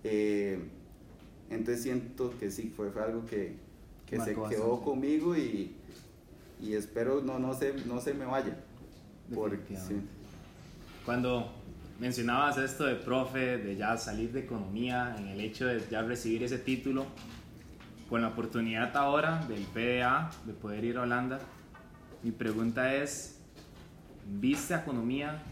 Eh, 0.05 0.71
entonces 1.51 1.83
siento 1.83 2.35
que 2.39 2.51
sí, 2.51 2.73
fue, 2.75 2.91
fue 2.91 3.03
algo 3.03 3.25
que, 3.27 3.57
que 4.07 4.21
se 4.21 4.35
quedó 4.35 4.81
conmigo 4.81 5.37
y, 5.37 5.75
y, 6.61 6.75
espero 6.75 7.21
no, 7.21 7.39
no, 7.39 7.55
se, 7.55 7.75
no 7.87 8.01
se 8.01 8.15
me 8.15 8.25
vaya. 8.25 8.57
Porque, 9.35 9.77
sí. 9.77 10.01
Cuando 11.05 11.53
mencionabas 11.99 12.59
esto 12.59 12.85
de 12.85 12.97
profe, 12.97 13.59
de 13.59 13.77
ya 13.77 13.97
salir 13.97 14.33
de 14.33 14.41
economía, 14.41 15.15
en 15.19 15.29
el 15.29 15.41
hecho 15.41 15.67
de 15.67 15.83
ya 15.91 16.03
recibir 16.03 16.43
ese 16.43 16.59
título, 16.59 17.07
con 18.09 18.23
la 18.23 18.29
oportunidad 18.29 18.97
ahora 18.97 19.45
del 19.49 19.63
PDA 19.63 20.31
de 20.45 20.53
poder 20.53 20.85
ir 20.85 20.99
a 20.99 21.03
Holanda, 21.03 21.41
mi 22.23 22.31
pregunta 22.31 22.95
es, 22.95 23.39
¿viste 24.41 24.75
economía 24.75 25.43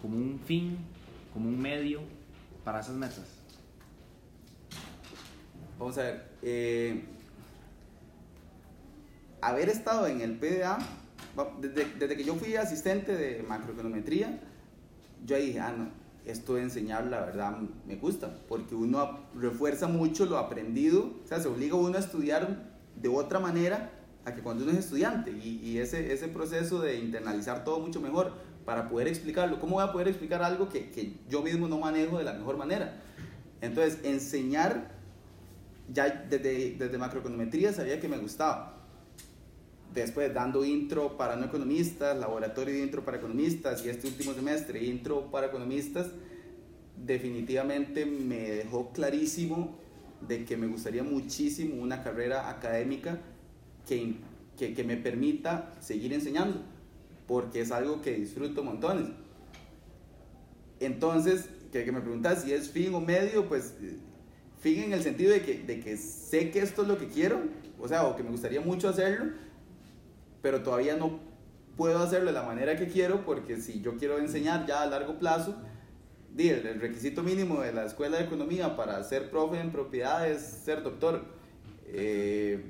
como 0.00 0.16
un 0.16 0.38
fin, 0.40 0.78
como 1.32 1.48
un 1.48 1.60
medio 1.60 2.00
para 2.64 2.80
esas 2.80 2.94
metas? 2.94 3.41
Vamos 5.82 5.98
a 5.98 6.02
ver, 6.02 6.22
eh, 6.42 7.02
haber 9.40 9.68
estado 9.68 10.06
en 10.06 10.20
el 10.20 10.38
PDA, 10.38 10.78
desde, 11.60 11.86
desde, 11.98 12.16
que 12.16 12.22
yo 12.22 12.36
fui 12.36 12.54
asistente 12.54 13.16
de 13.16 13.42
macroeconometría, 13.42 14.38
yo 15.26 15.34
ahí 15.34 15.46
dije, 15.46 15.58
ah, 15.58 15.74
no, 15.76 15.88
esto 16.24 16.54
de 16.54 16.62
enseñar 16.62 17.06
la 17.06 17.22
verdad 17.22 17.58
me 17.84 17.96
gusta, 17.96 18.32
porque 18.48 18.76
uno 18.76 19.26
refuerza 19.34 19.88
mucho 19.88 20.24
lo 20.26 20.38
aprendido, 20.38 21.14
o 21.24 21.26
sea, 21.26 21.40
se 21.40 21.48
obliga 21.48 21.74
uno 21.74 21.96
a 21.96 22.00
estudiar 22.00 22.62
de 22.94 23.08
otra 23.08 23.40
manera 23.40 23.90
a 24.24 24.36
que 24.36 24.40
cuando 24.40 24.62
uno 24.62 24.74
es 24.74 24.78
estudiante 24.78 25.32
y, 25.32 25.58
y 25.64 25.78
ese, 25.78 26.12
ese 26.12 26.28
proceso 26.28 26.80
de 26.80 27.00
internalizar 27.00 27.64
todo 27.64 27.80
mucho 27.80 28.00
mejor 28.00 28.34
para 28.64 28.88
poder 28.88 29.08
explicarlo. 29.08 29.58
¿Cómo 29.58 29.74
voy 29.74 29.84
a 29.84 29.90
poder 29.90 30.06
explicar 30.06 30.44
algo 30.44 30.68
que, 30.68 30.92
que 30.92 31.16
yo 31.28 31.42
mismo 31.42 31.66
no 31.66 31.78
manejo 31.78 32.18
de 32.18 32.24
la 32.24 32.34
mejor 32.34 32.56
manera? 32.56 33.00
Entonces, 33.60 33.98
enseñar, 34.04 35.01
ya 35.92 36.08
desde, 36.08 36.76
desde 36.76 36.98
macroeconometría 36.98 37.72
sabía 37.72 38.00
que 38.00 38.08
me 38.08 38.18
gustaba. 38.18 38.78
Después, 39.94 40.32
dando 40.32 40.64
intro 40.64 41.18
para 41.18 41.36
no 41.36 41.46
economistas, 41.46 42.18
laboratorio 42.18 42.74
de 42.74 42.82
intro 42.82 43.04
para 43.04 43.18
economistas 43.18 43.84
y 43.84 43.90
este 43.90 44.06
último 44.08 44.32
semestre, 44.32 44.82
intro 44.82 45.30
para 45.30 45.48
economistas, 45.48 46.08
definitivamente 46.96 48.06
me 48.06 48.38
dejó 48.38 48.90
clarísimo 48.92 49.76
de 50.26 50.44
que 50.44 50.56
me 50.56 50.66
gustaría 50.66 51.02
muchísimo 51.02 51.82
una 51.82 52.02
carrera 52.02 52.48
académica 52.48 53.18
que, 53.86 54.14
que, 54.56 54.72
que 54.72 54.84
me 54.84 54.96
permita 54.96 55.74
seguir 55.80 56.12
enseñando 56.14 56.62
porque 57.26 57.60
es 57.60 57.70
algo 57.70 58.00
que 58.00 58.12
disfruto 58.12 58.64
montones. 58.64 59.08
Entonces, 60.80 61.48
que, 61.70 61.84
que 61.84 61.92
me 61.92 62.00
preguntas 62.00 62.42
si 62.42 62.52
es 62.52 62.70
fin 62.70 62.94
o 62.94 63.00
medio, 63.00 63.48
pues 63.48 63.74
fin 64.62 64.84
en 64.84 64.92
el 64.92 65.02
sentido 65.02 65.32
de 65.32 65.42
que, 65.42 65.58
de 65.58 65.80
que 65.80 65.96
sé 65.96 66.50
que 66.50 66.60
esto 66.60 66.82
es 66.82 66.88
lo 66.88 66.96
que 66.96 67.08
quiero, 67.08 67.40
o 67.80 67.88
sea, 67.88 68.06
o 68.06 68.16
que 68.16 68.22
me 68.22 68.30
gustaría 68.30 68.60
mucho 68.60 68.88
hacerlo, 68.88 69.32
pero 70.40 70.62
todavía 70.62 70.96
no 70.96 71.20
puedo 71.76 71.98
hacerlo 71.98 72.26
de 72.26 72.32
la 72.32 72.44
manera 72.44 72.76
que 72.76 72.86
quiero, 72.86 73.24
porque 73.24 73.60
si 73.60 73.80
yo 73.80 73.96
quiero 73.98 74.18
enseñar 74.18 74.64
ya 74.66 74.82
a 74.82 74.86
largo 74.86 75.18
plazo, 75.18 75.56
el 76.38 76.80
requisito 76.80 77.22
mínimo 77.22 77.60
de 77.60 77.72
la 77.72 77.84
escuela 77.84 78.18
de 78.18 78.24
economía 78.24 78.76
para 78.76 79.02
ser 79.02 79.30
profe 79.30 79.60
en 79.60 79.70
propiedad 79.70 80.30
es 80.30 80.40
ser 80.40 80.82
doctor. 80.82 81.24
Eh, 81.88 82.62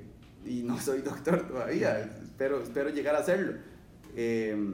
y 0.45 0.63
no 0.63 0.79
soy 0.79 1.01
doctor 1.03 1.47
todavía, 1.47 1.99
espero, 2.23 2.61
espero 2.61 2.89
llegar 2.89 3.15
a 3.15 3.23
serlo. 3.23 3.53
Eh, 4.15 4.73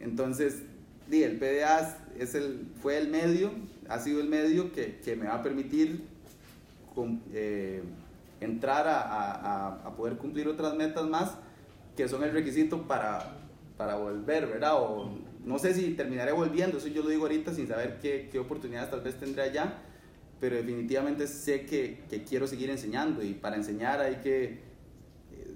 entonces, 0.00 0.62
el 1.10 1.38
PDA 1.38 1.96
es 2.18 2.34
el, 2.34 2.66
fue 2.80 2.98
el 2.98 3.08
medio, 3.08 3.50
ha 3.88 3.98
sido 3.98 4.20
el 4.20 4.28
medio 4.28 4.72
que, 4.72 4.98
que 4.98 5.14
me 5.14 5.26
va 5.26 5.36
a 5.36 5.42
permitir 5.42 6.04
eh, 7.32 7.82
entrar 8.40 8.86
a, 8.86 9.00
a, 9.00 9.66
a, 9.86 9.96
poder 9.96 10.16
cumplir 10.16 10.48
otras 10.48 10.74
metas 10.74 11.06
más 11.06 11.36
que 11.96 12.08
son 12.08 12.22
el 12.22 12.32
requisito 12.32 12.86
para, 12.86 13.36
para 13.76 13.96
volver, 13.96 14.46
¿verdad? 14.46 14.74
O 14.76 15.10
no 15.44 15.58
sé 15.58 15.74
si 15.74 15.94
terminaré 15.94 16.32
volviendo, 16.32 16.78
eso 16.78 16.88
yo 16.88 17.02
lo 17.02 17.08
digo 17.08 17.22
ahorita 17.22 17.52
sin 17.52 17.66
saber 17.66 17.98
qué, 18.00 18.28
qué 18.30 18.38
oportunidades 18.38 18.90
tal 18.90 19.00
vez 19.00 19.18
tendré 19.18 19.42
allá, 19.42 19.78
pero 20.40 20.56
definitivamente 20.56 21.26
sé 21.26 21.66
que, 21.66 22.04
que 22.08 22.22
quiero 22.22 22.46
seguir 22.46 22.70
enseñando 22.70 23.22
y 23.22 23.34
para 23.34 23.56
enseñar 23.56 24.00
hay 24.00 24.16
que 24.16 24.68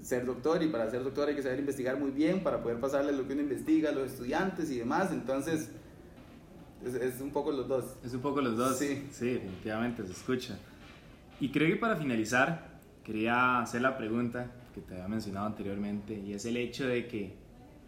ser 0.02 0.26
doctor 0.26 0.62
y 0.62 0.68
para 0.68 0.90
ser 0.90 1.04
doctor 1.04 1.28
hay 1.28 1.36
que 1.36 1.42
saber 1.42 1.60
investigar 1.60 1.98
muy 1.98 2.10
bien 2.10 2.42
para 2.42 2.62
poder 2.62 2.80
pasarle 2.80 3.12
lo 3.12 3.26
que 3.26 3.34
uno 3.34 3.42
investiga 3.42 3.90
a 3.90 3.92
los 3.92 4.10
estudiantes 4.10 4.70
y 4.70 4.78
demás. 4.78 5.12
Entonces, 5.12 5.70
es, 6.84 6.94
es, 6.94 7.20
un 7.20 7.30
poco 7.30 7.52
los 7.52 7.68
dos. 7.68 7.84
Es 8.04 8.12
un 8.12 8.20
poco 8.20 8.40
los 8.40 8.56
dos. 8.56 8.76
Sí. 8.76 9.06
Sí, 9.12 9.34
definitivamente 9.34 10.04
se 10.04 10.12
escucha. 10.12 10.58
Y 11.40 11.50
creo 11.50 11.68
que 11.68 11.76
para 11.76 11.96
finalizar, 11.96 12.80
quería 13.04 13.60
hacer 13.60 13.82
la 13.82 13.96
pregunta 13.96 14.50
que 14.74 14.80
te 14.80 14.94
había 14.94 15.08
mencionado 15.08 15.46
anteriormente 15.46 16.18
y 16.18 16.32
es 16.32 16.44
el 16.46 16.56
hecho 16.56 16.86
de 16.86 17.06
que 17.06 17.34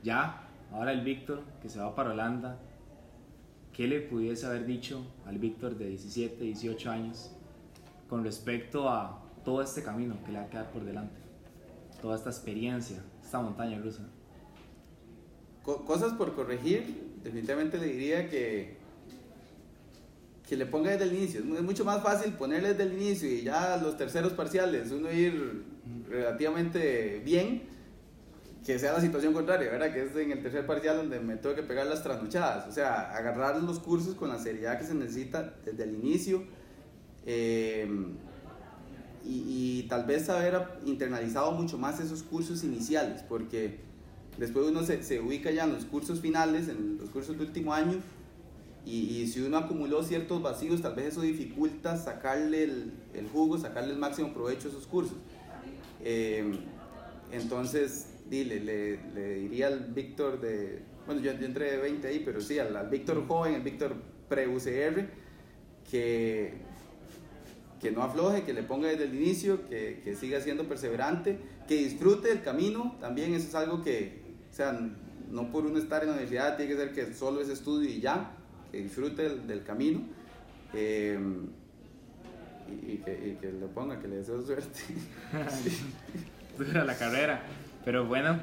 ya, 0.03 0.49
ahora 0.73 0.93
el 0.93 1.03
Víctor 1.03 1.43
que 1.63 1.69
se 1.69 1.79
va 1.79 1.95
para 1.95 2.11
Holanda, 2.11 2.59
¿qué 3.73 3.87
le 3.87 4.01
pudiese 4.01 4.47
haber 4.47 4.67
dicho 4.67 5.07
al 5.27 5.39
Víctor 5.39 5.77
de 5.77 5.89
17, 5.89 6.43
18 6.43 6.91
años 6.91 7.31
con 8.09 8.25
respecto 8.25 8.89
a 8.89 9.23
todo 9.45 9.63
este 9.63 9.83
camino 9.83 10.17
que 10.25 10.33
le 10.33 10.39
va 10.39 10.45
a 10.45 10.51
quedar 10.51 10.71
por 10.71 10.85
delante? 10.85 11.25
toda 12.05 12.17
esta 12.17 12.29
experiencia, 12.29 13.03
esta 13.23 13.41
montaña 13.41 13.79
rusa? 13.79 14.03
Cosas 15.63 16.13
por 16.13 16.35
corregir, 16.35 17.15
definitivamente 17.23 17.79
le 17.79 17.87
diría 17.87 18.29
que, 18.29 18.77
que 20.49 20.57
le 20.57 20.67
ponga 20.67 20.91
desde 20.91 21.05
el 21.05 21.15
inicio. 21.15 21.41
Es 21.41 21.63
mucho 21.63 21.85
más 21.85 22.03
fácil 22.03 22.33
ponerle 22.35 22.75
desde 22.75 22.85
el 22.85 22.93
inicio 22.93 23.29
y 23.29 23.43
ya 23.43 23.77
los 23.79 23.97
terceros 23.97 24.33
parciales, 24.33 24.91
uno 24.91 25.11
ir 25.11 25.65
relativamente 26.09 27.23
bien, 27.25 27.63
que 28.65 28.79
sea 28.79 28.93
la 28.93 29.01
situación 29.01 29.33
contraria, 29.33 29.71
¿verdad? 29.71 29.93
Que 29.93 30.05
es 30.05 30.17
en 30.17 30.33
el 30.33 30.43
tercer 30.43 30.67
parcial 30.67 30.97
donde 30.97 31.21
me 31.21 31.37
tengo 31.37 31.55
que 31.55 31.63
pegar 31.63 31.87
las 31.87 32.03
trasnochadas. 32.03 32.67
O 32.67 32.73
sea, 32.73 33.15
agarrar 33.15 33.63
los 33.63 33.79
cursos 33.79 34.15
con 34.15 34.31
la 34.31 34.39
seriedad 34.39 34.79
que 34.79 34.87
se 34.87 34.95
necesita 34.95 35.55
desde 35.65 35.85
el 35.85 35.95
inicio. 35.95 36.45
Eh, 37.27 37.89
y, 39.27 39.85
tal 39.89 40.05
vez 40.05 40.29
haber 40.29 40.69
internalizado 40.85 41.53
mucho 41.53 41.79
más 41.79 41.99
esos 41.99 42.23
cursos 42.23 42.63
iniciales, 42.63 43.23
porque 43.23 43.81
después 44.37 44.67
uno 44.67 44.83
se, 44.83 45.03
se 45.03 45.21
ubica 45.21 45.51
ya 45.51 45.65
en 45.65 45.73
los 45.73 45.87
cursos 45.87 46.21
finales, 46.21 46.69
en 46.69 46.99
los 46.99 47.09
cursos 47.09 47.39
de 47.39 47.45
último 47.45 47.73
año, 47.73 48.01
y, 48.87 49.23
y, 49.23 49.27
si 49.27 49.41
uno 49.41 49.57
acumuló 49.57 50.03
ciertos 50.03 50.43
vacíos, 50.43 50.83
tal 50.83 50.95
vez 50.95 51.07
eso 51.07 51.23
dificulta 51.23 51.97
sacarle 51.97 52.65
el, 52.65 52.93
el 53.15 53.29
jugo, 53.29 53.57
sacarle 53.59 53.93
el 53.93 53.99
máximo 53.99 54.33
provecho 54.35 54.69
a 54.69 54.71
esos 54.71 54.87
cursos. 54.87 55.17
Eh, 56.03 56.45
entonces, 57.33 58.09
dile, 58.29 58.61
le, 58.61 58.99
le, 59.15 59.35
diría 59.37 59.69
al 59.69 59.87
Víctor 59.95 60.41
de, 60.41 60.83
bueno, 61.07 61.23
yo, 61.23 61.33
yo, 61.33 61.47
entré 61.47 61.71
de 61.71 61.77
20 61.79 62.07
ahí, 62.07 62.23
pero 62.25 62.41
sí, 62.41 62.59
al, 62.59 62.77
al 62.77 62.89
Víctor 62.89 63.27
joven, 63.27 63.55
el 63.55 63.63
Víctor 63.63 63.95
pre-UCR, 64.29 65.09
que 65.91 66.75
que 67.85 67.93
no 67.93 68.03
afloje, 68.03 68.45
que 68.45 68.55
le 68.55 68.63
ponga 68.63 68.89
desde 68.89 69.05
el 69.05 69.15
inicio, 69.15 69.69
que, 69.69 70.01
que, 70.03 70.17
siga 70.17 70.41
siendo 70.41 70.67
perseverante, 70.67 71.39
que 71.69 71.75
disfrute 71.75 72.33
el 72.33 72.41
camino, 72.41 72.97
también 72.99 73.35
eso 73.35 73.47
es 73.47 73.55
algo 73.55 73.83
que, 73.83 74.23
o 74.51 74.55
sea, 74.55 74.81
no 75.31 75.51
por 75.51 75.67
uno 75.67 75.79
estar 75.79 76.01
en 76.03 76.09
la 76.09 76.15
universidad 76.15 76.57
tiene 76.57 76.73
que 76.73 76.79
ser 76.79 76.93
que 76.95 77.13
solo 77.13 77.43
es 77.43 77.51
estudio 77.51 77.91
y 77.91 78.01
ya, 78.01 78.35
que 78.75 78.83
disfrute 78.83 79.23
del, 79.23 79.47
del 79.47 79.63
camino 79.63 80.01
eh, 80.73 81.19
y, 82.69 82.93
y, 82.93 82.97
que, 82.99 83.13
y, 83.13 83.37
que, 83.41 83.53
lo 83.53 83.69
ponga, 83.69 84.01
que 84.01 84.09
le 84.09 84.17
deseo 84.17 84.43
suerte. 84.43 84.81
Dura 86.59 86.85
la 86.85 86.97
carrera, 86.97 87.43
pero 87.85 88.07
bueno, 88.07 88.41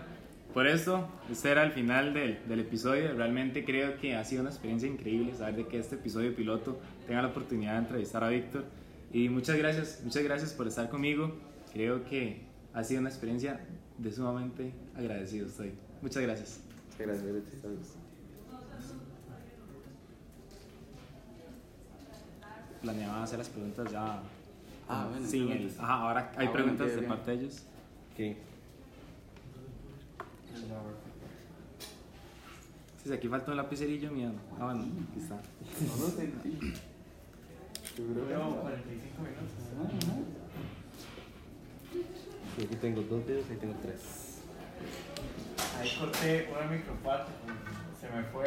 por 0.53 0.67
eso, 0.67 1.09
este 1.29 1.51
era 1.51 1.63
el 1.63 1.71
final 1.71 2.13
del, 2.13 2.39
del, 2.47 2.59
episodio. 2.61 3.13
Realmente 3.13 3.65
creo 3.65 3.97
que 3.97 4.15
ha 4.15 4.23
sido 4.23 4.41
una 4.41 4.51
experiencia 4.51 4.87
increíble 4.87 5.35
saber 5.35 5.55
de 5.55 5.67
que 5.67 5.79
este 5.79 5.95
episodio 5.95 6.35
piloto 6.35 6.79
tenga 7.07 7.21
la 7.21 7.29
oportunidad 7.29 7.73
de 7.73 7.79
entrevistar 7.79 8.23
a 8.23 8.29
Víctor 8.29 8.65
y 9.11 9.27
muchas 9.27 9.57
gracias, 9.57 10.01
muchas 10.03 10.23
gracias 10.23 10.53
por 10.53 10.67
estar 10.67 10.89
conmigo. 10.89 11.35
Creo 11.73 12.05
que 12.05 12.41
ha 12.73 12.83
sido 12.83 13.01
una 13.01 13.09
experiencia 13.09 13.65
de 13.97 14.11
sumamente 14.11 14.73
agradecido 14.95 15.47
estoy. 15.47 15.73
Muchas 16.01 16.23
gracias. 16.23 16.61
Gracias, 16.97 17.25
Planeaba 22.81 23.23
hacer 23.23 23.37
las 23.39 23.49
preguntas 23.49 23.91
ya 23.91 24.19
Ah, 24.89 25.07
bueno, 25.09 25.25
el, 25.25 25.31
preguntas. 25.31 25.79
ajá, 25.79 25.93
ahora 25.93 26.31
hay 26.35 26.47
Ah, 26.47 26.51
preguntas 26.53 26.95
de 26.95 27.01
parte 27.03 27.31
de 27.31 27.37
ellos. 27.37 27.63
¿Qué? 28.17 28.37
Sí, 33.01 33.09
sí, 33.09 33.13
aquí 33.13 33.27
falta 33.29 33.51
un 33.51 33.57
lapicerillo 33.57 34.11
mío. 34.11 34.31
Ah, 34.59 34.65
bueno, 34.65 34.81
aquí 34.83 35.19
está. 35.21 35.35
No 35.35 36.03
lo 36.03 36.09
sentí. 36.09 36.73
Seguro 37.95 38.27
que 38.27 38.33
no. 38.33 38.55
45 38.57 39.21
minutos. 39.21 40.27
Sí, 42.57 42.63
aquí 42.65 42.75
tengo 42.75 43.01
dos 43.03 43.25
videos, 43.25 43.45
ahí 43.49 43.57
tengo 43.57 43.75
tres. 43.81 44.01
Ahí 45.79 45.89
corté 45.99 46.49
una 46.51 46.67
microparte, 46.69 47.31
se 47.99 48.09
me 48.09 48.23
fue, 48.23 48.43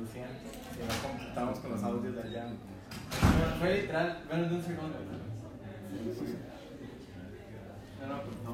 lo 0.00 0.06
siento. 0.06 0.48
Si 0.72 0.78
no 0.80 1.08
completamos 1.08 1.58
con 1.58 1.70
los 1.72 1.82
audios 1.82 2.14
de 2.14 2.22
allá. 2.22 2.46
Fue- 3.58 3.80
literal, 3.82 4.22
menos 4.30 4.50
de 4.50 4.56
un 4.56 4.62
segundo. 4.62 4.94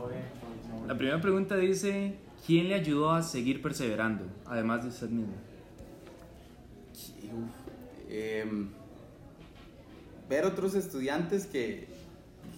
Pues. 0.02 0.88
La 0.88 0.96
primera 0.96 1.20
pregunta 1.20 1.56
dice, 1.56 2.14
¿quién 2.46 2.68
le 2.68 2.74
ayudó 2.74 3.10
a 3.12 3.22
seguir 3.22 3.62
perseverando, 3.62 4.24
además 4.46 4.82
de 4.82 4.88
usted 4.88 5.08
mismo? 5.08 5.32
Uf, 7.32 8.10
em, 8.10 8.68
ver 10.28 10.44
otros 10.44 10.74
estudiantes 10.74 11.46
que, 11.46 11.86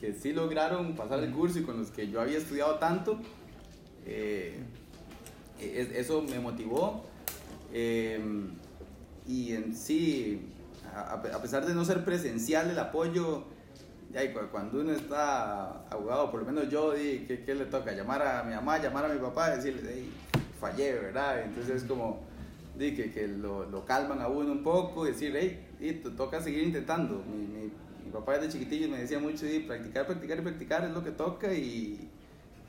que 0.00 0.12
sí 0.12 0.32
lograron 0.32 0.94
pasar 0.96 1.22
el 1.22 1.30
curso 1.32 1.58
y 1.58 1.62
con 1.62 1.78
los 1.78 1.90
que 1.90 2.08
yo 2.08 2.20
había 2.20 2.38
estudiado 2.38 2.76
tanto, 2.78 3.18
eh, 4.06 4.58
es- 5.60 5.90
eso 5.92 6.22
me 6.22 6.38
motivó. 6.40 7.04
Em, 7.72 8.50
y 9.26 9.52
en 9.52 9.74
sí, 9.74 10.40
a, 11.00 11.42
pesar 11.42 11.66
de 11.66 11.74
no 11.74 11.84
ser 11.84 12.04
presencial 12.04 12.70
el 12.70 12.78
apoyo, 12.78 13.44
y 14.12 14.28
cu- 14.32 14.48
cuando 14.50 14.80
uno 14.80 14.92
está 14.92 15.82
abogado, 15.90 16.30
por 16.30 16.40
lo 16.40 16.46
menos 16.46 16.68
yo, 16.70 16.92
¿qué, 16.94 17.42
qué 17.44 17.54
le 17.54 17.66
toca? 17.66 17.92
Llamar 17.92 18.22
a 18.22 18.42
mi 18.44 18.54
mamá, 18.54 18.78
llamar 18.78 19.04
a 19.04 19.08
mi 19.08 19.18
papá, 19.18 19.50
decirle, 19.50 19.92
"Ey, 19.92 20.10
fallé, 20.60 20.94
¿verdad? 20.94 21.42
Entonces 21.42 21.82
es 21.82 21.88
como 21.88 22.20
que, 22.78 23.10
que 23.12 23.28
lo, 23.28 23.66
lo 23.66 23.84
calman 23.84 24.20
a 24.20 24.28
uno 24.28 24.52
un 24.52 24.62
poco, 24.62 25.04
decir, 25.04 25.34
hey, 25.38 26.00
te 26.02 26.10
toca 26.10 26.40
seguir 26.40 26.62
intentando. 26.62 27.22
Mi, 27.26 27.46
mi, 27.46 27.72
mi 28.04 28.10
papá 28.12 28.38
desde 28.38 28.52
chiquitillo 28.52 28.88
me 28.88 28.98
decía 28.98 29.18
mucho, 29.18 29.44
di, 29.44 29.60
practicar, 29.60 30.06
practicar 30.06 30.38
y 30.38 30.42
practicar 30.42 30.84
es 30.84 30.90
lo 30.92 31.02
que 31.04 31.10
toca 31.10 31.52
y 31.52 32.08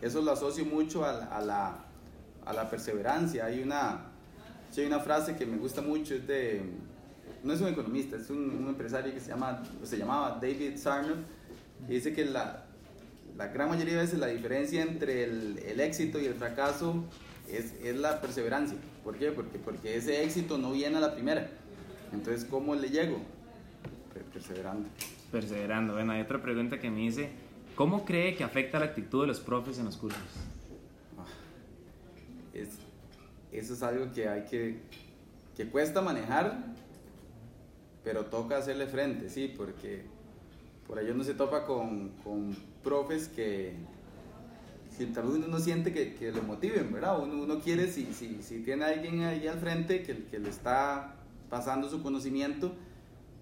eso 0.02 0.22
lo 0.22 0.32
asocio 0.32 0.66
mucho 0.66 1.06
a, 1.06 1.14
la- 1.14 1.26
a 1.28 1.42
la, 1.42 1.78
a 2.46 2.54
la 2.54 2.70
perseverancia. 2.70 3.46
Hay 3.46 3.62
una, 3.62 4.06
hay 4.76 4.86
una 4.86 5.00
frase 5.00 5.36
que 5.36 5.46
me 5.46 5.58
gusta 5.58 5.82
mucho, 5.82 6.14
es 6.16 6.28
de, 6.28 6.62
no 7.44 7.54
es 7.54 7.62
un 7.62 7.68
economista, 7.68 8.18
es 8.18 8.30
un, 8.30 8.50
un 8.50 8.68
empresario 8.68 9.14
que 9.14 9.20
se, 9.20 9.30
llama, 9.30 9.64
se 9.84 9.98
llamaba 9.98 10.40
David 10.42 10.78
Sarnoff, 10.78 11.18
y 11.88 11.94
dice 11.94 12.14
que 12.14 12.26
la, 12.26 12.66
la 13.38 13.48
gran 13.48 13.70
mayoría 13.70 13.94
de 13.96 14.02
veces 14.02 14.20
la 14.20 14.28
diferencia 14.28 14.82
entre 14.82 15.24
el, 15.24 15.60
el 15.60 15.80
éxito 15.80 16.20
y 16.20 16.26
el 16.26 16.34
fracaso 16.34 17.04
es, 17.50 17.74
es 17.84 17.96
la 17.96 18.20
perseverancia. 18.20 18.78
¿Por 19.04 19.18
qué? 19.18 19.32
Porque, 19.32 19.58
porque 19.60 19.96
ese 19.96 20.24
éxito 20.24 20.58
no 20.58 20.72
viene 20.72 20.98
a 20.98 21.00
la 21.00 21.14
primera. 21.14 21.50
Entonces, 22.12 22.46
¿cómo 22.46 22.76
le 22.76 22.90
llego? 22.90 23.20
Per- 24.14 24.24
Perseverando. 24.24 24.90
Perseverando. 25.32 25.94
Bueno, 25.94 26.14
hay 26.14 26.22
otra 26.22 26.42
pregunta 26.42 26.80
que 26.80 26.90
me 26.90 27.00
dice, 27.00 27.30
¿cómo 27.76 28.04
cree 28.06 28.36
que 28.36 28.44
afecta 28.44 28.80
la 28.80 28.86
actitud 28.86 29.22
de 29.22 29.28
los 29.28 29.40
profes 29.40 29.78
en 29.78 29.86
los 29.86 29.98
cursos? 29.98 30.20
Es, 32.54 32.70
eso 33.52 33.74
es 33.74 33.84
algo 33.84 34.12
que 34.12 34.28
hay 34.28 34.46
que, 34.46 34.80
que 35.56 35.68
cuesta 35.68 36.02
manejar, 36.02 36.58
pero 38.08 38.24
toca 38.24 38.58
hacerle 38.60 38.88
frente, 38.88 39.30
sí, 39.30 39.54
porque 39.58 40.04
por 40.88 40.98
ahí 40.98 41.10
uno 41.10 41.26
se 41.26 41.34
topa 41.34 41.66
con, 41.66 42.12
con 42.24 42.56
profes 42.82 43.28
que, 43.28 43.74
que 44.98 45.08
tal 45.08 45.26
vez 45.26 45.36
uno 45.36 45.48
no 45.48 45.60
siente 45.60 45.92
que, 45.92 46.16
que 46.16 46.32
lo 46.32 46.42
motiven, 46.42 46.94
¿verdad? 46.94 47.22
Uno, 47.22 47.60
quiere, 47.60 47.92
si, 47.92 48.14
si, 48.14 48.42
si 48.42 48.60
tiene 48.60 48.86
alguien 48.86 49.24
ahí 49.24 49.46
al 49.46 49.60
frente 49.60 50.04
que, 50.04 50.24
que 50.24 50.40
le 50.40 50.48
está 50.48 51.16
pasando 51.50 51.90
su 51.90 52.02
conocimiento, 52.02 52.72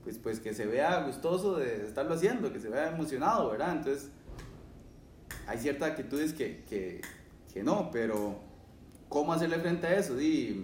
pues, 0.04 0.18
pues 0.18 0.40
que 0.40 0.56
se 0.56 0.66
vea 0.66 1.04
gustoso 1.06 1.58
de 1.58 1.86
estarlo 1.86 2.16
haciendo, 2.16 2.52
que 2.52 2.60
se 2.60 2.70
vea 2.70 2.90
emocionado, 2.90 3.52
¿verdad? 3.52 3.78
Entonces, 3.78 4.10
hay 5.46 5.60
ciertas 5.60 5.92
actitudes 5.92 6.34
que, 6.34 6.64
que, 6.68 7.02
que 7.54 7.62
no, 7.62 7.92
pero 7.92 8.40
¿cómo 9.10 9.32
hacerle 9.32 9.60
frente 9.60 9.86
a 9.86 10.00
eso? 10.00 10.16
De- 10.16 10.60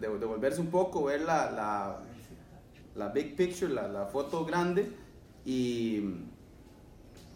devolverse 0.00 0.60
un 0.60 0.72
poco, 0.72 1.04
ver 1.04 1.20
la, 1.20 1.52
la 2.96 3.08
big 3.08 3.36
picture, 3.36 3.72
la, 3.72 3.88
la 3.88 4.06
foto 4.06 4.44
grande 4.44 4.90
y, 5.44 5.98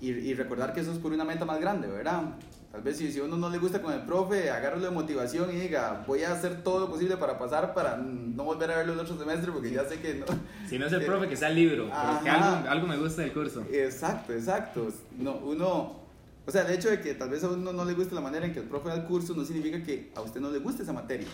y, 0.00 0.10
y 0.10 0.34
recordar 0.34 0.72
que 0.72 0.80
eso 0.80 0.92
es 0.92 0.98
por 0.98 1.12
una 1.12 1.24
meta 1.24 1.44
más 1.44 1.60
grande, 1.60 1.88
¿verdad? 1.88 2.22
Tal 2.70 2.82
vez 2.82 2.98
si, 2.98 3.10
si 3.10 3.18
uno 3.20 3.36
no 3.38 3.48
le 3.48 3.56
gusta 3.58 3.80
con 3.80 3.92
el 3.94 4.02
profe, 4.02 4.50
agárralo 4.50 4.84
de 4.84 4.90
motivación 4.90 5.50
y 5.50 5.58
diga, 5.58 6.04
voy 6.06 6.22
a 6.22 6.32
hacer 6.32 6.62
todo 6.62 6.80
lo 6.80 6.90
posible 6.90 7.16
para 7.16 7.38
pasar, 7.38 7.72
para 7.72 7.96
no 7.96 8.44
volver 8.44 8.70
a 8.70 8.76
verlo 8.76 8.92
el 8.92 9.00
otro 9.00 9.18
semestre, 9.18 9.50
porque 9.50 9.70
ya 9.70 9.84
sé 9.88 9.98
que 10.00 10.14
no. 10.16 10.26
Si 10.68 10.78
no 10.78 10.86
es 10.86 10.92
el 10.92 11.00
Eh, 11.02 11.06
profe, 11.06 11.28
que 11.28 11.36
sea 11.36 11.48
el 11.48 11.54
libro, 11.54 11.88
pero 11.90 12.22
que 12.22 12.28
algo, 12.30 12.68
algo 12.68 12.86
me 12.86 12.98
gusta 12.98 13.22
del 13.22 13.32
curso. 13.32 13.64
Exacto, 13.72 14.34
exacto. 14.34 14.88
No, 15.18 15.36
uno, 15.38 15.96
o 16.46 16.50
sea, 16.50 16.66
el 16.68 16.74
hecho 16.74 16.90
de 16.90 17.00
que 17.00 17.14
tal 17.14 17.30
vez 17.30 17.42
a 17.42 17.48
uno 17.48 17.72
no 17.72 17.84
le 17.86 17.94
guste 17.94 18.14
la 18.14 18.20
manera 18.20 18.44
en 18.44 18.52
que 18.52 18.60
el 18.60 18.66
profe 18.66 18.90
da 18.90 18.96
el 18.96 19.04
curso 19.04 19.34
no 19.34 19.44
significa 19.46 19.82
que 19.82 20.12
a 20.14 20.20
usted 20.20 20.38
no 20.40 20.50
le 20.50 20.58
guste 20.58 20.82
esa 20.82 20.92
materia. 20.92 21.26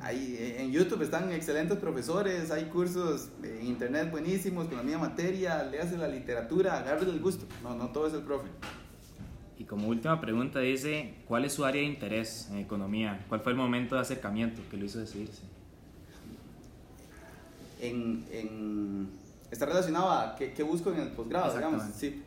Hay, 0.00 0.36
eh, 0.38 0.62
en 0.62 0.72
YouTube 0.72 1.02
están 1.02 1.32
excelentes 1.32 1.78
profesores, 1.78 2.50
hay 2.50 2.64
cursos 2.66 3.30
en 3.42 3.66
internet 3.66 4.10
buenísimos 4.10 4.66
con 4.66 4.76
la 4.76 4.82
misma 4.82 5.08
materia, 5.08 5.62
léase 5.64 5.96
la 5.96 6.06
literatura, 6.08 6.78
agárrele 6.78 7.12
el 7.12 7.20
gusto. 7.20 7.46
No, 7.62 7.74
no 7.74 7.88
todo 7.88 8.06
es 8.06 8.12
el 8.14 8.20
profe. 8.20 8.48
Y 9.58 9.64
como 9.64 9.88
última 9.88 10.20
pregunta 10.20 10.60
dice, 10.60 11.14
¿cuál 11.26 11.46
es 11.46 11.54
su 11.54 11.64
área 11.64 11.80
de 11.80 11.88
interés 11.88 12.48
en 12.50 12.58
economía? 12.58 13.24
¿Cuál 13.28 13.40
fue 13.40 13.52
el 13.52 13.58
momento 13.58 13.94
de 13.94 14.02
acercamiento 14.02 14.60
que 14.70 14.76
lo 14.76 14.84
hizo 14.84 14.98
decidirse? 14.98 15.42
En, 17.80 18.24
en- 18.30 19.08
está 19.50 19.66
relacionado 19.66 20.10
a 20.10 20.36
qué, 20.36 20.52
qué 20.52 20.62
busco 20.62 20.92
en 20.92 21.00
el 21.00 21.08
posgrado, 21.12 21.54
digamos. 21.54 21.82
Sí. 21.94 22.22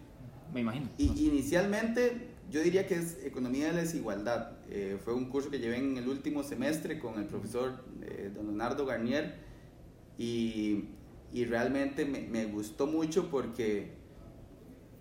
Me 0.53 0.61
imagino. 0.61 0.87
Y, 0.97 1.27
inicialmente 1.27 2.29
yo 2.51 2.61
diría 2.61 2.87
que 2.87 2.95
es 2.95 3.17
Economía 3.23 3.67
de 3.67 3.73
la 3.73 3.81
Desigualdad. 3.81 4.51
Eh, 4.71 4.99
fue 5.03 5.15
un 5.15 5.25
curso 5.25 5.49
que 5.49 5.57
llevé 5.57 5.77
en 5.77 5.97
el 5.97 6.07
último 6.07 6.43
semestre 6.43 6.99
con 6.99 7.17
el 7.17 7.25
profesor 7.25 7.83
eh, 8.03 8.31
don 8.35 8.45
Leonardo 8.45 8.85
Garnier 8.85 9.33
y, 10.15 10.85
y 11.33 11.45
realmente 11.45 12.05
me, 12.05 12.21
me 12.21 12.45
gustó 12.45 12.85
mucho 12.85 13.31
porque 13.31 13.93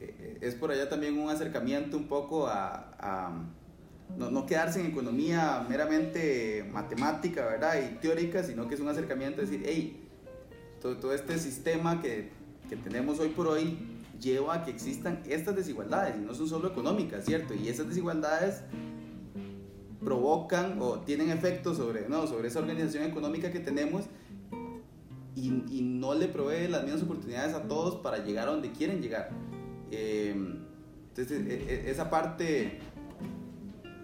eh, 0.00 0.38
es 0.40 0.54
por 0.54 0.70
allá 0.70 0.88
también 0.88 1.18
un 1.18 1.28
acercamiento 1.28 1.98
un 1.98 2.08
poco 2.08 2.46
a, 2.46 2.94
a 2.98 3.46
no, 4.16 4.30
no 4.30 4.46
quedarse 4.46 4.80
en 4.80 4.86
economía 4.86 5.66
meramente 5.68 6.66
matemática 6.72 7.44
¿verdad? 7.44 7.74
y 7.78 7.96
teórica, 7.96 8.42
sino 8.42 8.68
que 8.68 8.74
es 8.74 8.80
un 8.80 8.88
acercamiento 8.88 9.42
a 9.42 9.44
decir, 9.44 9.64
hey, 9.66 10.02
todo, 10.80 10.96
todo 10.96 11.12
este 11.12 11.38
sistema 11.38 12.00
que, 12.00 12.30
que 12.70 12.76
tenemos 12.76 13.18
hoy 13.18 13.28
por 13.28 13.48
hoy 13.48 13.76
lleva 14.18 14.54
a 14.54 14.64
que 14.64 14.70
existan 14.70 15.22
estas 15.28 15.54
desigualdades 15.54 16.16
y 16.16 16.20
no 16.20 16.32
son 16.32 16.48
solo 16.48 16.68
económicas, 16.68 17.26
¿cierto? 17.26 17.54
Y 17.54 17.68
esas 17.68 17.86
desigualdades 17.88 18.62
provocan 20.04 20.78
o 20.80 21.00
tienen 21.00 21.30
efectos 21.30 21.76
sobre, 21.76 22.08
no, 22.08 22.26
sobre 22.26 22.48
esa 22.48 22.60
organización 22.60 23.04
económica 23.04 23.50
que 23.50 23.60
tenemos 23.60 24.04
y, 25.34 25.50
no 25.82 26.14
le 26.14 26.26
provee 26.26 26.68
las 26.68 26.82
mismas 26.82 27.02
oportunidades 27.02 27.54
a 27.54 27.62
todos 27.62 27.96
para 27.96 28.18
llegar 28.18 28.48
a 28.48 28.52
donde 28.52 28.72
quieren 28.72 29.00
llegar. 29.00 29.30
Eh, 29.90 30.34
entonces, 31.10 31.46
e- 31.46 31.74
e- 31.74 31.90
esa 31.90 32.10
parte 32.10 32.80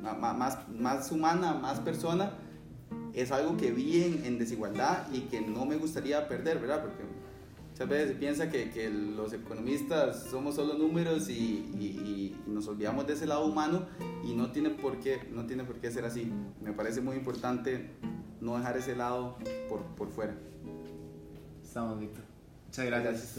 más, 0.03 0.68
más 0.68 1.12
humana, 1.12 1.55
más 1.55 1.80
persona, 1.80 2.32
es 3.14 3.32
algo 3.32 3.57
que 3.57 3.72
vi 3.72 4.03
en, 4.03 4.24
en 4.24 4.38
desigualdad 4.38 5.07
y 5.12 5.22
que 5.22 5.40
no 5.40 5.64
me 5.64 5.76
gustaría 5.76 6.28
perder, 6.28 6.59
¿verdad? 6.59 6.82
Porque 6.82 7.03
muchas 7.75 7.89
veces 7.89 8.09
se 8.11 8.14
piensa 8.14 8.51
que, 8.51 8.70
que 8.70 8.89
los 8.89 9.33
economistas 9.33 10.31
somos 10.31 10.55
solo 10.55 10.75
números 10.75 11.29
y, 11.29 11.35
y- 11.35 12.37
nos 12.47 12.68
olvidamos 12.68 13.05
de 13.09 13.14
ese 13.14 13.27
lado 13.27 13.45
humano 13.47 13.87
y 14.25 14.33
no 14.33 14.53
tiene, 14.53 14.70
por 14.70 15.01
qué, 15.01 15.29
no 15.33 15.45
tiene 15.47 15.64
por 15.64 15.81
qué 15.81 15.91
ser 15.91 16.05
así. 16.05 16.31
Me 16.62 16.72
parece 16.72 17.01
muy 17.01 17.16
importante 17.16 17.91
no 18.41 18.57
dejar 18.57 18.77
ese 18.77 18.95
lado 18.95 19.37
por, 19.68 19.83
por 19.97 20.09
fuera. 20.09 20.37
Estamos, 21.64 21.99
Víctor. 21.99 22.22
Muchas 22.66 22.87
gracias. 22.87 23.12
Gracias. 23.12 23.39